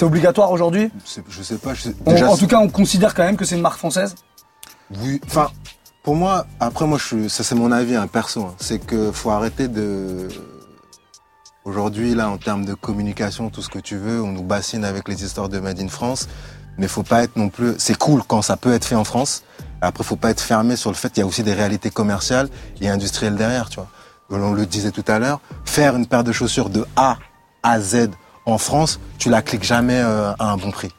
obligatoire 0.03 0.51
aujourd'hui? 0.53 0.91
Je 1.29 1.43
sais 1.43 1.57
pas. 1.57 1.75
je 1.75 1.83
sais- 1.83 1.95
On- 2.07 2.13
déjà, 2.13 2.29
En 2.31 2.37
tout 2.37 2.47
cas, 2.47 2.59
on 2.59 2.69
considère 2.69 3.15
quand 3.15 3.25
même 3.25 3.37
que 3.37 3.45
c'est 3.45 3.55
une 3.57 3.63
marque 3.63 3.79
française? 3.79 4.15
Oui, 5.03 5.21
enfin, 5.27 5.51
pour 6.03 6.17
moi, 6.17 6.47
après 6.59 6.87
moi, 6.87 6.99
je, 6.99 7.29
ça 7.29 7.45
c'est 7.45 7.55
mon 7.55 7.71
avis, 7.73 7.95
un 7.97 8.07
perso. 8.07 8.41
hein. 8.43 8.55
c'est 8.59 8.79
que 8.85 9.13
faut 9.13 9.31
arrêter 9.31 9.69
de. 9.69 10.29
Aujourd'hui, 11.65 12.15
là, 12.15 12.31
en 12.31 12.39
termes 12.39 12.65
de 12.65 12.73
communication, 12.73 13.51
tout 13.51 13.61
ce 13.61 13.69
que 13.69 13.79
tu 13.79 13.97
veux, 13.97 14.23
on 14.23 14.33
nous 14.33 14.43
bassine 14.43 14.83
avec 14.85 15.09
les 15.09 15.25
histoires 15.25 15.51
de 15.51 15.61
Made 15.61 15.79
in 15.79 15.89
France, 15.89 16.27
mais 16.79 16.89
faut 16.89 17.03
pas 17.03 17.23
être 17.23 17.37
non 17.37 17.51
plus. 17.51 17.75
C'est 17.77 17.99
cool 17.99 18.23
quand 18.27 18.41
ça 18.41 18.57
peut 18.57 18.73
être 18.73 18.87
fait 18.87 18.95
en 18.95 19.05
France. 19.05 19.45
Après, 19.83 20.03
faut 20.03 20.17
pas 20.17 20.31
être 20.31 20.41
fermé 20.41 20.77
sur 20.77 20.91
le 20.91 20.97
fait 20.97 21.11
qu'il 21.11 21.21
y 21.21 21.25
a 21.25 21.27
aussi 21.27 21.43
des 21.43 21.53
réalités 21.53 21.91
commerciales 21.91 22.49
et 22.81 22.89
industrielles 22.89 23.37
derrière, 23.37 23.69
tu 23.69 23.77
vois. 23.77 23.89
On 24.31 24.53
le 24.53 24.65
disait 24.65 24.91
tout 24.91 25.05
à 25.07 25.19
l'heure, 25.19 25.41
faire 25.67 25.97
une 25.97 26.07
paire 26.07 26.25
de 26.25 26.33
chaussures 26.33 26.71
de 26.71 26.87
A 26.97 27.19
à 27.63 27.79
Z 27.81 28.11
en 28.47 28.57
France, 28.57 28.99
tu 29.19 29.29
la 29.29 29.43
cliques 29.43 29.65
jamais 29.65 29.99
euh, 29.99 30.33
à 30.39 30.53
un 30.53 30.57
bon 30.57 30.71
prix. 30.71 30.91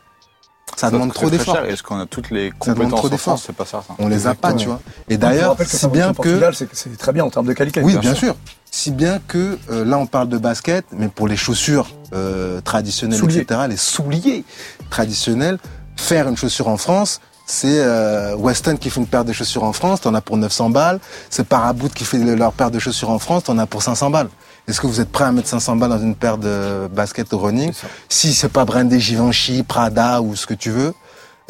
Ça, 0.76 0.92
demande 0.92 1.14
trop 1.14 1.30
d'efforts. 1.30 1.58
Est-ce 1.66 1.84
qu'on 1.84 2.00
a 2.00 2.06
toutes 2.06 2.30
les 2.30 2.50
demande 2.50 2.60
compétences 2.60 3.00
trop 3.00 3.10
en. 3.10 3.18
France 3.18 3.44
C'est 3.48 3.56
pas 3.56 3.66
certain. 3.66 3.96
On 4.00 4.08
les 4.08 4.28
a 4.28 4.36
pas, 4.36 4.54
tu 4.54 4.68
vois. 4.68 4.80
Et 5.10 5.18
d'ailleurs, 5.18 5.56
si 5.66 5.88
bien 5.88 6.14
que 6.14 6.40
c'est 6.74 6.98
très 6.98 7.14
bien 7.14 7.26
en 7.26 7.30
termes 7.30 7.48
de 7.48 7.54
qualité. 7.54 7.82
oui, 7.82 7.98
bien 7.98 8.14
sûr. 8.16 8.36
Si 8.74 8.92
bien 8.92 9.20
que 9.28 9.58
euh, 9.70 9.84
là, 9.84 9.98
on 9.98 10.06
parle 10.06 10.30
de 10.30 10.38
basket, 10.38 10.86
mais 10.94 11.10
pour 11.10 11.28
les 11.28 11.36
chaussures 11.36 11.90
euh, 12.14 12.62
traditionnelles, 12.62 13.20
Souliers. 13.20 13.40
etc., 13.40 13.62
les 13.70 13.76
souliers 13.78 14.46
traditionnels, 14.90 15.58
faire 15.98 16.30
une 16.30 16.38
chaussure 16.38 16.70
en 16.70 16.78
France, 16.78 17.20
c'est 17.46 17.82
euh, 17.82 18.34
Weston 18.38 18.78
qui 18.78 18.90
fait 18.90 19.02
une 19.02 19.08
paire 19.08 19.26
de 19.26 19.34
chaussures 19.34 19.64
en 19.66 19.74
France, 19.74 20.00
t'en 20.02 20.14
as 20.16 20.22
pour 20.22 20.38
900 20.38 20.70
balles. 20.70 21.00
C'est 21.30 21.46
Paraboot 21.46 21.94
qui 21.94 22.06
fait 22.06 22.18
le- 22.20 22.36
leur 22.36 22.54
paire 22.54 22.72
de 22.72 22.80
chaussures 22.80 23.10
en 23.10 23.20
France, 23.20 23.44
t'en 23.44 23.58
as 23.58 23.66
pour 23.66 23.84
500 23.84 24.10
balles. 24.10 24.30
Est-ce 24.70 24.80
que 24.80 24.88
vous 24.88 25.02
êtes 25.02 25.12
prêt 25.12 25.26
à 25.26 25.32
mettre 25.34 25.50
500 25.50 25.76
balles 25.76 25.90
dans 25.90 26.00
une 26.00 26.16
paire 26.16 26.38
de 26.38 26.88
baskets 26.96 27.34
au 27.34 27.40
running? 27.40 27.74
Si 28.08 28.34
c'est 28.34 28.48
pas 28.48 28.64
brandé 28.64 29.02
Givenchy, 29.02 29.64
Prada 29.64 30.22
ou 30.22 30.36
ce 30.38 30.46
que 30.46 30.54
tu 30.54 30.70
veux, 30.70 30.94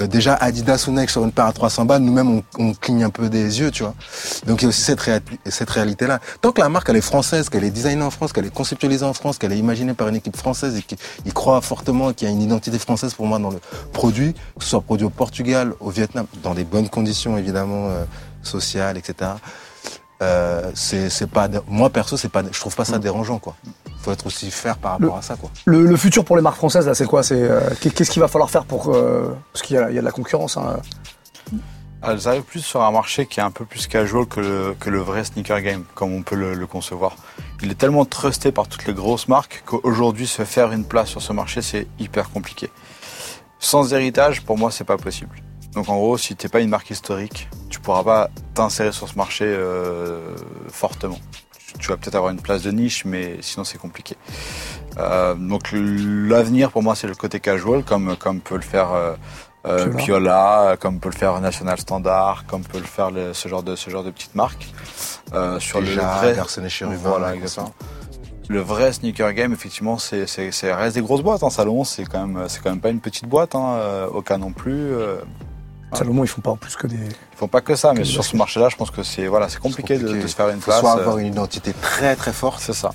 déjà 0.08 0.36
Adidas 0.36 0.86
ou 0.88 0.92
Nike 0.92 1.10
sur 1.10 1.24
une 1.24 1.32
paire 1.32 1.46
à 1.46 1.54
300 1.54 1.86
balles, 1.86 2.02
nous-mêmes 2.02 2.42
on, 2.58 2.74
cligne 2.74 3.04
un 3.04 3.10
peu 3.10 3.30
des 3.30 3.60
yeux, 3.60 3.72
tu 3.72 3.84
vois. 3.84 3.94
Donc 4.46 4.62
il 4.62 4.64
y 4.64 4.66
a 4.66 4.70
aussi 4.70 4.82
cette, 4.82 5.02
cette 5.46 5.70
réalité-là. 5.70 6.20
Tant 6.42 6.52
que 6.52 6.62
la 6.62 6.70
marque 6.70 6.90
elle 6.90 6.98
est 6.98 7.02
française, 7.02 7.50
qu'elle 7.50 7.64
est 7.64 7.72
designée 7.72 8.02
en 8.02 8.12
France, 8.12 8.34
qu'elle 8.34 8.46
est 8.46 8.54
conceptualisée 8.54 9.06
en 9.06 9.14
France, 9.14 9.38
qu'elle 9.38 9.52
est 9.52 9.58
imaginée 9.58 9.94
par 9.94 10.08
une 10.08 10.16
équipe 10.16 10.38
française 10.38 10.78
et 10.78 10.82
qu'il 10.82 11.34
croit 11.34 11.62
fortement 11.62 12.14
qu'il 12.14 12.28
y 12.28 12.32
a 12.32 12.34
une 12.34 12.42
identité 12.42 12.78
française 12.80 13.14
pour 13.14 13.28
moi 13.28 13.40
dans 13.40 13.52
le 13.52 13.60
produit, 13.94 14.34
que 14.34 14.64
ce 14.64 14.70
soit 14.70 14.82
produit 14.82 15.06
au 15.06 15.10
Portugal, 15.10 15.74
au 15.80 15.90
Vietnam, 15.90 16.26
dans 16.44 16.54
des 16.54 16.64
bonnes 16.64 16.90
conditions 16.90 17.38
évidemment 17.38 17.90
euh, 17.90 18.04
sociales, 18.44 18.98
etc. 18.98 19.32
Euh, 20.22 20.70
c'est 20.76 21.30
pas 21.30 21.48
moi 21.68 21.90
perso 21.90 22.16
c'est 22.16 22.30
pas 22.30 22.44
je 22.52 22.60
trouve 22.60 22.76
pas 22.76 22.86
ça 22.86 23.00
dérangeant 23.00 23.40
quoi 23.40 23.56
faut 24.04 24.12
être 24.12 24.28
aussi 24.28 24.52
fair 24.52 24.78
par 24.78 24.92
rapport 24.94 25.18
à 25.18 25.22
ça 25.24 25.36
quoi 25.36 25.50
Le, 25.66 25.84
le 25.86 25.96
futur 25.98 26.24
pour 26.26 26.36
les 26.36 26.42
marques 26.44 26.58
françaises, 26.58 26.86
là, 26.88 26.94
c'est 26.96 27.06
quoi? 27.06 27.22
C'est 27.24 27.42
euh, 27.42 27.60
qu'est- 27.80 27.90
Qu'est-ce 27.92 28.10
qu'il 28.12 28.22
va 28.22 28.28
falloir 28.28 28.50
faire 28.50 28.66
pour. 28.66 28.94
euh, 28.96 29.36
parce 29.54 29.64
qu'il 29.64 29.76
y, 29.76 29.80
a 29.80 29.90
il 29.90 29.96
y 29.96 29.98
a 29.98 30.02
de 30.02 30.06
la 30.06 30.12
concurrence. 30.12 30.58
hein. 30.58 30.80
Elles 32.04 32.28
arrivent 32.28 32.42
plus 32.44 32.62
sur 32.66 32.82
un 32.82 32.90
marché 32.92 33.28
qui 33.28 33.40
est 33.40 33.44
un 33.44 33.52
peu 33.52 33.64
plus 33.64 33.86
casual 33.86 34.26
que 34.26 34.40
le, 34.40 34.76
que 34.80 34.90
le 34.90 34.98
vrai 35.00 35.24
sneaker 35.24 35.62
game, 35.62 35.84
comme 35.94 36.14
on 36.16 36.24
peut 36.24 36.36
le, 36.36 36.56
le 36.56 36.66
concevoir. 36.66 37.16
Il 37.62 37.70
est 37.70 37.76
tellement 37.76 38.06
trusté 38.06 38.52
par 38.52 38.68
toutes 38.68 38.88
les 38.88 38.94
grosses 38.96 39.28
marques 39.28 39.62
qu'aujourd'hui, 39.68 40.26
se 40.26 40.44
faire 40.46 40.72
une 40.72 40.84
place 40.86 41.10
sur 41.10 41.22
ce 41.22 41.32
marché, 41.32 41.62
c'est 41.62 41.86
hyper 42.00 42.32
compliqué. 42.32 42.72
Sans 43.60 43.94
héritage, 43.94 44.42
pour 44.42 44.58
moi, 44.58 44.72
c'est 44.72 44.84
pas 44.84 44.98
possible. 44.98 45.36
Donc 45.74 45.88
en 45.90 45.96
gros, 45.96 46.18
si 46.18 46.36
t'es 46.36 46.50
pas 46.50 46.60
une 46.60 46.70
marque 46.70 46.90
historique, 46.90 47.50
tu 47.70 47.80
pourras 47.80 48.04
pas 48.04 48.30
t'insérer 48.54 48.92
sur 48.92 49.08
ce 49.08 49.16
marché 49.16 49.46
euh, 49.48 50.36
fortement. 50.70 51.18
Tu- 51.80 51.88
vas 51.88 51.96
peut-être 51.98 52.16
avoir 52.16 52.32
une 52.32 52.42
place 52.42 52.64
de 52.64 52.72
niche, 52.72 53.06
mais 53.06 53.38
sinon 53.42 53.64
c'est 53.64 53.78
compliqué. 53.78 54.16
Euh, 54.98 55.36
donc 55.36 55.70
l'avenir 55.72 56.72
pour 56.72 56.84
moi, 56.84 56.96
c'est 56.96 57.08
le 57.08 57.16
côté 57.16 57.40
casual, 57.40 57.84
comme 57.84 58.18
comme 58.18 58.42
peut 58.42 58.56
le 58.56 58.62
faire 58.62 58.92
euh, 58.92 59.14
euh, 59.66 59.86
Piola. 59.88 60.04
Piola, 60.04 60.78
comme 60.80 61.00
peut 61.00 61.10
le 61.10 61.16
faire 61.16 61.40
National 61.40 61.80
Standard, 61.80 62.44
comme 62.48 62.64
peut 62.64 62.80
le 62.80 62.84
faire 62.84 63.10
le- 63.10 63.34
ce 63.34 63.48
genre 63.48 63.64
de 63.64 63.78
ce 63.78 63.90
genre 63.90 64.04
de 64.04 64.12
petites 64.12 64.36
marques. 64.36 64.68
Euh, 65.34 65.60
sur 65.62 65.80
le 65.80 65.88
vrai, 66.18 66.34
Chérubin, 66.70 66.98
voilà, 67.10 67.36
exactement. 67.36 67.74
Le 68.50 68.60
vrai 68.60 68.92
sneaker 68.92 69.32
game, 69.32 69.54
effectivement, 69.54 69.98
c'est 69.98 70.74
reste 70.74 70.96
des 70.96 71.02
grosses 71.02 71.22
boîtes. 71.22 71.42
Hein. 71.44 71.50
Salomon, 71.50 71.86
c'est 71.86 72.04
quand 72.04 72.28
même 72.28 72.50
c'est 72.50 72.62
quand 72.62 72.72
même 72.72 72.82
pas 72.82 72.90
une 72.90 73.00
petite 73.00 73.28
boîte. 73.30 73.56
Hein. 73.56 73.76
euh, 73.76 74.08
Oka 74.08 74.38
non 74.38 74.52
plus. 74.52 74.92
Euh, 75.94 75.98
Salomon, 75.98 76.24
ils 76.24 76.28
font 76.28 76.42
pas 76.42 76.52
en 76.52 76.58
plus 76.58 76.76
que 76.76 76.88
des. 76.88 76.96
ils 76.96 77.38
font 77.38 77.48
pas 77.48 77.62
que 77.62 77.76
ça, 77.76 77.94
mais 77.94 78.04
sur 78.04 78.24
ce 78.24 78.36
marché-là, 78.38 78.70
je 78.70 78.76
pense 78.76 78.92
que 78.92 79.04
c'est 79.04 79.28
voilà, 79.28 79.50
c'est 79.50 79.60
compliqué, 79.60 79.96
de- 79.98 80.02
compliqué. 80.04 80.24
De, 80.24 80.28
se 80.28 80.36
faire 80.36 80.50
une 80.50 80.60
faut 80.62 80.72
place. 80.72 80.80
soit 80.80 80.96
euh, 80.96 81.00
avoir 81.00 81.18
une 81.18 81.28
identité 81.28 81.74
très 81.82 82.16
très 82.16 82.34
forte 82.34 82.62
C'est 82.62 82.74
ça. 82.74 82.92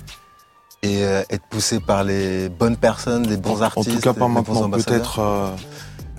et 0.83 1.03
euh, 1.03 1.23
être 1.29 1.45
poussé 1.49 1.79
par 1.79 2.03
les 2.03 2.49
bonnes 2.49 2.77
personnes, 2.77 3.27
les 3.27 3.37
bons 3.37 3.59
En 3.59 3.61
artistes. 3.63 3.91
tout 3.95 3.99
cas, 4.01 4.13
pas 4.13 4.27
maintenant. 4.27 4.69
Peut-être 4.69 5.19
euh, 5.19 5.49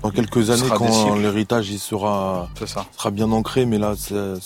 dans 0.01 0.11
quelques 0.11 0.49
années, 0.49 0.69
quand 0.75 1.15
l'héritage 1.17 1.69
il 1.69 1.79
sera, 1.79 2.47
ça. 2.65 2.85
sera 2.97 3.11
bien 3.11 3.29
ancré. 3.31 3.65
Mais 3.65 3.77
là, 3.77 3.93
c'est- 3.97 4.39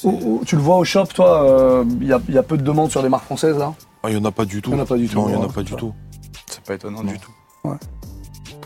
tu 0.45 0.55
le 0.55 0.61
vois 0.61 0.77
au 0.77 0.83
shop, 0.83 1.05
toi, 1.13 1.43
euh, 1.43 1.85
il 2.01 2.07
y, 2.07 2.13
a, 2.13 2.19
il 2.27 2.33
y 2.33 2.37
a 2.39 2.43
peu 2.43 2.57
de 2.57 2.63
demandes 2.63 2.89
sur 2.89 3.03
des 3.03 3.09
marques 3.09 3.25
françaises, 3.25 3.57
là? 3.57 3.73
Ah, 4.01 4.09
il 4.09 4.17
y 4.17 4.19
en 4.19 4.25
a 4.25 4.31
pas 4.31 4.45
du 4.45 4.61
tout. 4.61 4.71
Il 4.71 4.77
y 4.77 4.79
en 4.79 4.83
a 4.83 4.85
pas 4.85 4.97
du 4.97 5.07
tout, 5.07 5.15
Non, 5.15 5.29
il 5.29 5.33
y 5.33 5.35
en 5.37 5.43
a 5.43 5.47
pas 5.47 5.61
du 5.63 5.73
tout. 5.75 5.93
C'est 6.49 6.61
pas 6.63 6.73
étonnant 6.73 7.03
Non. 7.03 7.11
du 7.11 7.19
tout. 7.19 7.31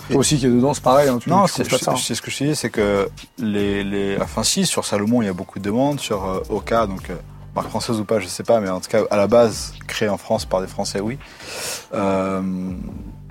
Toi 0.10 0.18
aussi 0.20 0.38
qui 0.38 0.46
est 0.46 0.50
dedans, 0.50 0.74
c'est 0.74 0.84
pareil. 0.84 1.10
Hein, 1.10 1.20
tu, 1.22 1.30
Non, 1.30 1.48
c'est 1.48 1.64
ça, 1.70 1.92
hein. 1.92 1.96
c'est 1.98 2.16
ce 2.16 2.22
que 2.22 2.32
je 2.32 2.38
te 2.38 2.44
dis, 2.46 2.56
c'est 2.56 2.70
que 2.70 3.10
les, 3.40 3.84
les, 3.84 4.18
enfin 4.22 4.44
si 4.44 4.66
sur 4.66 4.86
Salomon 4.86 5.22
il 5.22 5.26
y 5.26 5.30
a 5.30 5.34
beaucoup 5.34 5.60
de 5.60 5.64
demandes, 5.64 6.00
sur 6.00 6.26
euh, 6.26 6.40
Oka 6.50 6.88
donc 6.88 7.10
euh, 7.10 7.16
marque 7.56 7.70
française 7.70 8.00
ou 8.00 8.06
pas, 8.06 8.20
je 8.20 8.28
sais 8.28 8.44
pas, 8.44 8.60
mais 8.60 8.70
en 8.70 8.80
tout 8.80 8.90
cas 8.90 9.02
à 9.10 9.18
la 9.18 9.28
base 9.28 9.74
créé 9.88 10.10
en 10.10 10.18
France 10.18 10.46
par 10.46 10.62
des 10.62 10.68
Français, 10.68 11.00
oui. 11.00 11.18
Euh, 11.94 12.42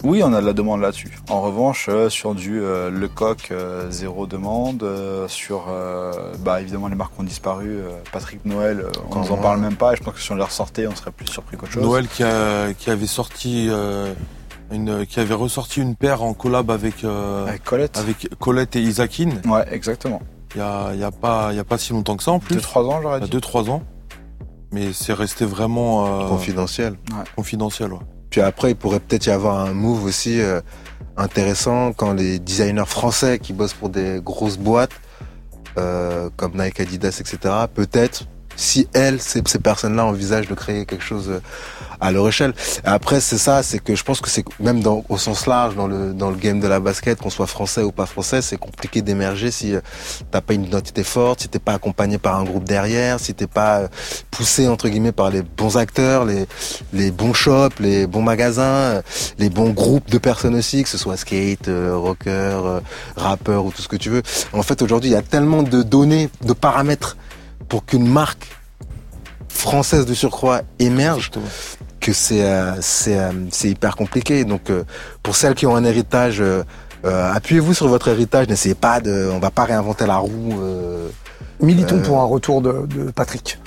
oui, 0.05 0.23
on 0.23 0.33
a 0.35 0.43
de 0.43 0.47
la 0.47 0.53
demande 0.53 0.83
là-dessus. 0.83 1.11
En 1.31 1.41
revanche, 1.41 1.87
euh, 1.89 2.11
sur 2.11 2.35
du 2.35 2.61
euh, 2.61 2.91
Lecoq, 2.91 3.49
euh, 3.51 3.91
zéro 3.91 4.27
demande. 4.27 4.83
euh, 4.83 5.27
sur, 5.27 5.65
euh, 5.71 6.13
bah 6.41 6.61
évidemment 6.61 6.89
les 6.89 6.95
marques 6.95 7.19
ont 7.19 7.23
disparu. 7.23 7.69
euh, 7.79 7.89
Patrick 8.13 8.45
Noël, 8.45 8.81
euh, 8.81 8.91
on 9.11 9.21
nous 9.21 9.33
en 9.33 9.39
parle 9.39 9.59
même 9.59 9.75
pas. 9.77 9.95
Et 9.95 9.97
je 9.97 10.03
pense 10.03 10.15
que 10.15 10.21
si 10.21 10.31
on 10.31 10.37
les 10.37 10.43
ressortait, 10.45 10.87
on 10.87 10.95
serait 10.95 11.11
plus 11.13 11.27
surpris 11.27 11.57
qu'autre 11.57 11.73
chose. 11.73 11.83
Noël 11.83 12.07
qui, 12.09 12.23
a, 12.23 12.75
qui 12.75 12.91
avait 12.91 13.07
sorti 13.07 13.69
euh, 13.71 14.13
une, 14.73 15.07
qui 15.07 15.21
avait 15.21 15.35
ressorti 15.35 15.81
une 15.81 15.95
paire 15.97 16.23
en 16.23 16.35
collab 16.35 16.71
avec 16.71 17.05
euh, 17.05 17.47
Avec 17.47 17.65
Colette. 17.65 17.97
avec 17.99 18.29
Colette 18.39 18.77
et 18.77 18.81
Isakin. 18.83 19.31
Ouais, 19.47 19.65
exactement. 19.73 20.21
Il 20.55 20.59
y 20.59 20.61
a, 20.63 20.91
il 20.95 21.01
y 21.01 21.05
a 21.05 21.11
pas 21.11 21.49
il 21.53 21.57
y 21.57 21.61
a 21.61 21.65
pas 21.65 21.79
si 21.79 21.93
longtemps 21.93 22.17
que 22.17 22.23
ça 22.23 22.33
en 22.33 22.39
plus. 22.39 22.55
Deux 22.57 22.61
trois 22.61 22.85
ans, 22.85 23.01
j'aurais 23.03 23.19
Il 23.19 23.21
y 23.21 23.25
a 23.25 23.27
dit. 23.27 23.31
deux 23.31 23.41
trois 23.41 23.69
ans. 23.71 23.83
Mais 24.73 24.93
c'est 24.93 25.13
resté 25.13 25.45
vraiment 25.45 26.25
euh, 26.25 26.29
confidentiel. 26.29 26.97
confidentiel. 27.37 27.93
Ouais. 27.93 28.01
Puis 28.31 28.41
après, 28.41 28.73
il 28.73 28.77
pourrait 28.77 29.01
peut-être 29.01 29.27
y 29.27 29.31
avoir 29.31 29.61
un 29.61 29.73
move 29.73 30.05
aussi 30.05 30.41
euh, 30.41 30.61
intéressant 31.17 31.93
quand 31.93 32.13
les 32.13 32.39
designers 32.39 32.85
français 32.87 33.39
qui 33.39 33.53
bossent 33.53 33.75
pour 33.75 33.89
des 33.89 34.21
grosses 34.23 34.59
boîtes 34.59 34.91
euh, 35.79 36.29
comme 36.37 36.53
Nike, 36.61 36.81
Adidas, 36.81 37.19
etc. 37.21 37.39
Peut-être 37.73 38.25
si 38.57 38.89
elles, 38.95 39.21
ces, 39.21 39.43
ces 39.47 39.59
personnes-là 39.59 40.05
envisagent 40.05 40.49
de 40.49 40.55
créer 40.55 40.87
quelque 40.87 41.05
chose 41.05 41.29
euh, 41.29 41.41
à 42.01 42.11
leur 42.13 42.29
échelle. 42.29 42.55
Après, 42.85 43.21
c'est 43.21 43.39
ça, 43.39 43.63
c'est 43.63 43.79
que 43.79 43.95
je 43.95 44.03
pense 44.03 44.21
que 44.21 44.29
c'est 44.29 44.45
même 44.61 44.81
dans, 44.81 45.05
au 45.09 45.19
sens 45.19 45.47
large 45.47 45.77
dans 45.77 45.87
le 45.87 46.13
dans 46.13 46.31
le 46.31 46.37
game 46.37 46.61
de 46.61 46.67
la 46.67 46.81
basket, 46.81 47.21
qu'on 47.21 47.31
soit 47.31 47.47
français 47.47 47.83
ou 47.83 47.93
pas 47.93 48.07
français, 48.07 48.43
c'est 48.43 48.57
compliqué 48.57 49.03
d'émerger 49.03 49.51
si 49.51 49.75
euh, 49.75 49.81
t'as 50.31 50.41
pas 50.41 50.55
une 50.55 50.65
identité 50.65 51.05
forte, 51.05 51.43
si 51.43 51.49
t'es 51.49 51.59
pas 51.59 51.75
accompagné 51.75 52.19
par 52.19 52.37
un 52.37 52.45
groupe 52.45 52.65
derrière, 52.65 53.21
si 53.21 53.35
t'es 53.35 53.47
pas 53.47 53.81
euh, 53.81 53.89
poussé 54.31 54.69
entre 54.69 54.89
guillemets 54.89 55.13
par 55.13 55.31
les 55.31 55.43
bons 55.43 55.77
acteurs, 55.77 56.25
les 56.25 56.47
les 56.93 57.11
bons 57.11 57.35
shops, 57.35 57.79
les 57.81 58.07
bons 58.07 58.23
magasins, 58.23 59.03
les 59.39 59.51
bons 59.51 59.71
groupes 59.71 60.11
de 60.11 60.19
personnes 60.19 60.55
aussi, 60.55 60.83
que 60.83 60.89
ce 60.89 60.99
soit 60.99 61.17
skate, 61.17 61.69
rocker, 61.69 62.81
rappeur 63.17 63.65
ou 63.65 63.71
tout 63.71 63.83
ce 63.83 63.89
que 63.89 63.97
tu 63.97 64.11
veux. 64.11 64.23
En 64.53 64.63
fait, 64.63 64.83
aujourd'hui, 64.83 65.11
il 65.11 65.13
y 65.15 65.17
a 65.17 65.23
tellement 65.23 65.63
de 65.63 65.83
données, 65.83 66.31
de 66.43 66.53
paramètres 66.53 67.17
pour 67.69 67.85
qu'une 67.85 68.07
marque 68.09 68.47
française 69.49 70.07
de 70.07 70.15
surcroît 70.15 70.61
émerge 70.79 71.29
Exactement. 71.29 71.47
que 72.01 72.13
c'est 72.13 72.43
euh, 72.45 72.73
c'est 72.81 73.19
euh, 73.19 73.31
c'est 73.51 73.69
hyper 73.71 73.97
compliqué. 73.97 74.45
Donc 74.45 74.71
euh, 74.71 74.85
pour 75.23 75.37
celles 75.37 75.55
qui 75.55 75.67
ont 75.67 75.77
un 75.77 75.85
héritage, 75.85 76.41
euh, 76.41 76.63
euh, 77.05 77.33
appuyez-vous 77.33 77.75
sur 77.75 77.89
votre 77.89 78.09
héritage. 78.09 78.49
N'essayez 78.49 78.75
pas 78.75 79.01
de, 79.01 79.29
on 79.33 79.39
va 79.39 79.51
pas 79.51 79.65
réinventer 79.65 80.07
la 80.07 80.17
roue. 80.19 80.55
euh, 80.61 81.09
Militons 81.61 81.97
Euh, 81.99 82.03
pour 82.03 82.21
un 82.21 82.25
retour 82.27 82.61
de, 82.61 82.87
de 82.87 83.11
Patrick. 83.11 83.59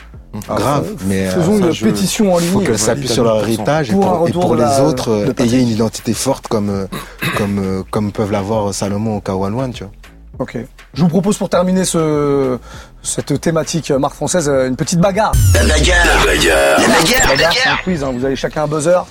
grave, 0.48 0.86
mais 1.08 1.28
Faisons 1.30 1.60
ça, 1.60 1.66
une 1.68 1.72
je- 1.72 1.84
pétition 1.86 2.34
en 2.34 2.38
ligne. 2.38 2.52
faut 2.52 2.60
qu'elle 2.60 2.78
s'appuie 2.78 3.08
sur 3.08 3.24
leur 3.24 3.38
1000%. 3.38 3.44
héritage 3.48 3.90
et 3.90 3.94
Pour 3.94 4.28
et 4.28 4.58
les 4.58 4.62
la- 4.64 4.84
autres 4.84 5.34
ayez 5.40 5.60
une 5.62 5.70
identité 5.70 6.14
forte 6.14 6.48
comme 6.48 6.88
comme 7.36 7.84
comme 7.90 8.12
peuvent 8.12 8.32
l'avoir 8.32 8.72
Salomon 8.74 9.18
au 9.18 9.22
K11 9.22 9.72
tu 9.74 9.84
vois. 9.86 9.94
Ok. 10.38 10.58
Je 10.94 11.02
vous 11.02 11.08
propose 11.10 11.38
pour 11.38 11.50
terminer 11.50 11.84
ce, 11.84 12.58
cette 13.02 13.40
thématique 13.40 13.92
euh, 13.92 14.00
marque 14.00 14.16
française 14.16 14.50
euh, 14.50 14.68
une 14.68 14.76
petite 14.76 15.00
bagarre. 15.00 15.32
La 15.54 15.64
bagarre. 15.66 16.06
La 16.06 16.26
bagarre. 16.26 16.80
La 16.80 16.88
bagarre. 16.88 17.22
La 17.22 17.28
Bagarre, 17.36 17.54
c'est 17.54 17.70
un 17.70 17.78
quiz, 17.78 18.04
hein. 18.04 18.12
vous 18.14 18.26
avez 18.26 18.36
chacun 18.36 18.64
un 18.64 18.68
buzzer. 18.68 19.06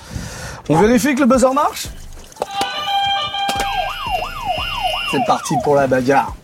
On 0.69 0.79
vérifie 0.79 1.15
que 1.15 1.21
le 1.21 1.25
buzzer 1.25 1.53
marche 1.53 1.87
C'est 5.11 5.25
parti 5.25 5.55
pour 5.63 5.75
la 5.75 5.87
bagarre. 5.87 6.35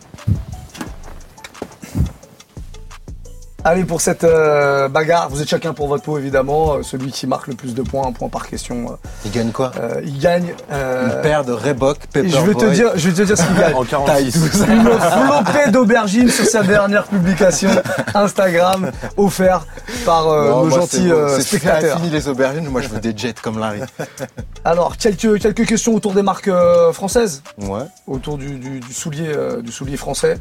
Allez, 3.67 3.83
pour 3.83 3.99
cette 3.99 4.23
euh, 4.23 4.87
bagarre, 4.89 5.27
vous 5.29 5.41
êtes 5.41 5.49
chacun 5.49 5.73
pour 5.73 5.87
votre 5.87 6.03
pot 6.03 6.19
évidemment. 6.19 6.73
Euh, 6.75 6.83
celui 6.83 7.09
qui 7.11 7.25
marque 7.25 7.47
le 7.47 7.55
plus 7.55 7.73
de 7.73 7.81
points, 7.81 8.05
un 8.07 8.11
point 8.11 8.29
par 8.29 8.47
question, 8.47 8.95
Il 9.25 9.31
gagne 9.31 9.49
quoi? 9.51 9.71
euh, 9.79 10.01
il 10.03 10.19
gagne. 10.19 10.53
euh, 10.71 11.07
Une 11.15 11.21
paire 11.23 11.43
de 11.43 11.51
Reebok, 11.51 11.97
et 12.13 12.29
je 12.29 12.37
vais 12.37 12.53
te 12.53 12.65
dire, 12.71 12.91
je 12.93 13.09
vais 13.09 13.15
te 13.15 13.21
dire 13.23 13.35
ce 13.35 13.43
qu'il 13.43 13.55
gagne. 13.59 13.73
En 13.73 13.83
46. 13.83 14.35
Une 14.69 14.83
flopée 14.83 15.71
d'aubergines 15.71 16.29
sur 16.29 16.45
sa 16.45 16.61
dernière 16.61 17.05
publication 17.05 17.71
Instagram 18.13 18.91
offert 19.17 19.65
par 20.05 20.27
euh, 20.29 20.49
Non, 20.51 20.63
nos 20.65 20.69
moi, 20.69 20.79
gentils 20.81 21.07
bon. 21.07 21.13
euh, 21.15 21.35
C'est 21.37 21.41
spectateurs. 21.41 21.97
fini 21.97 22.11
les 22.11 22.27
aubergines, 22.27 22.67
moi 22.69 22.81
je 22.81 22.89
veux 22.89 22.99
des 22.99 23.17
jets 23.17 23.33
comme 23.41 23.57
Larry. 23.57 23.79
Alors 24.63 24.95
quelques 24.97 25.39
quelques 25.41 25.65
questions 25.65 25.95
autour 25.95 26.13
des 26.13 26.21
marques 26.21 26.49
euh, 26.49 26.93
françaises, 26.93 27.41
Ouais. 27.57 27.81
autour 28.05 28.37
du, 28.37 28.59
du, 28.59 28.79
du 28.79 28.93
soulier 28.93 29.29
euh, 29.35 29.63
du 29.63 29.71
soulier 29.71 29.97
français. 29.97 30.37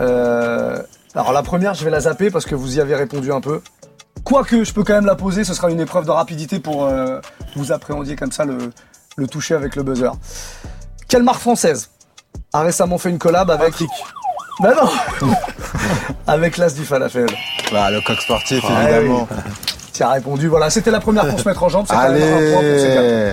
Euh, 0.00 0.82
alors 1.14 1.32
la 1.32 1.42
première, 1.42 1.74
je 1.74 1.84
vais 1.84 1.90
la 1.90 2.00
zapper 2.00 2.30
parce 2.30 2.44
que 2.46 2.54
vous 2.54 2.76
y 2.76 2.80
avez 2.80 2.94
répondu 2.94 3.32
un 3.32 3.40
peu. 3.40 3.60
Quoique, 4.24 4.64
je 4.64 4.72
peux 4.72 4.84
quand 4.84 4.94
même 4.94 5.06
la 5.06 5.14
poser, 5.16 5.44
ce 5.44 5.52
sera 5.54 5.70
une 5.70 5.80
épreuve 5.80 6.06
de 6.06 6.10
rapidité 6.10 6.58
pour 6.60 6.84
euh, 6.84 7.20
vous 7.56 7.72
appréhendiez 7.72 8.16
comme 8.16 8.32
ça 8.32 8.44
le, 8.44 8.56
le 9.16 9.26
toucher 9.26 9.54
avec 9.54 9.76
le 9.76 9.82
buzzer. 9.82 10.10
Quelle 11.08 11.22
marque 11.22 11.40
française 11.40 11.90
a 12.52 12.62
récemment 12.62 12.98
fait 12.98 13.10
une 13.10 13.18
collab 13.18 13.50
avec... 13.50 13.74
Ben 14.60 14.74
non 14.74 15.28
Avec 16.26 16.56
l'As 16.56 16.74
du 16.74 16.84
Falafel. 16.84 17.26
Bah, 17.72 17.90
le 17.90 18.00
coq 18.00 18.18
sportif, 18.20 18.62
Ah, 18.68 18.90
évidemment. 18.90 19.28
Tu 19.92 20.02
as 20.02 20.10
répondu, 20.10 20.46
voilà, 20.48 20.70
c'était 20.70 20.90
la 20.90 21.00
première 21.00 21.26
pour 21.28 21.40
se 21.40 21.48
mettre 21.48 21.62
en 21.64 21.68
jambe, 21.68 21.86
c'est 21.88 21.94
quand 21.94 22.12
même 22.12 22.22
un 22.22 22.52
point. 22.52 22.60
Allez 22.60 23.32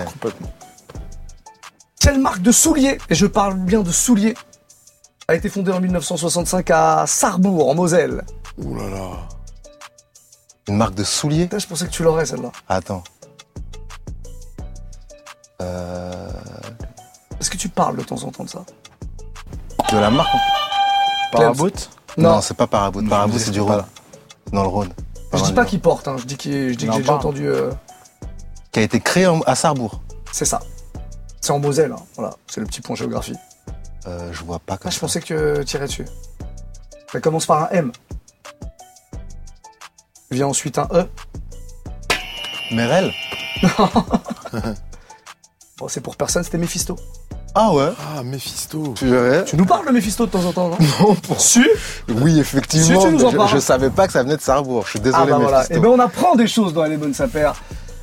Quelle 1.99 2.19
marque 2.19 2.41
de 2.41 2.51
souliers, 2.51 2.97
et 3.09 3.15
je 3.15 3.25
parle 3.25 3.55
bien 3.55 3.81
de 3.81 3.91
souliers, 3.91 4.33
a 5.29 5.35
été 5.35 5.49
fondée 5.49 5.71
en 5.71 5.79
1965 5.79 6.69
à 6.71 7.05
Sarrebourg, 7.07 7.69
en 7.69 7.75
Moselle 7.75 8.23
Ouh 8.57 8.75
là 8.75 8.89
là. 8.89 9.09
Une 10.67 10.77
marque 10.77 10.95
de 10.95 11.03
souliers? 11.03 11.43
Putain, 11.45 11.59
Je 11.59 11.67
pensais 11.67 11.85
que 11.85 11.91
tu 11.91 12.03
l'aurais 12.03 12.25
celle-là. 12.25 12.51
Attends. 12.67 13.03
Euh, 15.61 16.29
Est-ce 17.39 17.49
que 17.49 17.57
tu 17.57 17.69
parles 17.69 17.97
de 17.97 18.03
temps 18.03 18.21
en 18.23 18.31
temps 18.31 18.43
de 18.43 18.49
ça? 18.49 18.63
De 19.91 19.97
la 19.97 20.09
marque 20.09 20.29
Paraboot 21.31 21.89
Non, 22.17 22.41
c'est 22.41 22.53
pas 22.55 22.67
Paraboot. 22.67 23.03
Non, 23.03 23.09
Paraboot, 23.09 23.39
c'est 23.39 23.51
du. 23.51 23.61
Rhône. 23.61 23.83
Dans 24.51 24.63
le 24.63 24.67
Rhône. 24.69 24.89
Je 25.33 25.43
dis 25.43 25.53
pas 25.53 25.65
qu'il 25.65 25.79
porte, 25.79 26.07
hein, 26.07 26.15
je 26.17 26.25
dis, 26.25 26.37
qu'il- 26.37 26.69
je 26.69 26.75
dis 26.75 26.85
que 26.85 26.89
Non, 26.91 26.93
j'ai 26.93 26.99
déjà 27.01 27.13
entendu... 27.13 27.47
euh, 27.47 27.71
Qui 28.71 28.79
a 28.79 28.81
été 28.83 28.99
créé 28.99 29.27
en- 29.27 29.41
à 29.41 29.53
Sarrebourg. 29.55 30.01
c'est 30.31 30.45
ça. 30.45 30.59
C'est 31.41 31.51
en 31.51 31.59
Moselle, 31.59 31.91
hein, 31.91 32.01
voilà, 32.15 32.33
c'est 32.47 32.59
le 32.61 32.65
petit 32.67 32.81
point 32.81 32.95
géographie. 32.95 33.35
Euh, 34.07 34.31
je 34.33 34.43
vois 34.43 34.59
pas 34.59 34.75
Ah, 34.75 34.77
comme 34.77 34.91
je 34.91 34.95
ça. 34.95 35.01
pensais 35.01 35.21
que 35.21 35.63
tu 35.63 35.75
irais 35.75 35.85
dessus. 35.87 36.05
Ça 37.11 37.19
commence 37.19 37.45
par 37.45 37.63
un 37.63 37.67
M. 37.71 37.91
Vient 40.31 40.47
ensuite 40.47 40.77
un 40.77 40.87
E. 40.93 41.05
Merel 42.71 43.11
Bon, 45.79 45.87
c'est 45.87 46.01
pour 46.01 46.15
personne, 46.17 46.43
c'était 46.43 46.57
Mephisto. 46.57 46.95
Ah 47.55 47.73
ouais 47.73 47.89
Ah, 48.15 48.21
Mephisto. 48.23 48.93
Tu 48.95 49.07
verrais 49.07 49.43
Tu 49.45 49.55
nous 49.57 49.65
parles 49.65 49.87
de 49.87 49.91
Mephisto 49.91 50.25
de 50.25 50.31
temps 50.31 50.43
en 50.45 50.51
temps, 50.53 50.69
non 50.69 50.77
Non, 50.99 51.15
pour 51.15 51.41
su 51.41 51.67
Oui, 52.09 52.39
effectivement. 52.39 53.01
Si 53.01 53.07
tu 53.07 53.13
nous 53.13 53.25
en 53.25 53.31
je, 53.31 53.37
parles. 53.37 53.49
je 53.49 53.57
savais 53.59 53.89
pas 53.89 54.05
que 54.07 54.13
ça 54.13 54.21
venait 54.23 54.35
de 54.37 54.41
Sarrebourg. 54.41 54.83
Je 54.85 54.91
suis 54.91 54.99
désolé, 54.99 55.23
Ah 55.23 55.29
bah 55.31 55.37
voilà. 55.39 55.57
Mephisto. 55.59 55.75
Et 55.75 55.79
ben 55.79 55.87
on 55.89 55.99
apprend 55.99 56.35
des 56.35 56.47
choses 56.47 56.73
dans 56.73 56.83
les 56.83 56.97
bonnes 56.97 57.13
sapères 57.13 57.55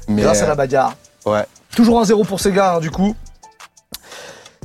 Mais 0.09 0.23
grâce 0.23 0.43
à 0.43 0.49
la 0.49 0.55
bagarre. 0.57 0.95
Ouais. 1.25 1.45
Toujours 1.77 2.01
un 2.01 2.05
zéro 2.05 2.25
pour 2.25 2.41
ces 2.41 2.51
gars, 2.53 2.77
hein, 2.77 2.81
du 2.81 2.91
coup. 2.91 3.15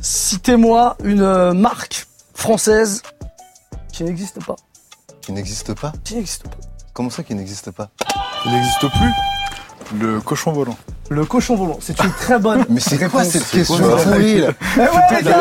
Citez-moi 0.01 0.97
une 1.03 1.21
euh, 1.21 1.53
marque 1.53 2.07
française 2.33 3.03
qui 3.93 4.03
n'existe 4.03 4.43
pas. 4.43 4.55
Qui 5.21 5.31
n'existe 5.31 5.75
pas 5.75 5.93
Qui 6.03 6.15
n'existe 6.15 6.43
pas. 6.43 6.57
Comment 6.93 7.11
ça 7.11 7.21
qui 7.21 7.35
n'existe 7.35 7.69
pas? 7.69 7.91
Il 8.45 8.51
n'existe 8.51 8.79
plus? 8.89 9.99
Le 9.99 10.19
cochon 10.19 10.53
volant. 10.53 10.75
Le 11.12 11.26
cochon 11.26 11.58
volant, 11.58 11.78
c'est 11.82 12.02
une 12.02 12.12
très 12.13 12.39
bonne 12.39 12.63
Mais 12.69 12.80
c'est 12.80 12.97
quoi 13.10 13.26
cette 13.26 13.45
question 13.50 13.78
pourrie 13.78 14.39
là 14.39 14.47
Eh 14.78 14.80
ouais, 14.80 14.88
les 15.17 15.24
gars 15.24 15.39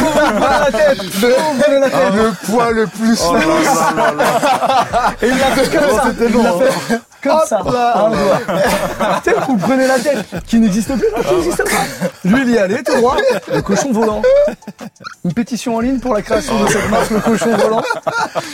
Ouvrez 0.00 0.58
la 0.60 0.70
tête 0.70 1.02
Ouvrez 1.02 1.80
la 1.80 1.90
tête 1.90 2.14
Le 2.14 2.46
point 2.46 2.70
le 2.70 2.86
plus 2.86 3.20
Oh 3.28 3.34
là 3.34 3.40
là 3.40 3.92
là 3.96 4.12
là. 4.12 5.14
Et 5.20 5.26
il 5.26 5.36
l'a 5.36 5.46
fait 5.46 5.76
comme 5.76 5.90
ça 5.90 6.04
Il 6.20 6.40
l'a 6.40 6.52
fait 6.52 7.00
comme 7.20 7.40
ça 7.48 7.58
Un 7.58 8.10
doigt. 8.10 8.40
Tu 9.24 9.30
sais, 9.30 9.36
vous 9.48 9.56
prenez 9.56 9.88
la 9.88 9.98
tête 9.98 10.24
qui 10.46 10.60
n'existe 10.60 10.96
plus, 10.96 11.08
qui 11.26 11.34
n'existe 11.34 11.64
pas. 11.64 12.08
Lui, 12.24 12.42
il 12.42 12.50
y 12.50 12.58
allait, 12.58 12.82
tout 12.84 12.94
droit. 12.94 13.16
Le 13.52 13.60
cochon 13.60 13.90
volant. 13.90 14.22
Une 15.24 15.32
pétition 15.32 15.74
en 15.74 15.80
ligne 15.80 15.98
pour 15.98 16.14
la 16.14 16.22
création 16.22 16.62
de 16.62 16.68
cette 16.68 16.88
marque, 16.90 17.10
le 17.10 17.20
cochon 17.20 17.56
volant. 17.56 17.82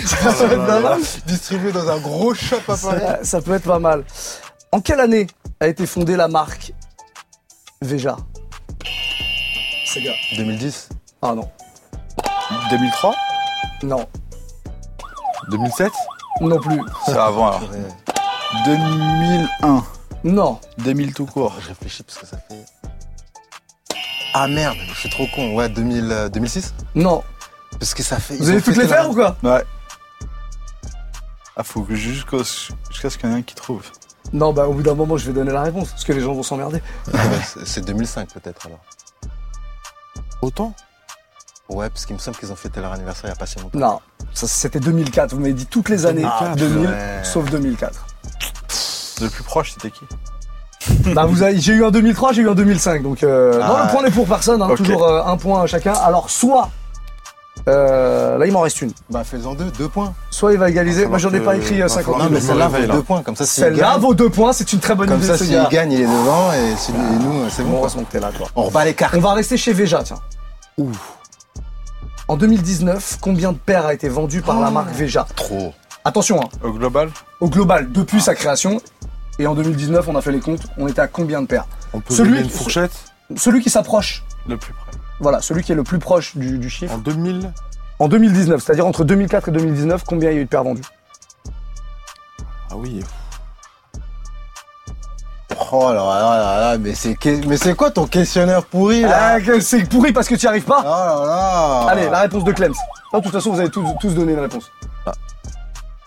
Ça 0.07 0.33
peut 0.33 0.54
être 0.54 0.98
distribué 1.26 1.72
dans 1.72 1.90
un 1.90 1.98
gros 1.98 2.33
shop 2.33 2.57
à 2.57 2.76
Paris. 2.76 3.00
Ça, 3.00 3.18
ça 3.22 3.40
peut 3.42 3.52
être 3.52 3.64
pas 3.64 3.78
mal. 3.78 4.04
En 4.70 4.81
quelle 4.81 5.00
année 5.00 5.26
a 5.60 5.66
été 5.66 5.86
fondée 5.86 6.16
la 6.16 6.28
marque 6.28 6.72
Veja 7.82 8.16
C'est 9.86 10.02
gars. 10.02 10.12
2010 10.36 10.88
Ah 11.22 11.34
non. 11.34 11.48
2003 12.70 13.14
Non. 13.82 14.06
2007 15.50 15.92
Non 16.40 16.58
plus. 16.60 16.80
C'est 17.06 17.12
avant 17.16 17.48
alors. 17.48 17.70
Ouais. 17.70 17.78
2001. 18.64 19.84
Non. 20.24 20.60
2000 20.78 21.14
tout 21.14 21.26
court. 21.26 21.54
Je 21.60 21.68
réfléchis 21.68 22.02
parce 22.02 22.18
que 22.18 22.26
ça 22.26 22.38
fait. 22.48 22.64
Ah 24.34 24.46
merde, 24.46 24.76
je 24.92 24.94
suis 24.94 25.10
trop 25.10 25.26
con. 25.34 25.54
Ouais, 25.54 25.68
2000, 25.68 26.12
euh, 26.12 26.28
2006 26.28 26.74
Non. 26.94 27.22
Parce 27.78 27.94
que 27.94 28.02
ça 28.02 28.18
fait. 28.18 28.36
Vous 28.36 28.48
allez 28.50 28.62
toutes 28.62 28.76
les 28.76 28.86
faire 28.88 29.08
ou 29.10 29.14
quoi? 29.14 29.36
Ouais. 29.42 29.64
Ah, 31.56 31.64
faut 31.64 31.82
que 31.82 31.94
jusqu'au- 31.94 32.44
jusqu'à 32.90 33.10
ce 33.10 33.18
qu'il 33.18 33.28
y 33.28 33.32
en 33.32 33.36
ait 33.36 33.38
un 33.40 33.42
qui 33.42 33.54
trouve. 33.54 33.82
Non, 34.32 34.52
bah 34.52 34.66
au 34.68 34.72
bout 34.74 34.82
d'un 34.82 34.94
moment, 34.94 35.16
je 35.16 35.26
vais 35.26 35.32
donner 35.32 35.52
la 35.52 35.62
réponse, 35.62 35.88
parce 35.90 36.04
que 36.04 36.12
les 36.12 36.20
gens 36.20 36.32
vont 36.34 36.42
s'emmerder. 36.42 36.82
C'est 37.64 37.84
2005 37.84 38.28
peut-être 38.34 38.66
alors. 38.66 38.80
Autant? 40.42 40.74
Ouais, 41.68 41.88
parce 41.90 42.06
qu'il 42.06 42.14
me 42.16 42.20
semble 42.20 42.36
qu'ils 42.38 42.50
ont 42.52 42.56
fêté 42.56 42.80
leur 42.80 42.92
anniversaire 42.92 43.24
il 43.26 43.28
y 43.28 43.32
a 43.32 43.36
pas 43.36 43.46
si 43.46 43.58
longtemps. 43.58 43.78
Non, 43.78 44.00
c'était 44.32 44.80
2004. 44.80 45.34
Vous 45.34 45.40
m'avez 45.40 45.52
dit 45.52 45.66
toutes 45.66 45.88
les 45.90 46.06
années 46.06 46.24
Ah, 46.24 46.54
2000, 46.56 46.86
ouais. 46.88 47.20
sauf 47.24 47.50
2004. 47.50 48.06
Le 49.20 49.28
plus 49.28 49.42
proche, 49.44 49.72
c'était 49.74 49.90
qui? 49.90 50.04
Bah 51.12 51.26
vous 51.26 51.42
avez, 51.42 51.58
j'ai 51.58 51.74
eu 51.74 51.84
un 51.84 51.90
2003, 51.90 52.32
j'ai 52.32 52.42
eu 52.42 52.48
un 52.48 52.54
2005, 52.54 53.02
donc 53.02 53.22
euh, 53.22 53.60
Ah. 53.62 53.66
non, 53.68 53.84
le 53.84 53.90
point 53.90 54.02
n'est 54.02 54.10
pour 54.10 54.26
personne, 54.26 54.62
hein, 54.62 54.70
toujours 54.76 55.04
euh, 55.04 55.22
un 55.24 55.36
point 55.36 55.62
à 55.62 55.66
chacun. 55.66 55.92
Alors 55.92 56.30
soit, 56.30 56.70
euh, 57.68 58.38
là 58.38 58.46
il 58.46 58.52
m'en 58.52 58.61
reste 58.61 58.81
une, 58.83 58.92
Bah 59.11 59.22
fais-en 59.24 59.54
deux, 59.54 59.70
deux 59.78 59.88
points. 59.88 60.14
soit 60.31 60.52
il 60.52 60.59
va 60.59 60.68
égaliser. 60.70 61.04
va 61.04 61.11
Moi 61.11 61.18
j'en 61.18 61.33
ai 61.33 61.40
pas 61.40 61.57
écrit 61.57 61.78
va 61.78 61.85
euh, 61.85 61.88
50 61.88 62.04
falloir 62.04 62.24
Non, 62.24 62.31
mais 62.35 62.40
celle-là 62.40 62.68
vaut 62.68 62.92
deux 62.92 63.02
points. 63.02 63.22
Comme 63.22 63.37
ça, 63.37 63.44
s'il 63.46 63.62
Celle-là 63.64 63.98
vaut 63.98 64.14
deux 64.14 64.28
points, 64.31 64.52
c'est 64.52 64.72
une 64.72 64.81
très 64.81 64.94
bonne 64.94 65.09
comme 65.09 65.18
idée. 65.18 65.26
ça, 65.28 65.38
ce 65.38 65.44
s'il 65.44 65.68
gagne, 65.70 65.92
il 65.92 66.00
est 66.00 66.07
devant 66.07 66.52
et, 66.52 66.92
nous, 67.20 67.48
c'est 67.50 67.62
Bon, 67.64 67.76
heureusement 67.78 68.02
que 68.04 68.12
t'es 68.12 68.20
là. 68.20 68.31
On 68.57 68.64
rebat 68.64 68.85
les 68.85 68.94
cartes. 68.94 69.14
On 69.16 69.20
va 69.20 69.33
rester 69.35 69.57
chez 69.57 69.72
Veja, 69.72 70.02
tiens. 70.02 70.18
En 72.28 72.37
2019, 72.37 73.18
combien 73.20 73.52
de 73.52 73.59
paires 73.59 73.87
a 73.87 73.94
été 73.94 74.09
vendu 74.09 74.42
par 74.42 74.59
Oh. 74.59 74.62
la 74.62 74.70
marque 74.70 74.90
Veja? 74.92 75.26
Trop. 75.35 75.72
Attention, 76.04 76.40
hein, 76.42 76.48
Au 76.62 76.72
global? 76.72 77.11
Au 77.40 77.48
global, 77.48 77.90
depuis 77.90 78.20
sa 78.20 78.35
création, 78.35 78.81
et 79.38 79.46
en 79.46 79.54
2019, 79.54 80.07
on 80.09 80.16
a 80.16 80.20
fait 80.20 80.33
les 80.33 80.40
comptes, 80.40 80.62
on 80.78 80.87
était 80.88 81.00
à 81.00 81.07
combien 81.09 81.40
de 81.42 81.46
paires? 81.46 81.66
On 81.92 82.00
peut 82.00 82.14
Celui- 82.14 82.40
une 82.40 82.50
fourchette? 82.50 82.92
Celui 83.37 83.61
qui 83.62 83.70
s'approche, 83.70 84.24
Le 84.48 84.57
plus 84.57 84.72
près. 84.74 84.88
Voilà, 85.20 85.40
celui 85.40 85.62
qui 85.62 85.72
est 85.72 85.74
le 85.74 85.85
plus 85.85 85.98
proche 85.98 86.37
du, 86.37 86.59
du 86.59 86.70
chiffre, 86.70 86.94
en 86.94 86.98
2000 86.98 87.52
en 88.00 88.09
2019, 88.09 88.62
c'est-à-dire 88.62 88.87
entre 88.87 89.04
2004 89.04 89.48
et 89.48 89.52
2019, 89.52 90.04
combien 90.07 90.31
il 90.31 90.35
y 90.35 90.38
a 90.38 90.40
eu 90.42 90.44
de 90.44 90.48
paires 90.48 90.62
vendues? 90.62 90.83
Ah 92.70 92.76
oui. 92.76 93.02
Oh 95.72 95.92
là 95.92 95.94
là 95.94 96.38
là 96.38 96.61
là, 96.61 96.78
mais 96.78 96.94
c'est 96.94 97.16
mais 97.46 97.57
c'est 97.57 97.74
quoi 97.74 97.90
ton 97.90 98.07
questionnaire 98.07 98.64
pourri 98.64 99.02
là? 99.02 99.37
Ah, 99.37 99.61
C'est 99.61 99.85
pourri 99.88 100.12
parce 100.12 100.28
que 100.28 100.35
tu 100.35 100.46
n'y 100.46 100.50
arrives 100.50 100.64
Oh 100.66 100.70
pas 100.70 100.83
là 100.85 101.24
là 101.26 101.87
Allez, 101.90 102.09
la 102.09 102.20
réponse 102.20 102.44
de 102.44 102.52
Clems. 102.52 102.74
Non, 103.12 103.18
de 103.18 103.24
toute 103.24 103.32
façon, 103.32 103.53
vous 103.53 103.61
avez 103.61 103.70
tous, 103.70 103.84
tous 104.01 104.14
donné 104.14 104.32
une 104.32 104.38
réponse. 104.38 104.70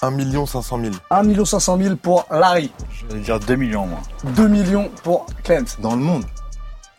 1 0.02 0.46
500 0.48 0.80
000. 0.80 0.94
1 1.12 1.46
500 1.46 1.78
000 1.78 1.96
pour 1.96 2.26
Larry, 2.32 2.72
Je 2.92 3.14
vais 3.14 3.22
dire 3.22 3.40
2 3.40 3.56
millions, 3.56 3.86
moi. 3.86 4.00
2 4.24 4.48
millions 4.48 4.90
pour 5.04 5.28
Clems. 5.44 5.66
Dans 5.80 5.96
le 5.96 6.02
monde. 6.02 6.24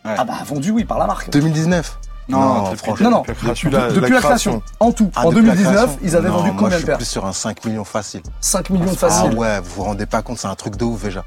Ah 0.05 0.23
bah 0.23 0.35
vendu, 0.45 0.71
oui, 0.71 0.85
par 0.85 0.99
la 0.99 1.07
marque. 1.07 1.29
2019 1.29 1.97
Non, 2.29 2.63
depuis- 2.71 2.77
franchement. 2.77 3.09
Non, 3.09 3.17
non, 3.17 3.23
depuis 3.27 3.47
la 3.47 3.53
création. 3.53 3.69
Depuis 3.69 3.81
la, 3.87 3.91
depuis 3.93 4.13
la 4.13 4.19
création, 4.21 4.63
en 4.79 4.91
tout. 4.91 5.11
Ah, 5.15 5.25
en 5.25 5.29
depuis 5.29 5.45
la 5.47 5.55
2019, 5.55 5.73
création 5.75 5.99
ils 6.03 6.15
avaient 6.15 6.29
Non, 6.29 6.37
vendu 6.37 6.51
combien 6.57 6.69
je 6.69 6.73
de 6.73 6.77
suis 6.77 6.85
paires 6.87 6.97
plus 6.97 7.05
sur 7.05 7.25
un 7.25 7.33
5 7.33 7.65
millions 7.65 7.83
facile. 7.83 8.21
5 8.39 8.69
millions 8.69 8.85
Ah 8.93 8.95
facile. 8.95 9.33
ouais, 9.37 9.59
vous 9.59 9.69
vous 9.75 9.83
rendez 9.83 10.05
pas 10.05 10.21
compte, 10.21 10.37
c'est 10.39 10.47
un 10.47 10.55
truc 10.55 10.75
de 10.77 10.85
ouf 10.85 11.03
déjà. 11.03 11.23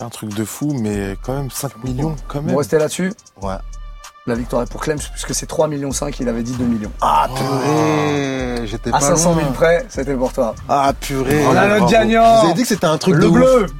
Un 0.00 0.08
truc 0.10 0.34
de 0.34 0.44
fou, 0.44 0.74
mais 0.78 1.16
quand 1.22 1.34
même 1.34 1.50
5 1.50 1.82
millions, 1.84 2.16
quand 2.28 2.42
même. 2.42 2.50
Vous 2.52 2.58
restez 2.58 2.78
là-dessus 2.78 3.12
Ouais. 3.40 3.54
La 4.26 4.34
victoire 4.34 4.62
est 4.62 4.70
pour 4.70 4.80
Clem, 4.80 4.98
puisque 4.98 5.34
c'est 5.34 5.46
3 5.46 5.68
millions 5.68 5.92
5, 5.92 6.18
il 6.18 6.28
avait 6.30 6.42
dit 6.42 6.52
2 6.54 6.64
millions. 6.64 6.90
Ah 7.02 7.28
purée, 7.34 8.66
j'étais 8.66 8.90
pas 8.90 8.96
À 8.96 9.00
500 9.00 9.34
000 9.34 9.40
loin. 9.46 9.52
près, 9.52 9.86
c'était 9.88 10.14
pour 10.14 10.32
toi. 10.32 10.54
Ah 10.68 10.92
purée. 10.98 11.44
On 11.46 11.54
a 11.56 11.66
notre 11.78 11.86
gagnant. 11.90 12.40
Vous 12.40 12.46
avez 12.46 12.54
dit 12.54 12.62
que 12.62 12.68
c'était 12.68 12.86
un 12.86 12.98
truc 12.98 13.14
de 13.16 13.20
Le 13.20 13.28
ouf. 13.64 13.70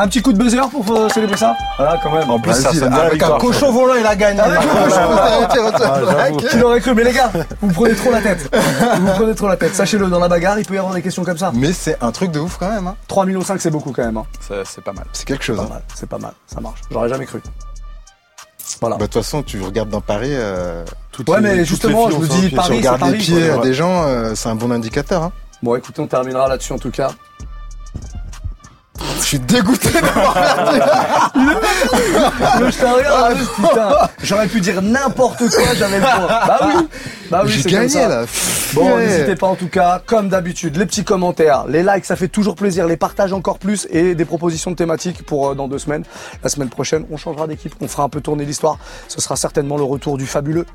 Un 0.00 0.06
petit 0.06 0.22
coup 0.22 0.32
de 0.32 0.38
buzzer 0.38 0.68
pour 0.70 0.96
euh, 0.96 1.08
célébrer 1.08 1.36
ça 1.36 1.56
Voilà, 1.76 1.98
quand 2.02 2.12
même. 2.12 2.30
En 2.30 2.38
plus, 2.38 2.52
ça 2.52 2.68
Vas-y, 2.70 2.76
sonne 2.78 2.88
bien 2.90 2.98
la 2.98 3.04
avec 3.06 3.22
un 3.22 3.38
cochon 3.38 3.72
volant, 3.72 3.94
il 3.98 4.06
a 4.06 4.14
gagné. 4.14 4.40
Avec 4.40 4.58
un 4.58 4.62
cochon 4.62 6.06
j'avoue. 6.06 6.36
Qui 6.36 6.56
l'aurait 6.58 6.80
cru 6.80 6.94
Mais 6.94 7.04
les 7.04 7.12
gars, 7.12 7.30
vous 7.60 7.68
me 7.68 7.72
prenez 7.72 7.94
trop 7.94 8.10
la 8.12 8.20
tête. 8.20 8.48
Vous 8.96 9.02
me 9.02 9.12
prenez 9.14 9.34
trop 9.34 9.48
la 9.48 9.56
tête. 9.56 9.74
Sachez-le, 9.74 10.06
dans 10.06 10.20
la 10.20 10.28
bagarre, 10.28 10.58
il 10.58 10.64
peut 10.66 10.74
y 10.74 10.78
avoir 10.78 10.94
des 10.94 11.02
questions 11.02 11.24
comme 11.24 11.38
ça. 11.38 11.50
Mais 11.54 11.72
c'est 11.72 11.96
un 12.02 12.12
truc 12.12 12.30
de 12.30 12.38
ouf 12.40 12.56
quand 12.58 12.70
même. 12.70 12.86
Hein. 12.86 12.96
3 13.08 13.26
millions 13.26 13.42
5, 13.42 13.60
c'est 13.60 13.70
beaucoup 13.70 13.92
quand 13.92 14.04
même. 14.04 14.16
Hein. 14.16 14.26
C'est 14.64 14.84
pas 14.84 14.92
mal. 14.92 15.04
C'est 15.12 15.26
quelque 15.26 15.44
chose. 15.44 15.58
Hein. 15.60 15.80
c'est 15.94 16.08
pas 16.08 16.18
mal. 16.18 16.32
Ça 16.46 16.60
marche. 16.60 16.80
J'aurais 16.90 17.08
jamais 17.08 17.26
cru. 17.26 17.40
Voilà. 18.80 18.96
Bah, 18.96 19.06
de 19.06 19.10
toute 19.10 19.22
façon, 19.22 19.42
tu 19.42 19.60
regardes 19.62 19.88
dans 19.88 20.00
Paris, 20.02 20.30
euh, 20.32 20.84
Toutes 21.10 21.28
Ouais, 21.28 21.36
les- 21.40 21.42
mais 21.42 21.56
toutes 21.58 21.66
justement, 21.66 22.10
je 22.10 22.16
au 22.16 22.26
dis. 22.26 22.50
Paris, 22.50 22.68
tu 22.68 22.76
regardes 22.76 23.00
les 23.02 23.10
Paris, 23.12 23.18
pieds 23.18 23.50
des 23.62 23.74
gens, 23.74 24.04
euh, 24.04 24.34
c'est 24.36 24.48
un 24.48 24.54
bon 24.54 24.70
indicateur. 24.70 25.22
Hein. 25.22 25.32
Bon, 25.62 25.74
écoutez, 25.74 26.00
on 26.02 26.06
terminera 26.06 26.46
là-dessus 26.48 26.72
en 26.72 26.78
tout 26.78 26.90
cas. 26.90 27.08
Je 29.20 29.24
suis 29.24 29.38
dégoûté. 29.38 29.88
Te 29.90 29.98
regarde, 32.86 33.38
putain. 33.56 33.90
J'aurais 34.22 34.46
pu 34.48 34.60
dire 34.60 34.80
n'importe 34.82 35.38
quoi, 35.50 35.74
j'avais 35.76 35.98
le. 35.98 36.02
Bah 36.48 36.58
oui. 36.66 36.88
Bah 37.30 37.42
oui, 37.44 37.52
c'est 37.56 37.62
comme 37.64 37.72
gagné 37.72 37.88
ça. 37.88 38.08
là. 38.08 38.24
Bon, 38.74 38.94
Ouais. 38.96 39.06
n'hésitez 39.06 39.36
pas 39.36 39.46
en 39.48 39.54
tout 39.54 39.68
cas, 39.68 40.00
comme 40.06 40.28
d'habitude, 40.30 40.76
les 40.76 40.86
petits 40.86 41.04
commentaires, 41.04 41.64
les 41.68 41.82
likes, 41.82 42.04
ça 42.06 42.16
fait 42.16 42.28
toujours 42.28 42.54
plaisir, 42.54 42.86
les 42.86 42.96
partages 42.96 43.32
encore 43.32 43.58
plus 43.58 43.86
et 43.90 44.14
des 44.14 44.24
propositions 44.24 44.70
de 44.70 44.76
thématiques 44.76 45.24
pour 45.24 45.50
euh, 45.50 45.54
dans 45.54 45.68
deux 45.68 45.78
semaines. 45.78 46.04
La 46.42 46.48
semaine 46.48 46.68
prochaine, 46.70 47.04
on 47.10 47.16
changera 47.16 47.46
d'équipe, 47.46 47.74
on 47.80 47.88
fera 47.88 48.04
un 48.04 48.08
peu 48.08 48.20
tourner 48.20 48.44
l'histoire. 48.44 48.78
Ce 49.08 49.20
sera 49.20 49.36
certainement 49.36 49.76
le 49.76 49.84
retour 49.84 50.16
du 50.16 50.26
fabuleux. 50.26 50.66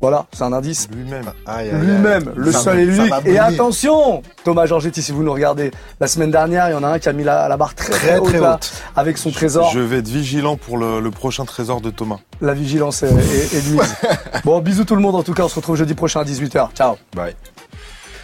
Voilà, 0.00 0.26
c'est 0.32 0.44
un 0.44 0.52
indice. 0.52 0.88
Lui-même. 0.92 1.32
Aïe, 1.46 1.70
aïe, 1.70 1.74
aïe. 1.74 1.80
Lui-même, 1.86 2.32
le 2.36 2.52
Ça 2.52 2.60
seul 2.60 2.76
va- 2.76 2.82
et 2.82 2.84
l'unique. 2.86 3.38
attention, 3.38 4.22
Thomas 4.44 4.66
Georgetti, 4.66 5.02
si 5.02 5.10
vous 5.12 5.22
nous 5.24 5.32
regardez, 5.32 5.70
la 6.00 6.06
semaine 6.06 6.30
dernière, 6.30 6.68
il 6.68 6.72
y 6.72 6.74
en 6.74 6.84
a 6.84 6.88
un 6.88 6.98
qui 6.98 7.08
a 7.08 7.12
mis 7.12 7.24
la, 7.24 7.48
la 7.48 7.56
barre 7.56 7.74
très 7.74 7.90
très, 7.92 7.98
Très, 8.08 8.18
haute, 8.18 8.28
très 8.28 8.40
là, 8.40 8.54
haute. 8.54 8.72
avec 8.96 9.18
son 9.18 9.30
trésor. 9.30 9.70
Je 9.72 9.80
vais 9.80 9.98
être 9.98 10.08
vigilant 10.08 10.56
pour 10.56 10.78
le, 10.78 11.00
le 11.00 11.10
prochain 11.10 11.44
trésor 11.44 11.80
de 11.80 11.90
Thomas. 11.90 12.18
La 12.40 12.54
vigilance 12.54 13.02
est, 13.02 13.08
est, 13.12 13.54
est 13.54 13.68
de 13.68 13.72
mise. 13.72 13.94
bon, 14.44 14.60
bisous 14.60 14.84
tout 14.84 14.94
le 14.94 15.02
monde 15.02 15.16
en 15.16 15.22
tout 15.22 15.34
cas, 15.34 15.42
on 15.44 15.48
se 15.48 15.56
retrouve 15.56 15.76
jeudi 15.76 15.94
prochain 15.94 16.20
à 16.20 16.24
18h. 16.24 16.68
Ciao. 16.74 16.96
Bye. 17.16 17.34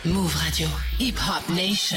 Move 0.05 0.35
Radio. 0.45 0.68
Hip 1.01 1.14
Hop 1.29 1.57
Nation. 1.57 1.97